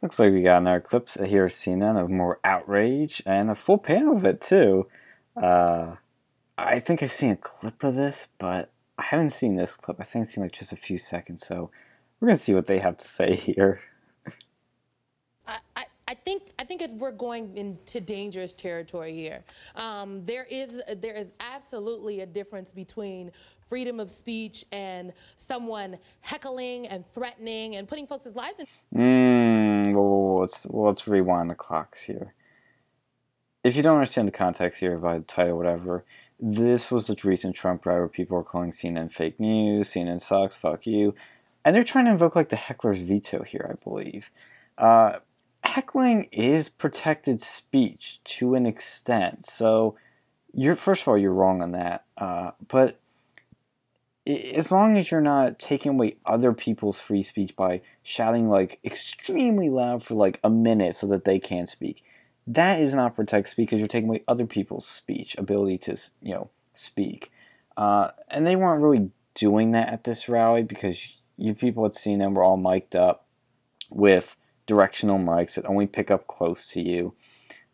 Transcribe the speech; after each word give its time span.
Looks 0.00 0.18
like 0.18 0.32
we 0.32 0.42
got 0.42 0.58
another 0.58 0.80
clip 0.80 1.08
here 1.10 1.46
of 1.46 1.52
CNN 1.52 2.00
of 2.00 2.08
more 2.08 2.38
outrage 2.44 3.20
and 3.26 3.50
a 3.50 3.56
full 3.56 3.78
panel 3.78 4.16
of 4.16 4.24
it 4.24 4.40
too. 4.40 4.86
Uh, 5.36 5.96
I 6.56 6.78
think 6.78 7.02
I've 7.02 7.12
seen 7.12 7.30
a 7.30 7.36
clip 7.36 7.82
of 7.82 7.96
this, 7.96 8.28
but 8.38 8.70
I 8.96 9.04
haven't 9.04 9.30
seen 9.30 9.56
this 9.56 9.76
clip. 9.76 9.96
I 10.00 10.04
think 10.04 10.26
I've 10.26 10.32
seen 10.32 10.44
like 10.44 10.52
just 10.52 10.72
a 10.72 10.76
few 10.76 10.98
seconds, 10.98 11.46
so 11.46 11.70
we're 12.20 12.28
gonna 12.28 12.38
see 12.38 12.54
what 12.54 12.66
they 12.66 12.78
have 12.78 12.96
to 12.98 13.08
say 13.08 13.34
here. 13.36 13.80
I, 15.46 15.58
I, 15.76 15.84
I 16.06 16.14
think 16.14 16.52
I 16.58 16.64
think 16.64 16.82
it, 16.82 16.90
we're 16.92 17.12
going 17.12 17.56
into 17.56 18.00
dangerous 18.00 18.52
territory 18.52 19.14
here. 19.14 19.42
Um, 19.74 20.24
there 20.26 20.44
is 20.44 20.80
there 20.96 21.14
is 21.14 21.28
absolutely 21.40 22.20
a 22.20 22.26
difference 22.26 22.70
between 22.70 23.32
freedom 23.68 24.00
of 24.00 24.10
speech 24.10 24.64
and 24.72 25.12
someone 25.36 25.98
heckling 26.20 26.86
and 26.88 27.04
threatening 27.12 27.76
and 27.76 27.86
putting 27.86 28.06
folks' 28.06 28.34
lives 28.34 28.58
in. 28.58 28.66
Mm, 28.98 29.37
well, 30.02 30.40
let's 30.40 30.66
well, 30.66 30.86
let's 30.86 31.06
rewind 31.06 31.50
the 31.50 31.54
clocks 31.54 32.04
here. 32.04 32.34
If 33.64 33.76
you 33.76 33.82
don't 33.82 33.96
understand 33.96 34.28
the 34.28 34.32
context 34.32 34.80
here 34.80 34.96
by 34.98 35.18
the 35.18 35.24
title, 35.24 35.56
whatever, 35.56 36.04
this 36.40 36.90
was 36.90 37.08
the 37.08 37.16
recent 37.24 37.56
Trump 37.56 37.84
rally 37.84 38.00
where 38.00 38.08
people 38.08 38.38
are 38.38 38.44
calling 38.44 38.70
CNN 38.70 39.12
fake 39.12 39.40
news, 39.40 39.88
CNN 39.90 40.22
sucks, 40.22 40.54
fuck 40.56 40.86
you, 40.86 41.14
and 41.64 41.74
they're 41.74 41.84
trying 41.84 42.04
to 42.04 42.12
invoke 42.12 42.36
like 42.36 42.48
the 42.48 42.56
heckler's 42.56 43.02
veto 43.02 43.42
here, 43.42 43.68
I 43.68 43.82
believe. 43.82 44.30
Uh, 44.76 45.18
heckling 45.64 46.28
is 46.30 46.68
protected 46.68 47.40
speech 47.40 48.20
to 48.24 48.54
an 48.54 48.66
extent, 48.66 49.44
so 49.44 49.96
you're 50.54 50.76
first 50.76 51.02
of 51.02 51.08
all 51.08 51.18
you're 51.18 51.32
wrong 51.32 51.62
on 51.62 51.72
that, 51.72 52.04
uh, 52.16 52.52
but 52.68 53.00
as 54.28 54.70
long 54.70 54.96
as 54.96 55.10
you're 55.10 55.20
not 55.20 55.58
taking 55.58 55.92
away 55.92 56.16
other 56.26 56.52
people's 56.52 57.00
free 57.00 57.22
speech 57.22 57.56
by 57.56 57.80
shouting 58.02 58.48
like 58.48 58.78
extremely 58.84 59.70
loud 59.70 60.02
for 60.02 60.14
like 60.14 60.38
a 60.44 60.50
minute 60.50 60.96
so 60.96 61.06
that 61.06 61.24
they 61.24 61.38
can't 61.38 61.68
speak, 61.68 62.04
that 62.46 62.80
is 62.80 62.94
not 62.94 63.16
protect 63.16 63.48
speech 63.48 63.66
because 63.66 63.78
you're 63.78 63.88
taking 63.88 64.08
away 64.08 64.22
other 64.28 64.46
people's 64.46 64.86
speech 64.86 65.34
ability 65.38 65.78
to 65.78 65.96
you 66.22 66.34
know 66.34 66.50
speak. 66.74 67.32
Uh, 67.76 68.10
and 68.28 68.46
they 68.46 68.56
weren't 68.56 68.82
really 68.82 69.10
doing 69.34 69.70
that 69.72 69.88
at 69.88 70.04
this 70.04 70.28
rally 70.28 70.62
because 70.62 71.08
you 71.36 71.54
people 71.54 71.88
seen 71.92 72.18
them 72.18 72.34
were 72.34 72.42
all 72.42 72.56
mic'd 72.56 72.96
up 72.96 73.26
with 73.88 74.36
directional 74.66 75.18
mics 75.18 75.54
that 75.54 75.64
only 75.66 75.86
pick 75.86 76.10
up 76.10 76.26
close 76.26 76.68
to 76.68 76.82
you. 76.82 77.14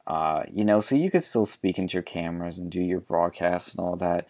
Uh, 0.06 0.42
you 0.52 0.64
know, 0.64 0.80
so 0.80 0.94
you 0.94 1.10
could 1.10 1.24
still 1.24 1.46
speak 1.46 1.78
into 1.78 1.94
your 1.94 2.02
cameras 2.02 2.58
and 2.58 2.70
do 2.70 2.80
your 2.80 3.00
broadcasts 3.00 3.74
and 3.74 3.84
all 3.84 3.96
that. 3.96 4.26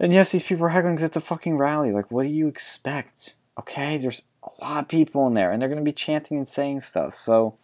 And 0.00 0.12
yes, 0.12 0.32
these 0.32 0.42
people 0.42 0.66
are 0.66 0.70
heckling 0.70 0.94
because 0.94 1.08
it's 1.08 1.16
a 1.16 1.20
fucking 1.20 1.56
rally. 1.56 1.92
Like, 1.92 2.10
what 2.10 2.24
do 2.24 2.30
you 2.30 2.48
expect? 2.48 3.34
Okay, 3.58 3.96
there's 3.96 4.24
a 4.42 4.64
lot 4.64 4.82
of 4.82 4.88
people 4.88 5.26
in 5.26 5.34
there, 5.34 5.52
and 5.52 5.60
they're 5.60 5.68
going 5.68 5.78
to 5.78 5.84
be 5.84 5.92
chanting 5.92 6.36
and 6.36 6.48
saying 6.48 6.80
stuff. 6.80 7.14
So, 7.14 7.56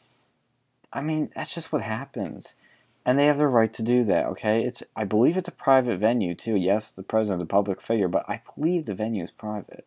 I 0.92 1.00
mean, 1.00 1.31
that's 1.34 1.55
just 1.55 1.72
what 1.72 1.83
happens. 1.83 2.55
And 3.05 3.19
they 3.19 3.27
have 3.27 3.39
the 3.39 3.47
right 3.48 3.72
to 3.75 3.83
do 3.83 4.05
that, 4.05 4.27
okay? 4.27 4.62
It's 4.62 4.83
I 4.95 5.05
believe 5.05 5.37
it's 5.37 5.48
a 5.48 5.53
private 5.53 5.98
venue, 5.98 6.34
too. 6.34 6.55
Yes, 6.55 6.92
the 6.92 7.03
president's 7.03 7.42
a 7.42 7.47
public 7.47 7.81
figure, 7.81 8.09
but 8.09 8.28
I 8.28 8.42
believe 8.55 8.87
the 8.87 8.94
venue 8.94 9.25
is 9.25 9.31
private. 9.31 9.87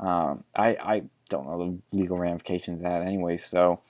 Um, 0.00 0.44
I, 0.56 0.68
I 0.80 1.02
don't 1.28 1.46
know 1.46 1.80
the 1.92 1.96
legal 1.96 2.16
ramifications 2.16 2.78
of 2.78 2.84
that 2.84 3.02
anyway, 3.02 3.36
so 3.36 3.80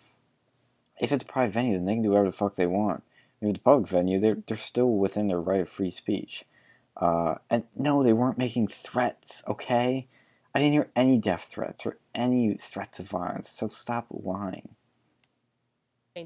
if 0.99 1.13
it's 1.13 1.23
a 1.23 1.27
private 1.27 1.53
venue, 1.53 1.75
then 1.75 1.87
they 1.87 1.95
can 1.95 2.03
do 2.03 2.11
whatever 2.11 2.31
the 2.31 2.37
fuck 2.37 2.57
they 2.57 2.67
want. 2.67 3.03
If 3.41 3.51
it's 3.51 3.59
a 3.59 3.63
public 3.63 3.89
venue, 3.89 4.19
they're, 4.19 4.39
they're 4.47 4.57
still 4.57 4.91
within 4.91 5.29
their 5.29 5.41
right 5.41 5.61
of 5.61 5.69
free 5.69 5.91
speech. 5.91 6.45
Uh, 6.99 7.37
and 7.49 7.65
no, 7.77 8.03
they 8.03 8.13
weren't 8.13 8.39
making 8.39 8.69
threats, 8.69 9.43
okay? 9.47 10.09
I 10.55 10.59
didn't 10.59 10.73
hear 10.73 10.91
any 10.97 11.19
death 11.19 11.49
threats 11.51 11.87
or 11.87 11.99
any 12.15 12.57
threats 12.61 12.99
of 12.99 13.09
violence, 13.09 13.51
so 13.55 13.69
stop 13.69 14.07
lying. 14.11 14.71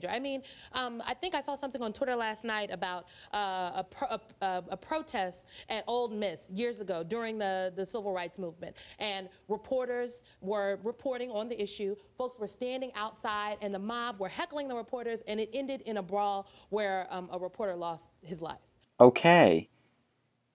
I 0.09 0.19
mean, 0.19 0.43
um, 0.73 1.03
I 1.05 1.13
think 1.13 1.35
I 1.35 1.43
saw 1.43 1.55
something 1.55 1.83
on 1.83 1.93
Twitter 1.93 2.17
last 2.17 2.45
night 2.45 2.71
about 2.73 3.05
uh, 3.35 3.73
a, 3.75 3.87
pro- 3.91 4.09
a, 4.41 4.63
a, 4.71 4.77
protest 4.77 5.47
at 5.69 5.85
Ole 5.87 6.09
Miss 6.09 6.41
years 6.51 6.81
ago 6.81 7.05
during 7.05 7.37
the, 7.37 7.73
the 7.77 7.85
civil 7.85 8.13
rights 8.13 8.39
movement. 8.39 8.75
And 8.99 9.29
reporters 9.49 10.23
were 10.41 10.79
reporting 10.83 11.31
on 11.31 11.49
the 11.49 11.61
issue. 11.61 11.95
Folks 12.17 12.39
were 12.39 12.49
standing 12.49 12.91
outside, 12.95 13.59
and 13.61 13.75
the 13.75 13.79
mob 13.79 14.19
were 14.19 14.29
heckling 14.29 14.69
the 14.69 14.75
reporters, 14.75 15.21
and 15.29 15.39
it 15.39 15.51
ended 15.53 15.83
in 15.83 15.99
a 15.99 16.03
brawl 16.03 16.47
where 16.71 17.07
um, 17.11 17.29
a 17.31 17.39
reporter 17.39 17.77
lost 17.77 18.05
his 18.23 18.41
life. 18.41 18.61
Okay. 18.99 19.69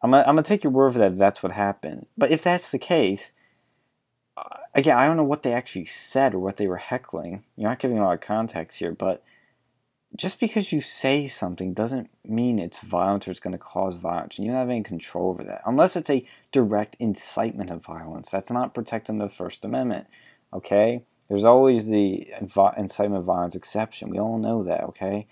I'm 0.02 0.12
gonna, 0.12 0.24
I'm 0.24 0.36
gonna 0.36 0.44
take 0.44 0.64
your 0.64 0.74
word 0.74 0.94
for 0.94 1.00
that. 1.00 1.18
That's 1.18 1.42
what 1.42 1.52
happened. 1.52 2.06
But 2.18 2.32
if 2.32 2.44
that's 2.44 2.72
the 2.72 2.80
case, 2.80 3.34
uh, 4.38 4.58
again, 4.74 4.98
I 4.98 5.06
don't 5.06 5.18
know 5.18 5.24
what 5.24 5.44
they 5.44 5.54
actually 5.54 5.86
said 5.86 6.34
or 6.34 6.40
what 6.40 6.58
they 6.58 6.68
were 6.68 6.78
heckling. 6.78 7.44
You're 7.56 7.70
not 7.70 7.80
giving 7.80 7.98
a 7.98 8.04
lot 8.04 8.14
of 8.14 8.22
context 8.22 8.80
here, 8.80 8.92
but 8.92 9.24
just 10.16 10.40
because 10.40 10.72
you 10.72 10.82
say 10.82 11.28
something 11.28 11.74
doesn't 11.74 12.10
mean 12.26 12.60
it's 12.60 12.82
violent 12.82 13.28
or 13.28 13.32
it's 13.32 13.40
going 13.40 13.52
to 13.52 13.58
cause 13.58 13.96
violence. 13.96 14.40
You 14.40 14.46
don't 14.48 14.56
have 14.56 14.70
any 14.70 14.84
control 14.84 15.30
over 15.30 15.44
that. 15.44 15.62
Unless 15.66 15.96
it's 15.96 16.10
a 16.10 16.26
direct 16.52 16.96
incitement 17.00 17.70
of 17.70 17.84
violence. 17.84 18.30
That's 18.30 18.50
not 18.50 18.74
protecting 18.74 19.18
the 19.18 19.30
First 19.30 19.66
Amendment. 19.66 20.08
Okay? 20.54 21.04
There's 21.28 21.44
always 21.46 21.90
the 21.90 22.28
incitement 22.40 23.20
of 23.20 23.26
violence 23.26 23.56
exception. 23.56 24.10
We 24.10 24.18
all 24.18 24.38
know 24.38 24.64
that, 24.64 24.84
okay? 24.86 25.28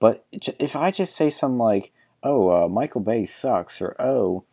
But 0.00 0.26
if 0.32 0.74
I 0.74 0.90
just 0.90 1.14
say 1.14 1.30
something 1.30 1.58
like, 1.58 1.92
oh, 2.26 2.64
uh, 2.64 2.68
Michael 2.68 3.00
Bay 3.00 3.24
sucks, 3.24 3.80
or 3.80 3.94
oh, 4.00 4.44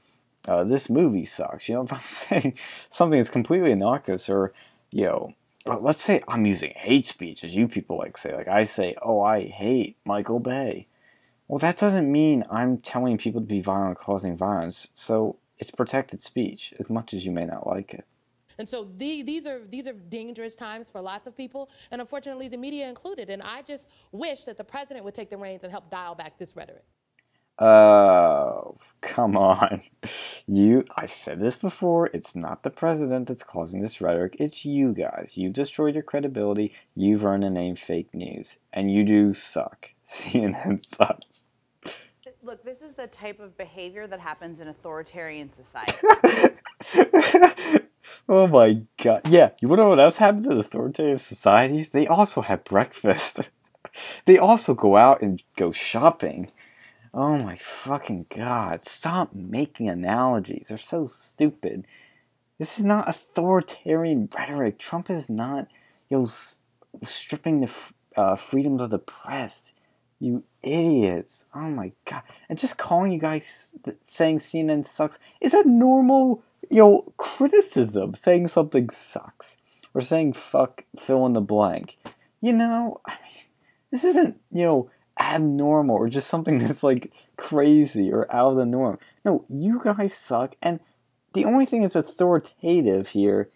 uh, 0.48 0.64
this 0.64 0.90
movie 0.90 1.26
sucks. 1.26 1.68
You 1.68 1.76
know, 1.76 1.84
if 1.84 1.94
I'm 1.94 2.02
saying 2.08 2.54
something 2.90 3.20
that's 3.20 3.30
completely 3.30 3.72
innocuous, 3.72 4.30
or 4.30 4.54
you 4.92 5.06
know, 5.06 5.34
let's 5.66 6.04
say 6.04 6.22
I'm 6.28 6.46
using 6.46 6.74
hate 6.76 7.08
speech, 7.08 7.44
as 7.44 7.56
you 7.56 7.68
people 7.68 7.98
like 7.98 8.18
say. 8.18 8.36
Like 8.36 8.48
I 8.48 8.64
say, 8.64 8.96
oh, 9.02 9.22
I 9.22 9.48
hate 9.48 9.98
Michael 10.06 10.40
Bay. 10.40 10.88
Well, 11.48 11.60
that 11.60 11.78
doesn't 11.78 12.12
mean 12.12 12.46
I'm 12.50 12.78
telling 12.78 13.18
people 13.18 13.42
to 13.42 13.48
be 13.48 13.62
violent, 13.62 13.98
causing 13.98 14.38
violence. 14.38 14.88
So 14.94 15.38
it's 15.58 15.72
protected 15.72 16.22
speech, 16.22 16.74
as 16.80 16.90
much 16.90 17.14
as 17.14 17.26
you 17.26 17.32
may 17.32 17.46
not 17.46 17.68
like 17.68 17.94
it. 17.94 18.06
And 18.58 18.70
so 18.70 18.88
the, 18.98 19.24
these 19.24 19.48
are 19.48 19.62
these 19.70 19.88
are 19.88 19.94
dangerous 19.94 20.54
times 20.54 20.90
for 20.90 21.02
lots 21.02 21.26
of 21.26 21.36
people, 21.36 21.70
and 21.92 22.00
unfortunately, 22.00 22.48
the 22.48 22.58
media 22.58 22.88
included. 22.88 23.30
And 23.30 23.42
I 23.42 23.64
just 23.64 23.88
wish 24.12 24.44
that 24.44 24.58
the 24.58 24.64
president 24.64 25.04
would 25.06 25.16
take 25.16 25.30
the 25.30 25.38
reins 25.38 25.64
and 25.64 25.72
help 25.72 25.90
dial 25.90 26.14
back 26.14 26.38
this 26.38 26.56
rhetoric. 26.56 26.84
Oh, 27.60 28.78
come 29.02 29.38
on. 29.38 29.82
You, 30.48 30.86
I've 30.96 31.14
said 31.14 31.40
this 31.40 31.56
before, 31.56 32.08
it's 32.14 32.36
not 32.36 32.64
the 32.64 32.70
president 32.70 33.28
that's 33.28 33.44
causing 33.44 33.82
this 33.82 34.02
rhetoric, 34.02 34.36
it's 34.40 34.66
you 34.66 34.94
guys. 34.94 35.34
You've 35.36 35.54
destroyed 35.54 35.94
your 35.94 36.04
credibility, 36.04 36.74
you've 36.96 37.26
earned 37.26 37.44
the 37.44 37.50
name 37.50 37.76
fake 37.76 38.14
news, 38.14 38.58
and 38.72 38.92
you 38.92 39.04
do 39.04 39.34
suck. 39.34 39.90
CNN 40.08 40.86
sucks. 40.86 41.44
Look, 42.46 42.66
this 42.66 42.82
is 42.82 42.96
the 42.96 43.08
type 43.08 43.40
of 43.40 43.58
behavior 43.58 44.06
that 44.06 44.20
happens 44.20 44.60
in 44.60 44.68
authoritarian 44.68 45.50
society. 45.54 45.96
oh 48.28 48.48
my 48.48 48.82
god. 49.02 49.22
Yeah, 49.30 49.52
you 49.62 49.70
wanna 49.70 49.84
know 49.84 49.90
what 49.90 50.00
else 50.02 50.18
happens 50.18 50.48
in 50.48 50.58
authoritarian 50.58 51.20
societies? 51.20 51.90
They 51.90 52.06
also 52.06 52.42
have 52.42 52.66
breakfast. 52.66 53.50
they 54.26 54.38
also 54.38 54.74
go 54.74 54.98
out 54.98 55.22
and 55.22 55.42
go 55.56 55.72
shopping. 55.72 56.52
Oh 57.14 57.38
my 57.38 57.58
fucking 57.58 58.26
god. 58.36 58.84
Stop 58.84 59.36
making 59.36 59.88
analogies. 59.88 60.68
They're 60.70 60.78
so 60.80 61.08
stupid. 61.08 61.86
This 62.58 62.80
is 62.80 62.86
not 62.86 63.08
authoritarian 63.08 64.30
rhetoric. 64.36 64.80
Trump 64.80 65.10
is 65.12 65.30
not, 65.30 65.68
you 66.10 66.18
know, 66.18 66.30
stripping 67.06 67.62
the 67.62 67.72
uh, 68.16 68.36
freedoms 68.36 68.82
of 68.82 68.90
the 68.90 69.00
press. 69.00 69.74
You 70.20 70.44
idiots. 70.64 71.46
Oh 71.54 71.70
my 71.70 71.92
god. 72.06 72.24
And 72.50 72.58
just 72.58 72.78
calling 72.78 73.12
you 73.12 73.20
guys 73.20 73.74
saying 74.06 74.40
CNN 74.40 74.86
sucks 74.86 75.20
is 75.40 75.54
a 75.54 75.68
normal, 75.68 76.44
you 76.70 76.78
know, 76.78 77.14
criticism. 77.18 78.16
Saying 78.16 78.48
something 78.48 78.90
sucks. 78.90 79.58
Or 79.94 80.02
saying 80.02 80.34
fuck 80.34 80.86
fill 80.98 81.28
in 81.28 81.34
the 81.34 81.42
blank. 81.42 81.98
You 82.42 82.54
know, 82.54 83.02
I 83.06 83.12
mean, 83.12 83.44
this 83.92 84.04
isn't, 84.04 84.40
you 84.52 84.64
know, 84.64 84.90
abnormal 85.20 85.96
or 85.96 86.10
just 86.10 86.28
something 86.28 86.58
that's 86.60 86.84
like 86.84 87.12
crazy 87.38 88.12
or 88.12 88.32
out 88.34 88.52
of 88.52 88.58
the 88.58 88.66
norm. 88.66 89.00
No, 89.26 89.46
you 89.50 89.80
guys 89.84 90.14
suck. 90.14 90.56
And 90.62 90.80
the 91.34 91.46
only 91.46 91.66
thing 91.66 91.82
that's 91.82 91.96
authoritative 91.96 93.10
here 93.10 93.50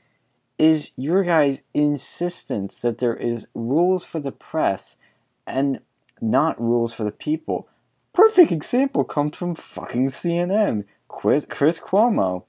is 0.57 0.91
your 0.95 1.23
guys' 1.23 1.61
insistence 1.73 2.79
that 2.81 2.97
there 2.97 3.15
is 3.15 3.47
rules 3.53 4.03
for 4.03 4.19
the 4.19 4.31
press 4.31 4.97
and 5.45 5.79
not 6.19 6.59
rules 6.59 6.93
for 6.93 7.03
the 7.03 7.11
people. 7.11 7.67
Perfect 8.13 8.51
example 8.51 9.03
comes 9.03 9.37
from 9.37 9.53
fucking 9.53 10.07
CNN. 10.07 10.85
Chris, 11.07 11.45
Cuomo, 11.45 12.43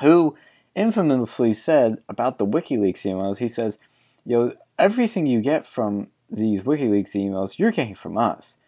who 0.00 0.34
infamously 0.74 1.52
said 1.52 1.98
about 2.08 2.38
the 2.38 2.46
WikiLeaks 2.46 3.02
emails, 3.02 3.38
he 3.38 3.48
says, 3.48 3.78
you 4.24 4.38
know, 4.38 4.52
everything 4.78 5.26
you 5.26 5.40
get 5.40 5.66
from 5.66 6.08
these 6.36 6.62
WikiLeaks 6.62 7.12
emails, 7.12 7.58
you're 7.58 7.72
getting 7.72 7.94
from 7.94 8.18
us. 8.18 8.58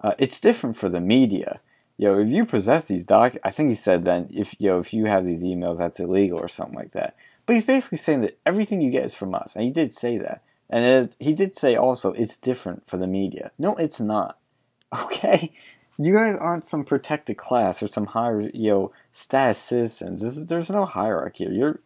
Uh, 0.00 0.14
it's 0.18 0.40
different 0.40 0.76
for 0.76 0.88
the 0.88 1.00
media. 1.00 1.60
You 1.96 2.08
know, 2.08 2.18
if 2.20 2.28
you 2.28 2.44
possess 2.44 2.88
these 2.88 3.06
doc, 3.06 3.34
I 3.44 3.50
think 3.50 3.68
he 3.68 3.74
said 3.74 4.04
then 4.04 4.28
if 4.32 4.54
you 4.58 4.70
know 4.70 4.78
if 4.78 4.92
you 4.92 5.06
have 5.06 5.24
these 5.24 5.44
emails, 5.44 5.78
that's 5.78 6.00
illegal 6.00 6.38
or 6.38 6.48
something 6.48 6.74
like 6.74 6.92
that. 6.92 7.16
But 7.46 7.54
he's 7.54 7.64
basically 7.64 7.98
saying 7.98 8.22
that 8.22 8.38
everything 8.44 8.80
you 8.80 8.90
get 8.90 9.04
is 9.04 9.14
from 9.14 9.34
us, 9.34 9.54
and 9.54 9.64
he 9.64 9.70
did 9.70 9.94
say 9.94 10.18
that. 10.18 10.42
And 10.70 11.14
he 11.20 11.34
did 11.34 11.56
say 11.56 11.76
also 11.76 12.12
it's 12.12 12.38
different 12.38 12.88
for 12.88 12.96
the 12.96 13.06
media. 13.06 13.50
No, 13.58 13.76
it's 13.76 14.00
not. 14.00 14.38
Okay, 14.94 15.52
you 15.96 16.12
guys 16.12 16.36
aren't 16.36 16.66
some 16.66 16.84
protected 16.84 17.38
class 17.38 17.82
or 17.82 17.88
some 17.88 18.04
higher 18.04 18.42
you 18.52 18.70
know 18.70 18.92
status 19.14 19.58
citizens. 19.58 20.22
Is, 20.22 20.46
there's 20.46 20.68
no 20.68 20.84
hierarchy. 20.84 21.46
You're 21.50 21.80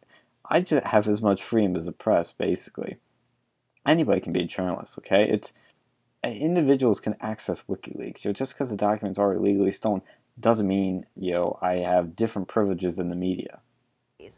I 0.48 0.60
just 0.60 0.86
have 0.86 1.06
as 1.08 1.22
much 1.22 1.42
freedom 1.42 1.76
as 1.76 1.86
the 1.86 1.92
press, 1.92 2.30
basically. 2.32 2.96
Anybody 3.86 4.20
can 4.20 4.32
be 4.32 4.42
a 4.42 4.46
journalist. 4.46 4.98
Okay, 4.98 5.28
it's 5.28 5.52
individuals 6.24 7.00
can 7.00 7.16
access 7.20 7.62
WikiLeaks. 7.62 8.24
You 8.24 8.30
know, 8.30 8.32
just 8.32 8.54
because 8.54 8.70
the 8.70 8.76
documents 8.76 9.18
are 9.18 9.34
illegally 9.34 9.70
stolen 9.72 10.02
doesn't 10.38 10.66
mean 10.66 11.06
you 11.16 11.32
know 11.32 11.58
I 11.62 11.76
have 11.76 12.16
different 12.16 12.48
privileges 12.48 12.96
than 12.96 13.08
the 13.08 13.16
media. 13.16 13.60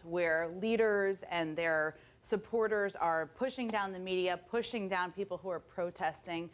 Where 0.05 0.51
leaders 0.61 1.25
and 1.31 1.57
their 1.57 1.97
supporters 2.21 2.95
are 2.95 3.31
pushing 3.39 3.69
down 3.69 3.93
the 3.93 3.99
media, 3.99 4.39
pushing 4.51 4.89
down 4.89 5.13
people 5.13 5.39
who 5.39 5.49
are 5.49 5.61
protesting, 5.61 6.51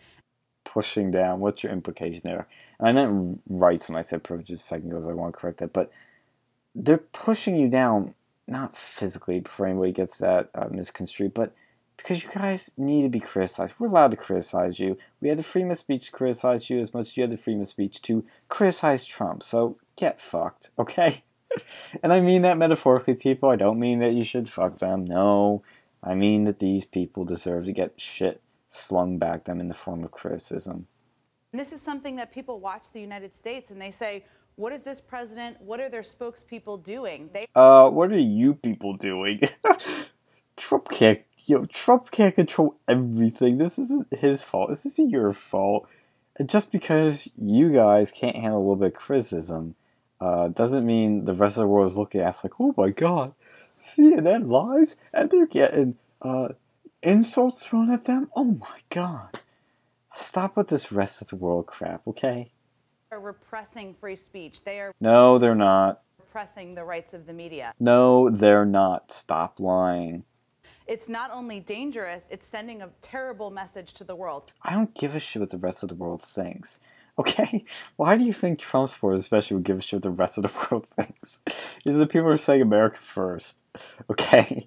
pushing 0.65 1.11
down. 1.11 1.41
What's 1.41 1.63
your 1.63 1.73
implication 1.73 2.23
there? 2.25 2.47
And 2.79 2.89
I 2.89 2.93
meant 2.93 3.41
rights 3.49 3.89
when 3.89 3.99
I 3.99 4.03
said 4.03 4.23
privileges 4.23 4.61
a 4.61 4.63
second 4.63 4.91
ago, 4.91 5.01
so 5.03 5.11
I 5.11 5.15
want 5.15 5.35
to 5.35 5.41
correct 5.41 5.59
that. 5.59 5.73
But 5.73 5.91
they're 6.75 6.99
pushing 6.99 7.57
you 7.57 7.69
down, 7.69 8.15
not 8.47 8.77
physically, 8.77 9.41
before 9.41 9.67
anybody 9.67 9.93
gets 9.93 10.19
that 10.19 10.51
uh, 10.55 10.69
misconstrued, 10.71 11.35
but 11.35 11.55
because 11.97 12.23
you 12.23 12.31
guys 12.35 12.71
need 12.77 13.03
to 13.03 13.09
be 13.09 13.21
criticized. 13.21 13.75
We're 13.79 13.89
allowed 13.89 14.11
to 14.13 14.17
criticize 14.17 14.79
you. 14.79 14.99
We 15.21 15.29
had 15.29 15.39
the 15.39 15.43
freedom 15.43 15.71
of 15.71 15.79
speech 15.79 16.07
to 16.07 16.13
criticize 16.13 16.69
you 16.69 16.81
as 16.81 16.93
much 16.93 17.11
as 17.11 17.17
you 17.17 17.23
had 17.23 17.31
the 17.31 17.37
freedom 17.37 17.63
of 17.63 17.69
speech 17.69 18.03
to 18.03 18.25
criticize 18.49 19.05
Trump. 19.05 19.43
So 19.43 19.79
get 19.97 20.21
fucked, 20.21 20.71
okay? 20.79 21.25
and 22.03 22.13
I 22.13 22.21
mean 22.21 22.43
that 22.43 22.59
metaphorically, 22.59 23.15
people. 23.15 23.49
I 23.49 23.57
don't 23.57 23.79
mean 23.79 24.01
that 24.01 24.13
you 24.13 24.25
should 24.25 24.49
fuck 24.49 24.79
them. 24.79 25.05
No. 25.05 25.63
I 26.03 26.15
mean 26.15 26.45
that 26.45 26.59
these 26.59 26.85
people 26.85 27.25
deserve 27.25 27.65
to 27.67 27.73
get 27.73 28.01
shit 28.01 28.43
slung 28.69 29.19
back 29.19 29.45
them 29.45 29.61
in 29.61 29.69
the 29.69 29.75
form 29.75 30.05
of 30.05 30.11
criticism. 30.11 30.87
And 31.53 31.61
this 31.61 31.73
is 31.73 31.81
something 31.81 32.17
that 32.17 32.33
people 32.33 32.59
watch 32.59 32.87
the 32.93 33.01
United 33.01 33.35
States 33.35 33.71
and 33.71 33.81
they 33.81 33.93
say, 33.93 34.25
what 34.57 34.73
is 34.73 34.83
this 34.83 35.01
president? 35.01 35.61
What 35.61 35.81
are 35.81 35.89
their 35.89 36.03
spokespeople 36.03 36.83
doing? 36.85 37.31
They 37.33 37.47
Uh, 37.55 37.89
what 37.91 38.11
are 38.11 38.19
you 38.19 38.55
people 38.55 38.97
doing? 38.97 39.41
Trump 40.57 40.91
can't 40.91 41.21
you 41.47 41.57
know, 41.59 41.67
Trump 41.67 42.11
can't 42.11 42.35
control 42.35 42.77
everything. 42.89 43.59
This 43.59 43.79
isn't 43.79 44.13
his 44.15 44.45
fault. 44.45 44.71
This 44.71 44.87
isn't 44.87 45.11
your 45.11 45.33
fault. 45.33 45.89
And 46.37 46.49
just 46.49 46.73
because 46.73 47.29
you 47.37 47.71
guys 47.73 48.11
can't 48.11 48.37
handle 48.37 48.59
a 48.59 48.61
little 48.61 48.77
bit 48.77 48.89
of 48.89 48.95
criticism, 48.95 49.75
uh, 50.21 50.49
doesn't 50.49 50.85
mean 50.87 51.27
the 51.27 51.35
rest 51.35 51.57
of 51.57 51.63
the 51.63 51.67
world 51.69 51.91
is 51.91 51.97
looking 51.97 52.21
at 52.23 52.29
us 52.29 52.45
like, 52.45 52.55
oh 52.59 52.75
my 52.77 52.91
god, 52.91 53.35
CNN 53.81 54.49
lies 54.49 54.97
and 55.13 55.31
they're 55.31 55.47
getting 55.47 55.97
uh, 56.23 56.49
insults 57.03 57.63
thrown 57.65 57.91
at 57.91 58.05
them? 58.05 58.31
Oh 58.35 58.45
my 58.45 58.79
god. 58.91 59.41
Stop 60.17 60.57
with 60.57 60.69
this 60.69 60.91
rest 60.93 61.21
of 61.23 61.29
the 61.29 61.37
world 61.37 61.67
crap, 61.67 62.07
okay? 62.07 62.51
They're 63.11 63.21
repressing 63.21 63.95
free 63.95 64.17
speech. 64.17 64.65
They 64.65 64.81
are 64.81 64.93
No, 65.01 65.39
they're 65.39 65.55
not. 65.55 66.03
repressing 66.21 66.75
the 66.75 66.85
rights 66.85 67.15
of 67.15 67.27
the 67.27 67.33
media. 67.33 67.73
No, 67.79 68.31
they're 68.31 68.65
not. 68.65 69.13
Stop 69.13 69.61
lying. 69.61 70.25
It's 70.87 71.09
not 71.09 71.31
only 71.33 71.61
dangerous, 71.61 72.27
it's 72.31 72.47
sending 72.47 72.83
a 72.83 72.91
terrible 73.01 73.51
message 73.51 73.95
to 73.95 74.05
the 74.05 74.15
world. 74.15 74.53
I 74.63 74.75
don't 74.75 74.95
give 74.95 75.15
a 75.15 75.21
shit 75.21 75.41
what 75.41 75.51
the 75.51 75.57
rest 75.59 75.83
of 75.83 75.89
the 75.89 75.95
world 75.95 76.23
thinks. 76.23 76.81
Okay? 77.17 77.65
Why 77.95 78.17
do 78.17 78.25
you 78.25 78.33
think 78.33 78.59
Trump 78.59 78.89
supporters 78.89 79.21
especially 79.21 79.55
would 79.55 79.65
give 79.65 79.79
a 79.79 79.81
shit 79.81 79.99
what 79.99 80.03
the 80.03 80.11
rest 80.11 80.37
of 80.37 80.43
the 80.43 80.51
world 80.71 80.85
thinks? 80.97 81.39
These 81.85 81.95
are 81.95 81.99
the 81.99 82.09
people 82.09 82.23
who 82.23 82.31
are 82.33 82.37
saying 82.37 82.61
America 82.61 82.99
first. 83.01 83.63
Okay? 84.11 84.67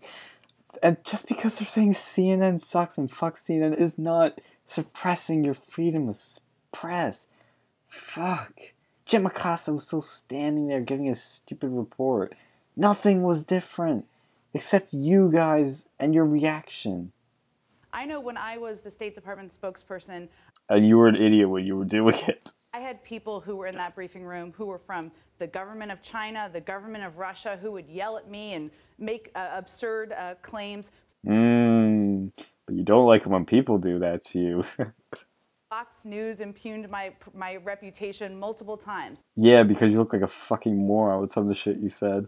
and 0.81 1.03
just 1.03 1.27
because 1.27 1.59
they're 1.59 1.67
saying 1.67 1.93
CNN 1.93 2.61
sucks 2.61 2.97
and 2.97 3.11
fuck 3.11 3.35
CNN 3.35 3.77
is 3.77 3.97
not 3.97 4.39
suppressing 4.65 5.43
your 5.43 5.55
freedom 5.55 6.07
of 6.07 6.17
press. 6.71 7.27
Fuck. 7.87 8.73
Jim 9.05 9.25
Acosta 9.25 9.73
was 9.73 9.87
still 9.87 10.01
standing 10.01 10.67
there 10.67 10.81
giving 10.81 11.05
his 11.05 11.21
stupid 11.21 11.71
report. 11.71 12.33
Nothing 12.75 13.23
was 13.23 13.45
different 13.45 14.05
except 14.57 14.91
you 14.91 15.29
guys 15.31 15.87
and 15.99 16.15
your 16.15 16.25
reaction. 16.25 17.11
I 17.93 18.05
know 18.05 18.19
when 18.19 18.37
I 18.37 18.57
was 18.57 18.81
the 18.81 18.89
State 18.89 19.13
Department 19.13 19.53
spokesperson, 19.53 20.29
and 20.67 20.83
you 20.83 20.97
were 20.97 21.07
an 21.07 21.15
idiot 21.15 21.47
when 21.47 21.63
you 21.63 21.77
were 21.77 21.85
doing 21.85 22.15
it. 22.27 22.51
I 22.73 22.79
had 22.79 23.03
people 23.03 23.39
who 23.39 23.55
were 23.55 23.67
in 23.67 23.75
that 23.75 23.93
briefing 23.93 24.25
room 24.25 24.51
who 24.57 24.65
were 24.65 24.79
from 24.79 25.11
the 25.37 25.45
government 25.45 25.91
of 25.91 26.01
China, 26.01 26.49
the 26.51 26.59
government 26.59 27.03
of 27.03 27.19
Russia, 27.19 27.59
who 27.61 27.71
would 27.73 27.87
yell 27.87 28.17
at 28.17 28.31
me 28.31 28.53
and 28.53 28.71
make 28.97 29.29
uh, 29.35 29.49
absurd 29.51 30.11
uh, 30.11 30.33
claims. 30.41 30.89
Mm, 31.23 32.31
but 32.65 32.75
you 32.75 32.83
don't 32.83 33.05
like 33.05 33.27
when 33.27 33.45
people 33.45 33.77
do 33.77 33.99
that 33.99 34.23
to 34.25 34.39
you. 34.39 34.65
Fox 35.69 36.03
News 36.03 36.39
impugned 36.39 36.89
my 36.89 37.13
my 37.35 37.57
reputation 37.57 38.39
multiple 38.39 38.77
times. 38.77 39.21
Yeah, 39.35 39.61
because 39.61 39.91
you 39.91 39.99
look 39.99 40.13
like 40.13 40.23
a 40.23 40.27
fucking 40.27 40.75
moron 40.75 41.21
with 41.21 41.31
some 41.31 41.43
of 41.43 41.49
the 41.49 41.55
shit 41.55 41.77
you 41.77 41.89
said. 41.89 42.27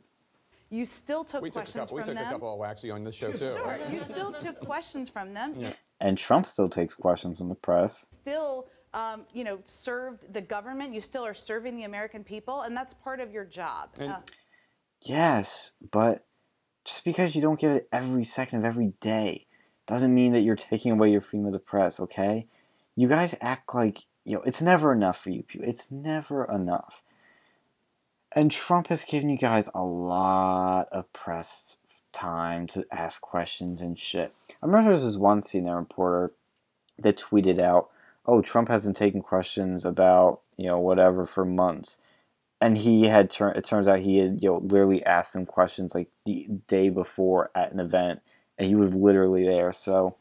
You 0.69 0.86
still 0.86 1.24
took 1.24 1.42
we 1.42 1.50
questions 1.50 1.74
took 1.74 1.81
a 1.81 1.86
couple, 1.86 1.98
from 1.98 1.98
We 1.98 2.13
took 2.13 2.16
them. 2.16 2.27
a 2.27 2.31
couple 2.31 2.54
of 2.54 2.60
waxy 2.60 2.92
on 2.92 3.04
this 3.04 3.16
show 3.16 3.31
too. 3.31 3.38
Sure, 3.38 3.80
you 3.92 4.01
still 4.01 4.31
took 4.33 4.60
questions 4.60 5.10
from 5.10 5.33
them. 5.33 5.56
Yeah. 5.57 5.74
And 6.00 6.18
Trump 6.18 6.45
still 6.45 6.69
takes 6.69 6.94
questions 6.94 7.38
from 7.39 7.50
the 7.50 7.56
press. 7.56 8.06
Still, 8.12 8.68
um, 8.94 9.25
you 9.33 9.44
know, 9.44 9.60
served 9.66 10.31
the 10.31 10.42
government. 10.42 10.94
You 10.94 11.01
still 11.01 11.25
are 11.25 11.33
serving 11.33 11.75
the 11.75 11.83
American 11.83 12.24
people, 12.24 12.62
and 12.62 12.75
that's 12.77 12.94
part 12.94 13.19
of 13.19 13.31
your 13.31 13.45
job. 13.45 13.89
And- 14.00 14.12
Uh, 14.13 14.19
Yes, 15.01 15.71
but 15.92 16.25
just 16.83 17.06
because 17.06 17.33
you 17.33 17.42
don't 17.42 17.60
get 17.60 17.72
it 17.72 17.89
every 17.92 18.25
second 18.25 18.60
of 18.60 18.65
every 18.65 18.94
day 19.00 19.48
doesn't 19.88 20.13
mean 20.13 20.33
that 20.33 20.42
you're 20.42 20.56
taking 20.57 20.92
away 20.92 21.10
your 21.10 21.22
freedom 21.22 21.45
of 21.48 21.54
the 21.54 21.60
press, 21.60 22.00
okay? 22.01 22.48
You 22.95 23.07
guys 23.07 23.33
act 23.39 23.74
like, 23.74 24.06
you 24.25 24.36
know, 24.36 24.42
it's 24.42 24.62
never 24.62 24.92
enough 24.92 25.18
for 25.18 25.30
you 25.30 25.42
people. 25.44 25.68
It's 25.69 25.89
never 25.89 26.44
enough. 26.45 27.01
And 28.39 28.50
Trump 28.50 28.88
has 28.88 29.03
given 29.03 29.27
you 29.27 29.38
guys 29.38 29.69
a 29.75 29.83
lot 29.83 30.88
of 30.94 31.12
press 31.12 31.75
time 32.13 32.68
to 32.68 32.86
ask 32.89 33.19
questions 33.19 33.81
and 33.81 34.00
shit. 34.00 34.33
I 34.50 34.65
remember 34.65 34.83
there 34.83 34.91
was 34.94 35.03
this 35.03 35.18
one 35.18 35.41
CNN 35.41 35.75
reporter 35.75 36.31
that 36.97 37.18
tweeted 37.18 37.59
out, 37.59 37.89
"Oh, 38.25 38.41
Trump 38.41 38.69
hasn't 38.69 38.95
taken 38.95 39.21
questions 39.21 39.83
about 39.83 40.39
you 40.56 40.68
know 40.68 40.80
whatever 40.80 41.25
for 41.25 41.44
months," 41.44 42.00
and 42.62 42.77
he 42.77 43.07
had 43.07 43.30
turned. 43.30 43.57
It 43.57 43.65
turns 43.65 43.89
out 43.89 44.00
he 44.00 44.19
had 44.19 44.41
you 44.41 44.51
know 44.51 44.59
literally 44.59 45.06
asked 45.06 45.36
him 45.36 45.45
questions 45.45 45.94
like 45.94 46.07
the 46.24 46.47
day 46.68 46.88
before 46.88 47.51
at 47.53 47.74
an 47.74 47.81
event, 47.81 48.21
and 48.57 48.69
he 48.69 48.75
was 48.75 48.94
literally 48.95 49.44
there. 49.44 49.74
So 49.74 50.15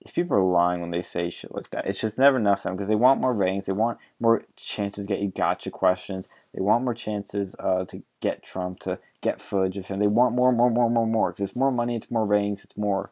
if 0.00 0.14
people 0.14 0.36
are 0.36 0.42
lying 0.42 0.80
when 0.80 0.90
they 0.90 1.02
say 1.02 1.28
shit 1.30 1.54
like 1.54 1.70
that, 1.70 1.86
it's 1.86 2.00
just 2.00 2.18
never 2.18 2.36
enough 2.36 2.62
for 2.62 2.68
them 2.68 2.76
because 2.76 2.88
they 2.88 2.94
want 2.94 3.20
more 3.20 3.34
ratings, 3.34 3.66
they 3.66 3.72
want 3.72 3.98
more 4.20 4.44
chances 4.56 5.06
to 5.06 5.12
get 5.12 5.20
you 5.20 5.28
gotcha 5.28 5.70
questions, 5.70 6.28
they 6.54 6.60
want 6.60 6.84
more 6.84 6.94
chances 6.94 7.56
uh, 7.58 7.84
to 7.86 8.02
get 8.20 8.42
Trump 8.42 8.80
to 8.80 8.98
get 9.20 9.40
footage 9.40 9.76
of 9.76 9.86
him. 9.86 9.98
They 9.98 10.06
want 10.06 10.34
more, 10.34 10.52
more, 10.52 10.70
more, 10.70 10.88
more, 10.88 11.06
more 11.06 11.32
because 11.32 11.50
it's 11.50 11.56
more 11.56 11.72
money, 11.72 11.96
it's 11.96 12.10
more 12.10 12.24
ratings, 12.24 12.64
it's 12.64 12.76
more. 12.76 13.10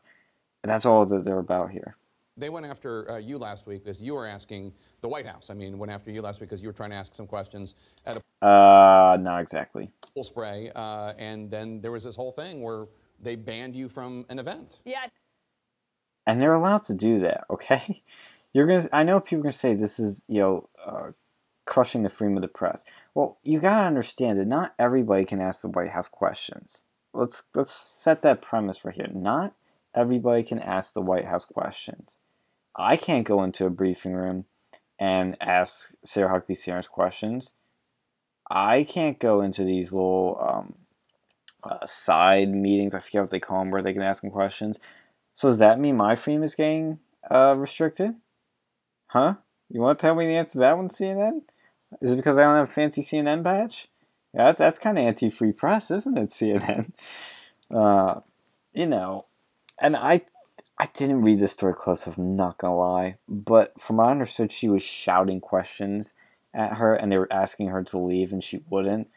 And 0.62 0.70
that's 0.70 0.86
all 0.86 1.04
that 1.06 1.24
they're 1.24 1.38
about 1.38 1.70
here. 1.70 1.96
They 2.36 2.50
went 2.50 2.66
after 2.66 3.10
uh, 3.10 3.16
you 3.16 3.38
last 3.38 3.66
week 3.66 3.82
because 3.84 4.00
you 4.00 4.14
were 4.14 4.26
asking 4.26 4.72
the 5.00 5.08
White 5.08 5.26
House. 5.26 5.48
I 5.48 5.54
mean, 5.54 5.78
went 5.78 5.90
after 5.90 6.10
you 6.10 6.20
last 6.20 6.40
week 6.40 6.50
because 6.50 6.60
you 6.60 6.68
were 6.68 6.74
trying 6.74 6.90
to 6.90 6.96
ask 6.96 7.14
some 7.14 7.26
questions 7.26 7.74
at 8.04 8.16
a 8.16 8.46
Uh, 8.46 9.16
not 9.20 9.40
exactly. 9.40 9.90
pool 10.14 10.22
spray, 10.22 10.70
uh, 10.76 11.14
and 11.18 11.50
then 11.50 11.80
there 11.80 11.92
was 11.92 12.04
this 12.04 12.14
whole 12.14 12.32
thing 12.32 12.62
where 12.62 12.86
they 13.22 13.36
banned 13.36 13.74
you 13.74 13.88
from 13.88 14.26
an 14.28 14.38
event. 14.38 14.80
Yeah, 14.84 15.06
and 16.26 16.40
they're 16.40 16.54
allowed 16.54 16.84
to 16.84 16.94
do 16.94 17.20
that. 17.20 17.44
Okay, 17.50 18.02
you're 18.52 18.66
gonna. 18.66 18.88
I 18.92 19.02
know 19.02 19.20
people 19.20 19.40
are 19.40 19.42
gonna 19.44 19.52
say 19.52 19.74
this 19.74 19.98
is 19.98 20.24
you 20.28 20.40
know 20.40 20.68
uh, 20.84 21.12
crushing 21.64 22.02
the 22.02 22.10
freedom 22.10 22.36
of 22.36 22.42
the 22.42 22.48
press. 22.48 22.84
Well, 23.14 23.38
you 23.42 23.60
gotta 23.60 23.86
understand 23.86 24.38
that 24.38 24.46
not 24.46 24.74
everybody 24.78 25.24
can 25.24 25.40
ask 25.40 25.62
the 25.62 25.68
White 25.68 25.90
House 25.90 26.08
questions. 26.08 26.82
Let's 27.14 27.42
let's 27.54 27.72
set 27.72 28.22
that 28.22 28.42
premise 28.42 28.84
right 28.84 28.94
here. 28.94 29.08
Not 29.12 29.54
everybody 29.94 30.42
can 30.42 30.58
ask 30.58 30.92
the 30.94 31.00
White 31.00 31.26
House 31.26 31.44
questions. 31.44 32.18
I 32.76 32.96
can't 32.96 33.26
go 33.26 33.42
into 33.42 33.64
a 33.66 33.70
briefing 33.70 34.12
room 34.12 34.44
and 34.98 35.36
ask 35.40 35.94
Sarah 36.04 36.40
Huckabee 36.40 36.56
Sanders 36.56 36.88
questions. 36.88 37.54
I 38.50 38.84
can't 38.84 39.18
go 39.18 39.40
into 39.40 39.64
these 39.64 39.92
little 39.92 40.38
um, 40.40 40.74
uh, 41.64 41.86
side 41.86 42.54
meetings. 42.54 42.94
I 42.94 43.00
forget 43.00 43.22
what 43.22 43.30
they 43.30 43.40
call 43.40 43.60
them, 43.60 43.70
where 43.70 43.82
they 43.82 43.92
can 43.92 44.02
ask 44.02 44.22
them 44.22 44.30
questions. 44.30 44.78
So 45.36 45.48
does 45.48 45.58
that 45.58 45.78
mean 45.78 45.96
my 45.96 46.16
freedom 46.16 46.42
is 46.42 46.54
getting 46.54 46.98
uh, 47.30 47.54
restricted? 47.56 48.14
Huh? 49.08 49.34
You 49.68 49.82
want 49.82 49.98
to 49.98 50.02
tell 50.02 50.14
me 50.14 50.26
the 50.26 50.34
answer 50.34 50.52
to 50.52 50.58
that 50.60 50.76
one, 50.76 50.88
CNN? 50.88 51.42
Is 52.00 52.12
it 52.12 52.16
because 52.16 52.38
I 52.38 52.42
don't 52.42 52.56
have 52.56 52.68
a 52.68 52.72
fancy 52.72 53.02
CNN 53.02 53.42
badge? 53.42 53.88
Yeah, 54.32 54.46
that's, 54.46 54.58
that's 54.58 54.78
kind 54.78 54.98
of 54.98 55.04
anti-free 55.04 55.52
press, 55.52 55.90
isn't 55.90 56.18
it, 56.18 56.30
CNN? 56.30 56.92
Uh, 57.68 58.20
you 58.72 58.86
know, 58.86 59.24
and 59.80 59.96
I 59.96 60.20
I 60.78 60.86
didn't 60.94 61.22
read 61.22 61.40
the 61.40 61.48
story 61.48 61.74
close, 61.74 62.06
I'm 62.06 62.36
not 62.36 62.58
gonna 62.58 62.76
lie, 62.76 63.16
but 63.28 63.80
from 63.80 63.96
what 63.96 64.06
I 64.06 64.12
understood, 64.12 64.52
she 64.52 64.68
was 64.68 64.84
shouting 64.84 65.40
questions 65.40 66.14
at 66.54 66.74
her, 66.74 66.94
and 66.94 67.10
they 67.10 67.18
were 67.18 67.32
asking 67.32 67.70
her 67.70 67.82
to 67.82 67.98
leave, 67.98 68.32
and 68.32 68.44
she 68.44 68.62
wouldn't. 68.70 69.08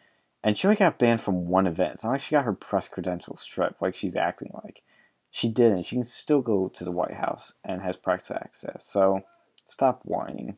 And 0.44 0.58
she 0.58 0.66
only 0.66 0.78
got 0.78 0.98
banned 0.98 1.22
from 1.22 1.48
one 1.48 1.68
event. 1.68 1.92
It's 1.92 2.04
not 2.04 2.14
like 2.14 2.22
she 2.22 2.32
got 2.32 2.46
her 2.46 2.54
press 2.54 2.88
credentials 2.88 3.42
stripped, 3.42 3.84
like 3.84 3.96
she's 3.96 4.16
acting 4.16 4.50
like. 4.64 4.82
She 5.31 5.50
didn't. 5.50 5.83
She 5.83 5.95
can 5.95 6.03
still 6.03 6.41
go 6.41 6.67
to 6.69 6.83
the 6.83 6.91
White 6.91 7.13
House 7.13 7.53
and 7.63 7.81
has 7.81 7.95
press 7.95 8.31
access. 8.31 8.86
So 8.89 9.21
stop 9.65 10.01
whining. 10.03 10.57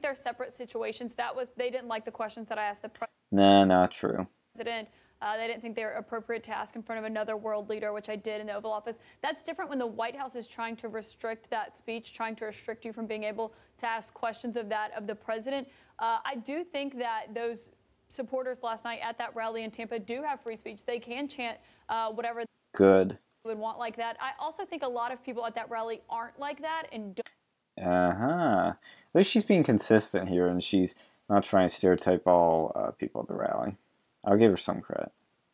They're 0.00 0.14
separate 0.14 0.54
situations. 0.54 1.14
That 1.14 1.34
was 1.34 1.48
they 1.56 1.70
didn't 1.70 1.88
like 1.88 2.04
the 2.04 2.10
questions 2.10 2.48
that 2.48 2.58
I 2.58 2.64
asked 2.64 2.82
the 2.82 2.88
president. 2.88 3.10
Nah, 3.30 3.64
not 3.64 3.92
true. 3.92 4.26
president. 4.54 4.88
Uh, 5.22 5.38
they 5.38 5.46
didn't 5.46 5.62
think 5.62 5.74
they 5.74 5.84
were 5.84 5.92
appropriate 5.92 6.42
to 6.44 6.50
ask 6.50 6.76
in 6.76 6.82
front 6.82 6.98
of 6.98 7.04
another 7.04 7.36
world 7.36 7.70
leader, 7.70 7.94
which 7.94 8.10
I 8.10 8.16
did 8.16 8.40
in 8.40 8.46
the 8.48 8.54
Oval 8.54 8.72
Office. 8.72 8.98
That's 9.22 9.42
different 9.42 9.70
when 9.70 9.78
the 9.78 9.86
White 9.86 10.14
House 10.14 10.34
is 10.34 10.46
trying 10.46 10.76
to 10.76 10.88
restrict 10.88 11.48
that 11.48 11.76
speech, 11.76 12.12
trying 12.12 12.36
to 12.36 12.44
restrict 12.44 12.84
you 12.84 12.92
from 12.92 13.06
being 13.06 13.24
able 13.24 13.54
to 13.78 13.86
ask 13.86 14.12
questions 14.12 14.58
of 14.58 14.68
that 14.68 14.90
of 14.94 15.06
the 15.06 15.14
president. 15.14 15.66
Uh, 15.98 16.18
I 16.26 16.36
do 16.36 16.62
think 16.62 16.98
that 16.98 17.32
those 17.32 17.70
supporters 18.08 18.62
last 18.62 18.84
night 18.84 19.00
at 19.02 19.16
that 19.16 19.34
rally 19.34 19.64
in 19.64 19.70
Tampa 19.70 19.98
do 19.98 20.22
have 20.22 20.42
free 20.42 20.56
speech. 20.56 20.80
They 20.84 20.98
can 20.98 21.26
chant 21.26 21.58
uh, 21.88 22.10
whatever 22.10 22.44
Good. 22.74 23.18
Would 23.44 23.58
want 23.58 23.78
like 23.78 23.96
that. 23.96 24.16
I 24.20 24.30
also 24.38 24.64
think 24.64 24.82
a 24.82 24.88
lot 24.88 25.12
of 25.12 25.22
people 25.22 25.44
at 25.46 25.54
that 25.54 25.70
rally 25.70 26.00
aren't 26.08 26.38
like 26.38 26.62
that 26.62 26.84
and 26.92 27.14
don't. 27.14 27.86
Uh 27.86 28.14
huh. 28.14 28.72
At 29.14 29.18
least 29.18 29.30
she's 29.30 29.44
being 29.44 29.62
consistent 29.62 30.28
here, 30.28 30.46
and 30.46 30.62
she's 30.62 30.94
not 31.28 31.44
trying 31.44 31.68
to 31.68 31.74
stereotype 31.74 32.26
all 32.26 32.72
uh, 32.74 32.90
people 32.92 33.20
at 33.22 33.28
the 33.28 33.34
rally. 33.34 33.76
I'll 34.24 34.36
give 34.36 34.50
her 34.50 34.56
some 34.56 34.80
credit. 34.80 35.12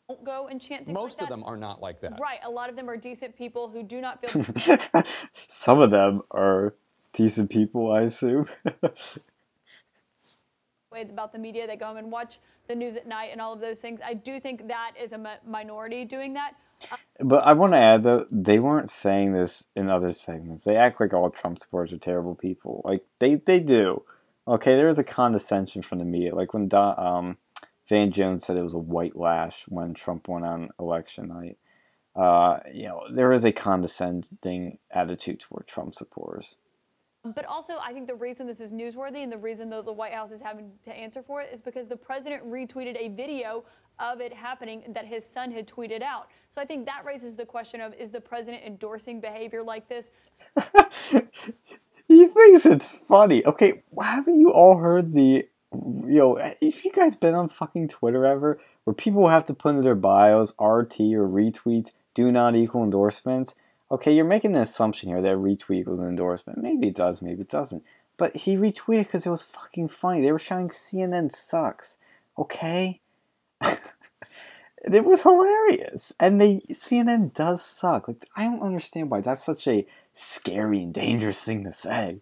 Don't 0.09 0.25
go 0.25 0.49
and 0.49 0.61
chant 0.61 0.87
things 0.87 0.95
Most 0.95 1.19
like 1.19 1.23
of 1.25 1.29
that. 1.29 1.37
them 1.37 1.45
are 1.45 1.57
not 1.57 1.81
like 1.81 2.01
that. 2.01 2.19
Right. 2.21 2.41
A 2.45 2.51
lot 2.51 2.69
of 2.69 2.77
them 2.77 2.89
are 2.89 2.97
decent 2.97 3.37
people 3.37 3.69
who 3.69 3.83
do 3.83 4.01
not 4.01 4.21
feel 4.21 4.45
some 5.49 5.81
of 5.81 5.91
them 5.91 6.23
are 6.31 6.75
decent 7.13 7.51
people, 7.51 7.93
I 7.93 8.03
assume. 8.03 8.49
way 10.93 11.03
about 11.03 11.33
the 11.33 11.39
media. 11.39 11.67
They 11.67 11.77
go 11.77 11.87
home 11.87 11.97
and 11.99 12.11
watch 12.11 12.39
the 12.69 12.75
news 12.75 12.97
at 12.97 13.07
night 13.07 13.31
and 13.33 13.41
all 13.41 13.53
of 13.53 13.61
those 13.61 13.79
things. 13.79 14.01
I 14.05 14.15
do 14.15 14.41
think 14.41 14.67
that 14.69 14.93
is 15.01 15.13
a 15.13 15.39
minority 15.47 16.05
doing 16.05 16.35
that. 16.35 16.55
But 17.21 17.45
I 17.45 17.53
want 17.53 17.73
to 17.73 17.79
add 17.79 18.03
though, 18.03 18.27
they 18.31 18.59
weren't 18.59 18.91
saying 18.91 19.33
this 19.33 19.67
in 19.77 19.89
other 19.89 20.13
segments. 20.13 20.65
They 20.65 20.77
act 20.77 21.01
like 21.01 21.13
all 21.13 21.31
Trump 21.31 21.59
supporters 21.59 21.93
are 21.93 21.99
terrible 21.99 22.35
people. 22.35 22.83
Like 22.85 23.03
they 23.19 23.37
they 23.37 23.61
do. 23.61 24.05
Okay, 24.49 24.75
there 24.77 24.89
was 24.89 24.99
a 24.99 25.05
condescension 25.05 25.83
from 25.83 25.99
the 25.99 26.05
media. 26.05 26.35
Like 26.35 26.55
when 26.55 26.69
Don, 26.69 26.99
um, 26.99 27.39
Van 27.89 28.11
Jones 28.11 28.45
said 28.45 28.57
it 28.57 28.63
was 28.63 28.75
a 28.75 28.79
white 28.79 29.17
lash 29.17 29.65
when 29.69 29.95
Trump 29.95 30.29
won 30.29 30.45
on 30.45 30.71
election 30.79 31.29
night. 31.29 31.59
Uh, 32.17 32.59
you 32.73 32.85
know, 32.85 33.03
there 33.15 33.33
is 33.33 33.45
a 33.45 33.53
condescending 33.53 34.79
attitude 34.91 35.41
toward 35.41 35.67
Trump 35.67 35.95
supporters. 35.95 36.57
But 37.23 37.45
also, 37.45 37.75
I 37.85 37.93
think 37.93 38.07
the 38.07 38.15
reason 38.15 38.47
this 38.47 38.61
is 38.61 38.73
newsworthy 38.73 39.23
and 39.23 39.31
the 39.31 39.39
reason 39.39 39.69
that 39.71 39.85
the 39.85 39.93
White 39.93 40.15
House 40.15 40.31
is 40.31 40.41
having 40.41 40.73
to 40.85 40.93
answer 40.93 41.23
for 41.23 41.43
it 41.43 41.53
is 41.53 41.61
because 41.61 41.87
the 41.87 41.97
president 41.97 42.49
retweeted 42.49 42.97
a 42.99 43.09
video 43.09 43.65
of 44.01 44.21
it 44.21 44.33
happening 44.33 44.83
that 44.95 45.07
his 45.07 45.25
son 45.25 45.51
had 45.51 45.69
tweeted 45.69 46.03
out. 46.03 46.29
So 46.51 46.61
I 46.61 46.65
think 46.65 46.87
that 46.87 47.05
raises 47.05 47.37
the 47.37 47.47
question 47.47 47.81
of 47.81 47.95
is 47.95 48.11
the 48.11 48.21
president 48.21 48.65
endorsing 48.65 49.21
behavior 49.21 49.63
like 49.63 49.89
this? 49.89 50.11
He 52.11 52.27
thinks 52.27 52.67
it's 52.67 52.87
funny. 52.87 53.47
Okay, 53.47 53.85
haven't 53.97 54.41
you 54.41 54.51
all 54.51 54.79
heard 54.79 55.13
the, 55.13 55.47
you 55.73 56.19
know, 56.19 56.55
if 56.61 56.85
you 56.85 56.91
guys 56.91 57.15
been 57.15 57.37
on 57.37 57.49
fucking 57.49 57.87
Twitter 57.87 58.27
ever, 58.27 58.59
where 58.83 58.95
people 58.95 59.29
have 59.29 59.45
to 59.45 59.55
put 59.55 59.77
in 59.77 59.81
their 59.83 59.95
bios 59.95 60.51
RT 60.61 60.99
or 61.15 61.29
retweets 61.29 61.93
do 62.15 62.33
not 62.33 62.57
equal 62.57 62.83
endorsements? 62.83 63.55
Okay, 63.93 64.13
you're 64.13 64.25
making 64.25 64.57
an 64.57 64.63
assumption 64.63 65.09
here 65.09 65.23
that 65.23 65.37
retweet 65.37 65.83
equals 65.83 66.01
an 66.01 66.09
endorsement. 66.09 66.59
Maybe 66.59 66.89
it 66.89 66.97
does, 66.97 67.23
maybe 67.23 67.43
it 67.43 67.49
doesn't. 67.49 67.85
But 68.17 68.35
he 68.39 68.57
retweeted 68.57 69.05
because 69.05 69.25
it 69.25 69.31
was 69.31 69.43
fucking 69.43 69.87
funny. 69.87 70.21
They 70.21 70.33
were 70.33 70.41
shouting 70.41 70.71
CNN 70.71 71.31
sucks. 71.31 71.97
Okay? 72.37 73.01
It 74.85 75.05
was 75.05 75.23
hilarious. 75.23 76.13
And 76.21 76.41
they 76.41 76.61
CNN 76.71 77.33
does 77.35 77.65
suck. 77.65 78.09
Like 78.09 78.27
I 78.37 78.45
don't 78.45 78.63
understand 78.63 79.11
why 79.11 79.21
that's 79.21 79.45
such 79.45 79.67
a 79.69 79.87
scary 80.13 80.83
and 80.83 80.95
dangerous 80.95 81.41
thing 81.43 81.65
to 81.65 81.73
say. 81.73 82.21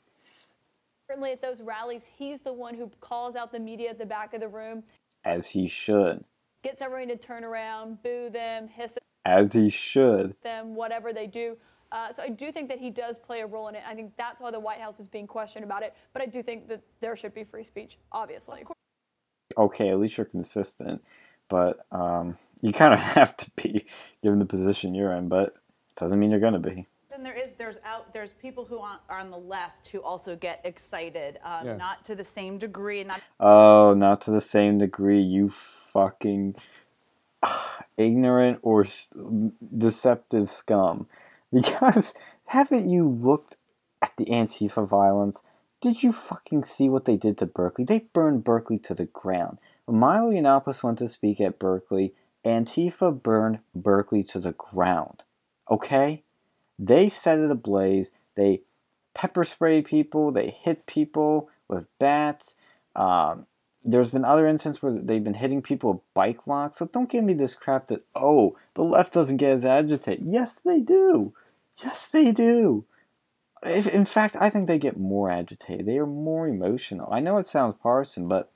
Certainly 1.11 1.33
at 1.33 1.43
those 1.43 1.61
rallies, 1.63 2.03
he's 2.17 2.41
the 2.41 2.53
one 2.53 2.75
who 2.75 2.91
calls 3.01 3.35
out 3.35 3.51
the 3.53 3.59
media 3.61 3.91
at 3.91 3.99
the 3.99 4.05
back 4.07 4.35
of 4.35 4.41
the 4.41 4.49
room, 4.49 4.83
As 5.25 5.47
he 5.49 5.67
should. 5.67 6.23
gets 6.63 6.83
everyone 6.83 7.09
to 7.09 7.17
turn 7.17 7.45
around, 7.45 8.03
boo 8.03 8.29
them, 8.31 8.69
hiss 8.69 8.97
at 8.97 9.03
As 9.25 9.55
he 9.55 9.71
should. 9.71 10.35
them, 10.43 10.75
whatever 10.75 11.15
they 11.15 11.27
do. 11.27 11.57
Uh, 11.91 12.13
so 12.13 12.23
I 12.23 12.29
do 12.29 12.53
think 12.53 12.69
that 12.69 12.79
he 12.79 12.91
does 12.91 13.17
play 13.17 13.41
a 13.41 13.47
role 13.47 13.69
in 13.69 13.75
it. 13.75 13.83
I 13.89 13.95
think 13.95 14.13
that's 14.19 14.43
why 14.43 14.51
the 14.51 14.61
White 14.61 14.81
House 14.81 15.01
is 15.01 15.09
being 15.09 15.27
questioned 15.27 15.65
about 15.65 15.83
it. 15.83 15.95
But 16.13 16.21
I 16.21 16.27
do 16.27 16.43
think 16.43 16.69
that 16.69 16.83
there 17.01 17.17
should 17.17 17.33
be 17.33 17.45
free 17.45 17.65
speech, 17.65 17.97
obviously. 18.13 18.65
Okay, 19.57 19.89
at 19.89 19.99
least 19.99 20.19
you're 20.19 20.27
consistent. 20.27 21.03
But 21.49 21.87
um, 21.91 22.37
you 22.63 22.73
kind 22.73 22.95
of 22.95 23.01
have 23.19 23.37
to 23.39 23.51
be, 23.57 23.87
given 24.23 24.39
the 24.39 24.47
position 24.47 24.95
you're 24.95 25.13
in. 25.13 25.29
But 25.29 25.55
doesn't 25.97 26.19
mean 26.19 26.31
you're 26.31 26.41
going 26.41 26.53
to 26.55 26.59
be. 26.59 26.87
Then 27.11 27.23
there 27.25 27.35
is 27.35 27.49
there's 27.59 27.77
out 27.85 28.13
there's 28.13 28.33
people 28.33 28.65
who 28.65 28.79
are 28.79 29.01
on 29.11 29.31
the 29.31 29.39
left 29.39 29.89
who 29.89 30.01
also 30.03 30.37
get 30.37 30.61
excited, 30.65 31.39
um, 31.45 31.67
Yeah. 31.67 31.77
not 31.77 32.05
to 32.05 32.15
the 32.15 32.25
same 32.25 32.59
degree, 32.59 33.03
not 33.05 33.21
Oh, 33.41 33.95
not 33.95 34.21
to 34.23 34.31
the 34.31 34.41
same 34.41 34.79
degree, 34.79 35.21
you 35.21 35.49
fucking 35.49 36.55
ignorant 37.97 38.61
or 38.63 38.85
s- 38.85 39.11
deceptive 39.77 40.51
scum. 40.51 41.07
Because 41.51 42.13
haven't 42.49 42.91
you 42.91 43.09
looked 43.09 43.57
at 44.03 44.13
the 44.19 44.27
Antifa 44.27 44.87
violence? 44.87 45.43
Did 45.81 46.03
you 46.03 46.13
fucking 46.13 46.65
see 46.65 46.91
what 46.91 47.07
they 47.07 47.17
did 47.17 47.39
to 47.39 47.47
Berkeley? 47.47 47.85
They 47.87 48.01
burned 48.13 48.45
Berkeley 48.45 48.79
to 48.81 48.95
the 48.95 49.07
ground. 49.07 49.57
When 49.87 49.99
Milo 49.99 50.31
Yiannopoulos 50.31 50.83
went 50.83 50.99
to 50.99 51.09
speak 51.09 51.41
at 51.41 51.59
Berkeley, 51.59 52.13
Antifa 52.49 53.23
burned 53.23 53.61
Berkeley 53.75 54.23
to 54.25 54.41
the 54.41 54.53
ground. 54.53 55.23
Okay? 55.71 56.23
They 56.79 57.09
set 57.09 57.39
it 57.39 57.51
ablaze. 57.51 58.13
They 58.35 58.63
pepper 59.15 59.45
sprayed 59.45 59.87
people. 59.87 60.31
They 60.31 60.51
hit 60.51 60.87
people 60.87 61.51
with 61.69 61.87
bats. 61.99 62.57
Um, 62.97 63.47
there's 63.85 64.11
been 64.11 64.25
other 64.25 64.47
instances 64.47 64.83
where 64.83 64.93
they've 64.93 65.23
been 65.23 65.35
hitting 65.35 65.63
people 65.63 65.93
with 65.93 66.15
bike 66.15 66.47
locks. 66.47 66.79
So 66.79 66.87
don't 66.87 67.11
give 67.11 67.25
me 67.25 67.35
this 67.35 67.55
crap 67.55 67.89
that, 67.89 68.05
oh, 68.15 68.57
the 68.75 68.85
left 68.85 69.13
doesn't 69.13 69.37
get 69.39 69.53
as 69.53 69.65
agitated. 69.65 70.27
Yes, 70.29 70.61
they 70.61 70.81
do. 70.81 71.33
Yes, 71.83 72.07
they 72.09 72.33
do. 72.33 72.85
If, 73.63 73.87
in 73.87 74.05
fact, 74.05 74.37
I 74.39 74.51
think 74.51 74.67
they 74.67 74.79
get 74.79 74.99
more 74.99 75.31
agitated. 75.31 75.87
They 75.87 75.99
are 75.99 76.07
more 76.07 76.47
emotional. 76.47 77.09
I 77.13 77.21
know 77.21 77.39
it 77.39 77.49
sounds 77.49 77.75
partisan, 77.83 78.29
but 78.29 78.51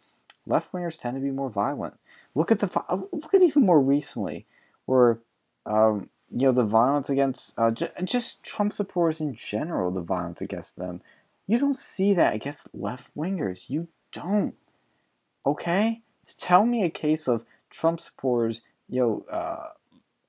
left 0.46 0.72
wingers 0.72 1.00
tend 1.00 1.16
to 1.16 1.20
be 1.20 1.30
more 1.30 1.50
violent. 1.50 1.94
Look 2.34 2.50
at 2.50 2.60
the 2.60 2.70
look 3.12 3.34
at 3.34 3.42
even 3.42 3.66
more 3.66 3.80
recently, 3.80 4.46
where 4.86 5.18
um, 5.66 6.08
you 6.30 6.46
know 6.46 6.52
the 6.52 6.64
violence 6.64 7.10
against 7.10 7.52
uh, 7.58 7.70
just 7.70 8.42
Trump 8.42 8.72
supporters 8.72 9.20
in 9.20 9.34
general. 9.34 9.90
The 9.90 10.00
violence 10.00 10.40
against 10.40 10.76
them, 10.76 11.02
you 11.46 11.58
don't 11.58 11.76
see 11.76 12.14
that 12.14 12.34
against 12.34 12.74
left 12.74 13.14
wingers. 13.14 13.68
You 13.68 13.88
don't. 14.12 14.54
Okay, 15.44 16.00
tell 16.38 16.64
me 16.64 16.84
a 16.84 16.90
case 16.90 17.28
of 17.28 17.44
Trump 17.68 18.00
supporters. 18.00 18.62
You 18.88 19.00
know, 19.00 19.26
uh, 19.30 19.68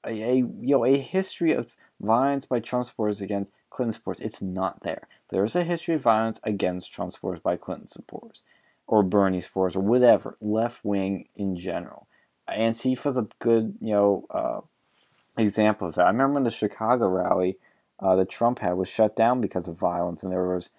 a, 0.06 0.10
a 0.10 0.36
you 0.36 0.76
know 0.76 0.86
a 0.86 0.98
history 0.98 1.54
of 1.54 1.76
violence 2.02 2.46
by 2.46 2.60
Trump 2.60 2.86
supporters 2.86 3.22
against 3.22 3.54
Clinton 3.70 3.94
supporters. 3.94 4.26
It's 4.26 4.42
not 4.42 4.84
there. 4.84 5.08
There 5.30 5.46
is 5.46 5.56
a 5.56 5.64
history 5.64 5.96
of 5.96 6.02
violence 6.02 6.42
against 6.44 6.92
Trump 6.92 7.14
supporters 7.14 7.42
by 7.42 7.56
Clinton 7.56 7.88
supporters 7.88 8.44
or 8.88 9.04
Bernie 9.04 9.42
supporters 9.42 9.76
or 9.76 9.82
whatever 9.82 10.38
left 10.42 10.84
wing 10.84 11.28
in 11.36 11.58
general. 11.58 12.08
Antifa's 12.48 13.18
a 13.18 13.28
good 13.40 13.76
you 13.80 13.94
know 13.94 14.26
uh, 14.30 14.62
example 15.38 15.88
of 15.88 15.96
that. 15.96 16.06
I 16.06 16.10
remember 16.10 16.36
when 16.36 16.44
the 16.44 16.52
Chicago 16.52 17.08
rally 17.08 17.58
uh, 18.00 18.16
that 18.16 18.30
Trump 18.30 18.60
had 18.60 18.74
was 18.74 18.90
shut 18.90 19.16
down 19.16 19.42
because 19.42 19.68
of 19.68 19.78
violence, 19.78 20.24
and 20.24 20.32
there 20.32 20.48
was 20.48 20.70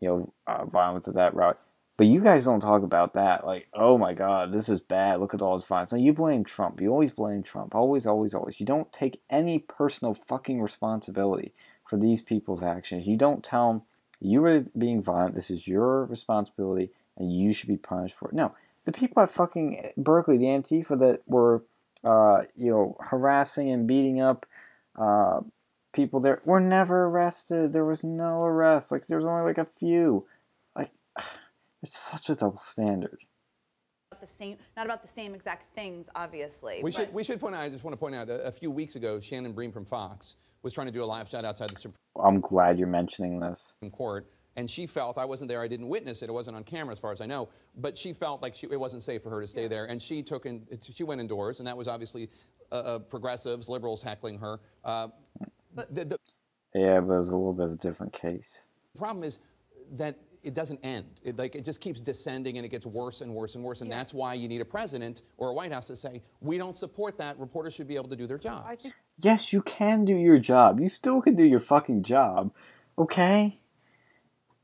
you 0.00 0.08
know 0.08 0.32
uh, 0.46 0.64
violence 0.66 1.08
at 1.08 1.14
that 1.14 1.34
rally. 1.34 1.56
But 1.96 2.08
you 2.08 2.20
guys 2.20 2.44
don't 2.44 2.60
talk 2.60 2.82
about 2.82 3.14
that. 3.14 3.46
Like, 3.46 3.68
oh 3.72 3.96
my 3.96 4.14
God, 4.14 4.52
this 4.52 4.68
is 4.68 4.80
bad. 4.80 5.20
Look 5.20 5.32
at 5.32 5.40
all 5.40 5.56
this 5.56 5.66
violence. 5.66 5.92
No, 5.92 5.98
you 5.98 6.12
blame 6.12 6.42
Trump. 6.42 6.80
You 6.80 6.90
always 6.90 7.12
blame 7.12 7.44
Trump. 7.44 7.74
Always, 7.74 8.04
always, 8.04 8.34
always. 8.34 8.58
You 8.58 8.66
don't 8.66 8.92
take 8.92 9.20
any 9.30 9.60
personal 9.60 10.12
fucking 10.12 10.60
responsibility 10.60 11.54
for 11.88 11.96
these 11.96 12.20
people's 12.20 12.64
actions. 12.64 13.06
You 13.06 13.16
don't 13.16 13.44
tell 13.44 13.68
them 13.68 13.82
you 14.20 14.40
were 14.40 14.64
being 14.76 15.02
violent. 15.02 15.36
This 15.36 15.50
is 15.50 15.68
your 15.68 16.04
responsibility, 16.06 16.90
and 17.16 17.32
you 17.32 17.52
should 17.52 17.68
be 17.68 17.76
punished 17.76 18.16
for 18.16 18.28
it. 18.28 18.34
No, 18.34 18.54
the 18.84 18.92
people 18.92 19.22
at 19.22 19.30
fucking 19.30 19.92
Berkeley, 19.96 20.38
the 20.38 20.46
Antifa 20.46 20.98
that 20.98 21.22
were, 21.26 21.64
uh, 22.02 22.42
you 22.56 22.70
know, 22.70 22.96
harassing 23.00 23.70
and 23.70 23.86
beating 23.86 24.20
up 24.20 24.46
uh, 24.96 25.40
people 25.92 26.20
there 26.20 26.40
were 26.44 26.60
never 26.60 27.06
arrested. 27.06 27.72
There 27.72 27.84
was 27.84 28.04
no 28.04 28.42
arrest. 28.42 28.92
Like, 28.92 29.06
there 29.06 29.16
was 29.16 29.26
only 29.26 29.44
like 29.44 29.58
a 29.58 29.64
few. 29.64 30.26
Like, 30.76 30.90
it's 31.82 31.98
such 31.98 32.28
a 32.28 32.34
double 32.34 32.58
standard. 32.58 33.18
about 34.10 34.20
the 34.20 34.26
same 34.26 34.58
not 34.76 34.86
about 34.86 35.02
the 35.02 35.08
same 35.08 35.34
exact 35.34 35.74
things, 35.74 36.08
obviously. 36.14 36.80
We 36.82 36.90
but- 36.90 36.96
should, 36.96 37.14
we 37.14 37.24
should 37.24 37.40
point 37.40 37.54
out, 37.54 37.62
I 37.62 37.70
just 37.70 37.84
want 37.84 37.94
to 37.94 37.98
point 37.98 38.14
out, 38.14 38.28
a, 38.28 38.44
a 38.44 38.52
few 38.52 38.70
weeks 38.70 38.96
ago, 38.96 39.20
Shannon 39.20 39.52
Bream 39.52 39.72
from 39.72 39.84
Fox 39.84 40.36
was 40.62 40.72
trying 40.72 40.86
to 40.86 40.92
do 40.92 41.02
a 41.02 41.06
live 41.06 41.28
shot 41.28 41.44
outside 41.44 41.70
the 41.70 41.76
Supreme 41.76 41.94
I'm 42.22 42.40
glad 42.40 42.78
you're 42.78 42.88
mentioning 42.88 43.40
this. 43.40 43.74
Court, 43.92 44.26
and 44.56 44.70
she 44.70 44.86
felt, 44.86 45.18
I 45.18 45.24
wasn't 45.24 45.48
there, 45.48 45.60
I 45.60 45.68
didn't 45.68 45.88
witness 45.88 46.22
it, 46.22 46.28
it 46.28 46.32
wasn't 46.32 46.56
on 46.56 46.64
camera 46.64 46.92
as 46.92 46.98
far 46.98 47.12
as 47.12 47.20
I 47.20 47.26
know, 47.26 47.48
but 47.76 47.96
she 47.98 48.12
felt 48.12 48.42
like 48.42 48.54
she, 48.54 48.66
it 48.70 48.78
wasn't 48.78 49.02
safe 49.02 49.22
for 49.22 49.30
her 49.30 49.40
to 49.40 49.46
stay 49.46 49.68
there, 49.68 49.86
and 49.86 50.00
she 50.00 50.22
took 50.22 50.46
in, 50.46 50.66
she 50.80 51.04
went 51.04 51.20
indoors, 51.20 51.60
and 51.60 51.66
that 51.66 51.76
was 51.76 51.88
obviously 51.88 52.30
uh, 52.72 52.74
uh, 52.74 52.98
progressives, 52.98 53.68
liberals 53.68 54.02
heckling 54.02 54.38
her. 54.38 54.60
Uh, 54.84 55.08
The, 55.90 56.04
the 56.04 56.18
Yeah, 56.74 57.00
but 57.00 57.14
it 57.14 57.16
was 57.16 57.30
a 57.30 57.36
little 57.36 57.52
bit 57.52 57.66
of 57.66 57.72
a 57.72 57.76
different 57.76 58.12
case. 58.12 58.68
The 58.94 58.98
problem 58.98 59.24
is 59.24 59.40
that 59.96 60.16
it 60.42 60.54
doesn't 60.54 60.78
end. 60.84 61.06
It, 61.22 61.36
like 61.38 61.54
it 61.54 61.64
just 61.64 61.80
keeps 61.80 62.00
descending 62.00 62.58
and 62.58 62.66
it 62.66 62.68
gets 62.68 62.86
worse 62.86 63.22
and 63.22 63.34
worse 63.34 63.54
and 63.54 63.64
worse. 63.64 63.80
And 63.80 63.90
that's 63.90 64.12
why 64.12 64.34
you 64.34 64.46
need 64.46 64.60
a 64.60 64.64
president 64.64 65.22
or 65.38 65.50
a 65.50 65.54
White 65.54 65.72
House 65.72 65.86
to 65.86 65.96
say, 65.96 66.22
we 66.40 66.58
don't 66.58 66.76
support 66.76 67.16
that. 67.18 67.38
Reporters 67.38 67.74
should 67.74 67.88
be 67.88 67.96
able 67.96 68.10
to 68.10 68.16
do 68.16 68.26
their 68.26 68.38
job. 68.38 68.68
Think 68.80 68.94
Yes, 69.16 69.52
you 69.52 69.62
can 69.62 70.04
do 70.04 70.14
your 70.14 70.38
job. 70.38 70.80
You 70.80 70.88
still 70.88 71.22
can 71.22 71.34
do 71.34 71.44
your 71.44 71.60
fucking 71.60 72.02
job. 72.02 72.52
Okay? 72.98 73.58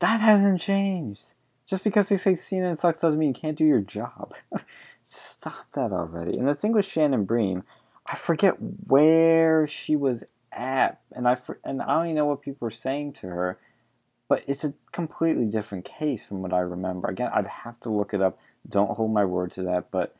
That 0.01 0.19
hasn't 0.19 0.59
changed. 0.59 1.33
Just 1.67 1.83
because 1.83 2.09
they 2.09 2.17
say 2.17 2.33
CNN 2.33 2.77
sucks 2.77 2.99
doesn't 2.99 3.19
mean 3.19 3.29
you 3.29 3.39
can't 3.39 3.57
do 3.57 3.63
your 3.63 3.79
job. 3.79 4.33
Stop 5.03 5.71
that 5.73 5.91
already. 5.93 6.37
And 6.37 6.47
the 6.47 6.55
thing 6.55 6.73
with 6.73 6.85
Shannon 6.85 7.23
Bream, 7.23 7.63
I 8.05 8.15
forget 8.15 8.55
where 8.59 9.67
she 9.67 9.95
was 9.95 10.23
at, 10.51 10.99
and 11.13 11.27
I 11.27 11.37
and 11.63 11.81
I 11.81 11.95
don't 11.95 12.05
even 12.07 12.15
know 12.15 12.25
what 12.25 12.41
people 12.41 12.65
were 12.65 12.71
saying 12.71 13.13
to 13.13 13.27
her. 13.27 13.59
But 14.27 14.43
it's 14.47 14.63
a 14.63 14.73
completely 14.91 15.49
different 15.49 15.85
case 15.85 16.25
from 16.25 16.41
what 16.41 16.53
I 16.53 16.59
remember. 16.59 17.07
Again, 17.07 17.29
I'd 17.33 17.47
have 17.47 17.79
to 17.81 17.89
look 17.89 18.13
it 18.13 18.21
up. 18.21 18.39
Don't 18.67 18.95
hold 18.95 19.13
my 19.13 19.25
word 19.25 19.51
to 19.53 19.63
that. 19.63 19.91
But 19.91 20.15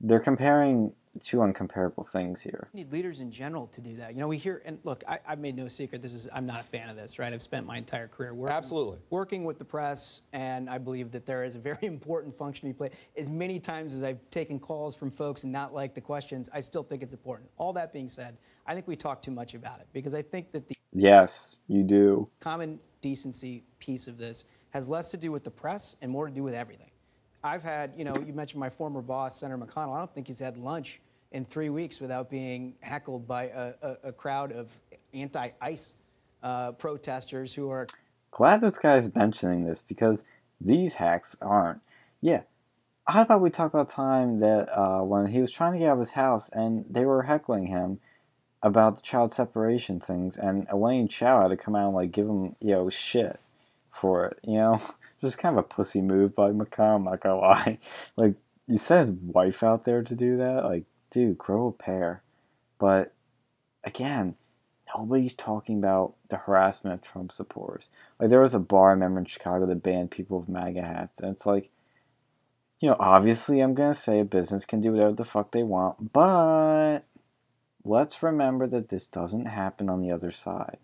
they're 0.00 0.20
comparing 0.20 0.92
two 1.20 1.38
uncomparable 1.38 2.06
things 2.06 2.40
here. 2.42 2.68
we 2.72 2.80
need 2.80 2.92
leaders 2.92 3.20
in 3.20 3.30
general 3.30 3.66
to 3.68 3.80
do 3.80 3.96
that. 3.96 4.14
You 4.14 4.20
know, 4.20 4.28
we 4.28 4.36
hear 4.38 4.62
and 4.64 4.78
look. 4.84 5.02
I, 5.08 5.18
I've 5.26 5.38
made 5.38 5.56
no 5.56 5.68
secret. 5.68 6.02
This 6.02 6.14
is 6.14 6.28
I'm 6.32 6.46
not 6.46 6.60
a 6.60 6.64
fan 6.64 6.88
of 6.88 6.96
this, 6.96 7.18
right? 7.18 7.32
I've 7.32 7.42
spent 7.42 7.66
my 7.66 7.76
entire 7.78 8.08
career 8.08 8.34
working, 8.34 8.56
Absolutely. 8.56 8.98
working 9.10 9.44
with 9.44 9.58
the 9.58 9.64
press, 9.64 10.22
and 10.32 10.68
I 10.70 10.78
believe 10.78 11.10
that 11.12 11.26
there 11.26 11.44
is 11.44 11.54
a 11.54 11.58
very 11.58 11.78
important 11.82 12.36
function 12.36 12.68
to 12.68 12.74
play. 12.74 12.90
As 13.16 13.28
many 13.30 13.58
times 13.60 13.94
as 13.94 14.02
I've 14.02 14.18
taken 14.30 14.58
calls 14.58 14.94
from 14.94 15.10
folks 15.10 15.44
and 15.44 15.52
not 15.52 15.72
liked 15.74 15.94
the 15.94 16.00
questions, 16.00 16.48
I 16.52 16.60
still 16.60 16.82
think 16.82 17.02
it's 17.02 17.12
important. 17.12 17.50
All 17.58 17.72
that 17.74 17.92
being 17.92 18.08
said, 18.08 18.36
I 18.66 18.74
think 18.74 18.86
we 18.88 18.96
talk 18.96 19.22
too 19.22 19.30
much 19.30 19.54
about 19.54 19.80
it 19.80 19.86
because 19.92 20.14
I 20.14 20.22
think 20.22 20.52
that 20.52 20.68
the 20.68 20.74
Yes, 20.92 21.58
you 21.68 21.82
do. 21.82 22.26
common 22.40 22.80
decency 23.02 23.64
piece 23.78 24.06
of 24.08 24.16
this 24.18 24.44
has 24.70 24.88
less 24.88 25.10
to 25.10 25.16
do 25.16 25.30
with 25.30 25.44
the 25.44 25.50
press 25.50 25.94
and 26.02 26.10
more 26.10 26.26
to 26.26 26.32
do 26.34 26.42
with 26.42 26.54
everything. 26.54 26.90
I've 27.44 27.62
had, 27.62 27.92
you 27.96 28.04
know, 28.04 28.14
you 28.26 28.32
mentioned 28.32 28.58
my 28.60 28.70
former 28.70 29.00
boss, 29.02 29.38
Senator 29.38 29.58
McConnell. 29.58 29.94
I 29.94 29.98
don't 29.98 30.12
think 30.12 30.26
he's 30.26 30.40
had 30.40 30.56
lunch 30.56 31.00
in 31.32 31.44
three 31.44 31.68
weeks 31.68 32.00
without 32.00 32.30
being 32.30 32.74
heckled 32.80 33.26
by 33.26 33.44
a, 33.44 33.72
a, 33.82 33.96
a 34.04 34.12
crowd 34.12 34.52
of 34.52 34.76
anti-ICE 35.12 35.94
uh, 36.42 36.72
protesters 36.72 37.54
who 37.54 37.70
are 37.70 37.86
Glad 38.30 38.60
this 38.60 38.78
guy's 38.78 39.14
mentioning 39.14 39.64
this 39.64 39.80
because 39.80 40.24
these 40.60 40.94
hacks 40.94 41.36
aren't. 41.40 41.80
Yeah. 42.20 42.42
How 43.06 43.22
about 43.22 43.40
we 43.40 43.50
talk 43.50 43.72
about 43.72 43.88
time 43.88 44.40
that 44.40 44.68
uh, 44.76 45.00
when 45.00 45.26
he 45.26 45.40
was 45.40 45.50
trying 45.50 45.72
to 45.72 45.78
get 45.78 45.88
out 45.88 45.94
of 45.94 46.00
his 46.00 46.10
house 46.10 46.50
and 46.52 46.84
they 46.90 47.04
were 47.04 47.22
heckling 47.22 47.68
him 47.68 48.00
about 48.62 48.96
the 48.96 49.02
child 49.02 49.32
separation 49.32 50.00
things, 50.00 50.36
and 50.36 50.66
Elaine 50.70 51.08
Chao 51.08 51.42
had 51.42 51.48
to 51.48 51.56
come 51.56 51.76
out 51.76 51.86
and 51.86 51.94
like 51.94 52.12
give 52.12 52.26
him 52.26 52.56
you 52.60 52.72
know 52.72 52.90
shit 52.90 53.38
for 53.90 54.26
it. 54.26 54.38
You 54.42 54.54
know, 54.54 54.82
just 55.20 55.38
kind 55.38 55.56
of 55.56 55.64
a 55.64 55.68
pussy 55.68 56.02
move 56.02 56.34
by 56.34 56.50
McConnell. 56.50 56.96
I'm 56.96 57.04
not 57.04 57.20
gonna 57.20 57.38
lie. 57.38 57.78
Like 58.16 58.34
you 58.66 58.78
sent 58.78 59.08
his 59.08 59.18
wife 59.18 59.62
out 59.62 59.84
there 59.84 60.02
to 60.02 60.14
do 60.14 60.36
that. 60.38 60.64
Like, 60.64 60.84
grow 61.34 61.68
a 61.68 61.72
pair. 61.72 62.22
But 62.78 63.12
again, 63.84 64.36
nobody's 64.96 65.34
talking 65.34 65.78
about 65.78 66.14
the 66.28 66.36
harassment 66.36 66.94
of 66.94 67.02
Trump 67.02 67.32
supporters. 67.32 67.90
Like 68.20 68.30
there 68.30 68.40
was 68.40 68.54
a 68.54 68.58
bar 68.58 68.90
I 68.90 68.92
remember 68.92 69.20
in 69.20 69.26
Chicago 69.26 69.66
that 69.66 69.82
banned 69.82 70.10
people 70.10 70.38
with 70.40 70.48
MAGA 70.48 70.82
hats, 70.82 71.20
and 71.20 71.30
it's 71.30 71.46
like, 71.46 71.70
you 72.80 72.88
know, 72.88 72.96
obviously 73.00 73.60
I'm 73.60 73.74
gonna 73.74 73.94
say 73.94 74.20
a 74.20 74.24
business 74.24 74.66
can 74.66 74.80
do 74.80 74.92
whatever 74.92 75.14
the 75.14 75.24
fuck 75.24 75.52
they 75.52 75.62
want, 75.62 76.12
but 76.12 77.00
let's 77.84 78.22
remember 78.22 78.66
that 78.66 78.88
this 78.88 79.08
doesn't 79.08 79.46
happen 79.46 79.88
on 79.88 80.02
the 80.02 80.10
other 80.10 80.30
side. 80.30 80.78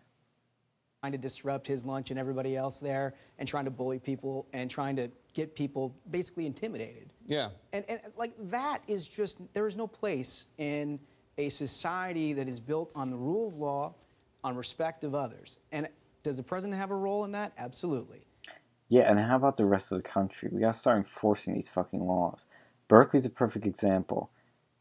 trying 1.02 1.12
to 1.12 1.18
disrupt 1.18 1.66
his 1.66 1.84
lunch 1.84 2.10
and 2.10 2.18
everybody 2.18 2.56
else 2.56 2.78
there 2.78 3.14
and 3.38 3.48
trying 3.48 3.64
to 3.64 3.72
bully 3.72 3.98
people 3.98 4.46
and 4.52 4.70
trying 4.70 4.94
to 4.94 5.10
get 5.34 5.54
people 5.54 5.94
basically 6.10 6.46
intimidated. 6.46 7.10
Yeah. 7.26 7.48
And, 7.72 7.84
and 7.88 8.00
like 8.16 8.32
that 8.50 8.82
is 8.88 9.06
just, 9.06 9.38
there 9.52 9.66
is 9.66 9.76
no 9.76 9.86
place 9.86 10.46
in 10.58 10.98
a 11.38 11.48
society 11.48 12.32
that 12.34 12.48
is 12.48 12.60
built 12.60 12.90
on 12.94 13.10
the 13.10 13.16
rule 13.16 13.48
of 13.48 13.56
law, 13.56 13.94
on 14.44 14.56
respect 14.56 15.04
of 15.04 15.14
others. 15.14 15.58
And 15.70 15.88
does 16.22 16.36
the 16.36 16.42
president 16.42 16.78
have 16.78 16.90
a 16.90 16.96
role 16.96 17.24
in 17.24 17.32
that? 17.32 17.52
Absolutely. 17.58 18.26
Yeah, 18.88 19.10
and 19.10 19.18
how 19.18 19.36
about 19.36 19.56
the 19.56 19.64
rest 19.64 19.90
of 19.90 20.02
the 20.02 20.08
country? 20.08 20.50
We 20.52 20.60
gotta 20.60 20.78
start 20.78 20.98
enforcing 20.98 21.54
these 21.54 21.68
fucking 21.68 22.06
laws. 22.06 22.46
Berkeley's 22.88 23.24
a 23.24 23.30
perfect 23.30 23.64
example. 23.64 24.30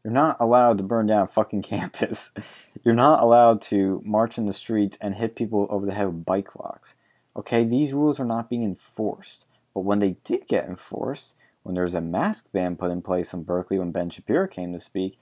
You're 0.04 0.12
not 0.12 0.36
allowed 0.40 0.78
to 0.78 0.84
burn 0.84 1.06
down 1.06 1.28
fucking 1.28 1.62
campus. 1.74 2.30
You're 2.84 2.94
not 2.94 3.22
allowed 3.22 3.62
to 3.62 4.02
march 4.04 4.36
in 4.36 4.46
the 4.46 4.52
streets 4.52 4.98
and 5.00 5.14
hit 5.14 5.36
people 5.36 5.66
over 5.70 5.86
the 5.86 5.94
head 5.94 6.08
with 6.08 6.24
bike 6.24 6.54
locks. 6.56 6.94
Okay, 7.34 7.64
these 7.64 7.94
rules 7.94 8.20
are 8.20 8.26
not 8.26 8.50
being 8.50 8.64
enforced. 8.64 9.46
But 9.74 9.80
when 9.80 9.98
they 9.98 10.16
did 10.24 10.46
get 10.48 10.68
enforced, 10.68 11.34
when 11.62 11.74
there 11.74 11.84
was 11.84 11.94
a 11.94 12.00
mask 12.00 12.50
ban 12.52 12.76
put 12.76 12.90
in 12.90 13.02
place 13.02 13.32
in 13.32 13.44
Berkeley 13.44 13.78
when 13.78 13.92
Ben 13.92 14.10
Shapiro 14.10 14.48
came 14.48 14.72
to 14.72 14.80
speak, 14.80 15.18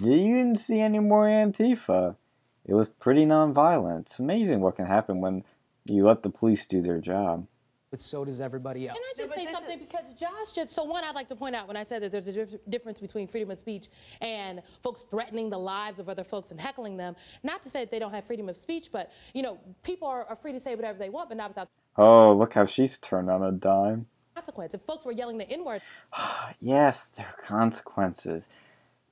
you 0.00 0.34
didn't 0.34 0.56
see 0.56 0.80
any 0.80 0.98
more 0.98 1.26
Antifa. 1.26 2.16
It 2.64 2.74
was 2.74 2.88
pretty 2.88 3.24
nonviolent. 3.24 4.00
It's 4.00 4.18
amazing 4.18 4.60
what 4.60 4.76
can 4.76 4.86
happen 4.86 5.20
when 5.20 5.44
you 5.84 6.06
let 6.06 6.22
the 6.22 6.30
police 6.30 6.66
do 6.66 6.80
their 6.82 7.00
job. 7.00 7.46
But 7.90 8.00
so 8.00 8.24
does 8.24 8.40
everybody 8.40 8.88
else. 8.88 8.98
Can 8.98 9.04
I 9.04 9.12
just 9.16 9.34
say 9.34 9.52
something? 9.52 9.78
Because 9.78 10.12
Josh 10.14 10.50
just, 10.52 10.72
so 10.72 10.82
one, 10.82 11.04
I'd 11.04 11.14
like 11.14 11.28
to 11.28 11.36
point 11.36 11.54
out 11.54 11.68
when 11.68 11.76
I 11.76 11.84
said 11.84 12.02
that 12.02 12.10
there's 12.10 12.26
a 12.26 12.32
dif- 12.32 12.58
difference 12.68 12.98
between 12.98 13.28
freedom 13.28 13.50
of 13.52 13.58
speech 13.58 13.86
and 14.20 14.60
folks 14.82 15.04
threatening 15.08 15.50
the 15.50 15.58
lives 15.58 16.00
of 16.00 16.08
other 16.08 16.24
folks 16.24 16.50
and 16.50 16.60
heckling 16.60 16.96
them. 16.96 17.14
Not 17.44 17.62
to 17.62 17.70
say 17.70 17.80
that 17.80 17.92
they 17.92 18.00
don't 18.00 18.12
have 18.12 18.24
freedom 18.24 18.48
of 18.48 18.56
speech, 18.56 18.88
but, 18.90 19.12
you 19.34 19.42
know, 19.42 19.58
people 19.84 20.08
are, 20.08 20.24
are 20.24 20.34
free 20.34 20.52
to 20.52 20.58
say 20.58 20.74
whatever 20.74 20.98
they 20.98 21.10
want, 21.10 21.28
but 21.28 21.38
not 21.38 21.50
without 21.50 21.68
Oh, 21.98 22.34
look 22.34 22.54
how 22.54 22.66
she's 22.66 22.98
turned 22.98 23.30
on 23.30 23.42
a 23.42 23.52
dime. 23.52 24.06
consequence. 24.34 24.74
If 24.74 24.82
folks 24.82 25.04
were 25.04 25.12
yelling 25.12 25.38
the 25.38 25.48
N 25.50 25.64
word, 25.64 25.82
Yes, 26.60 27.08
there 27.10 27.26
are 27.26 27.42
consequences. 27.46 28.48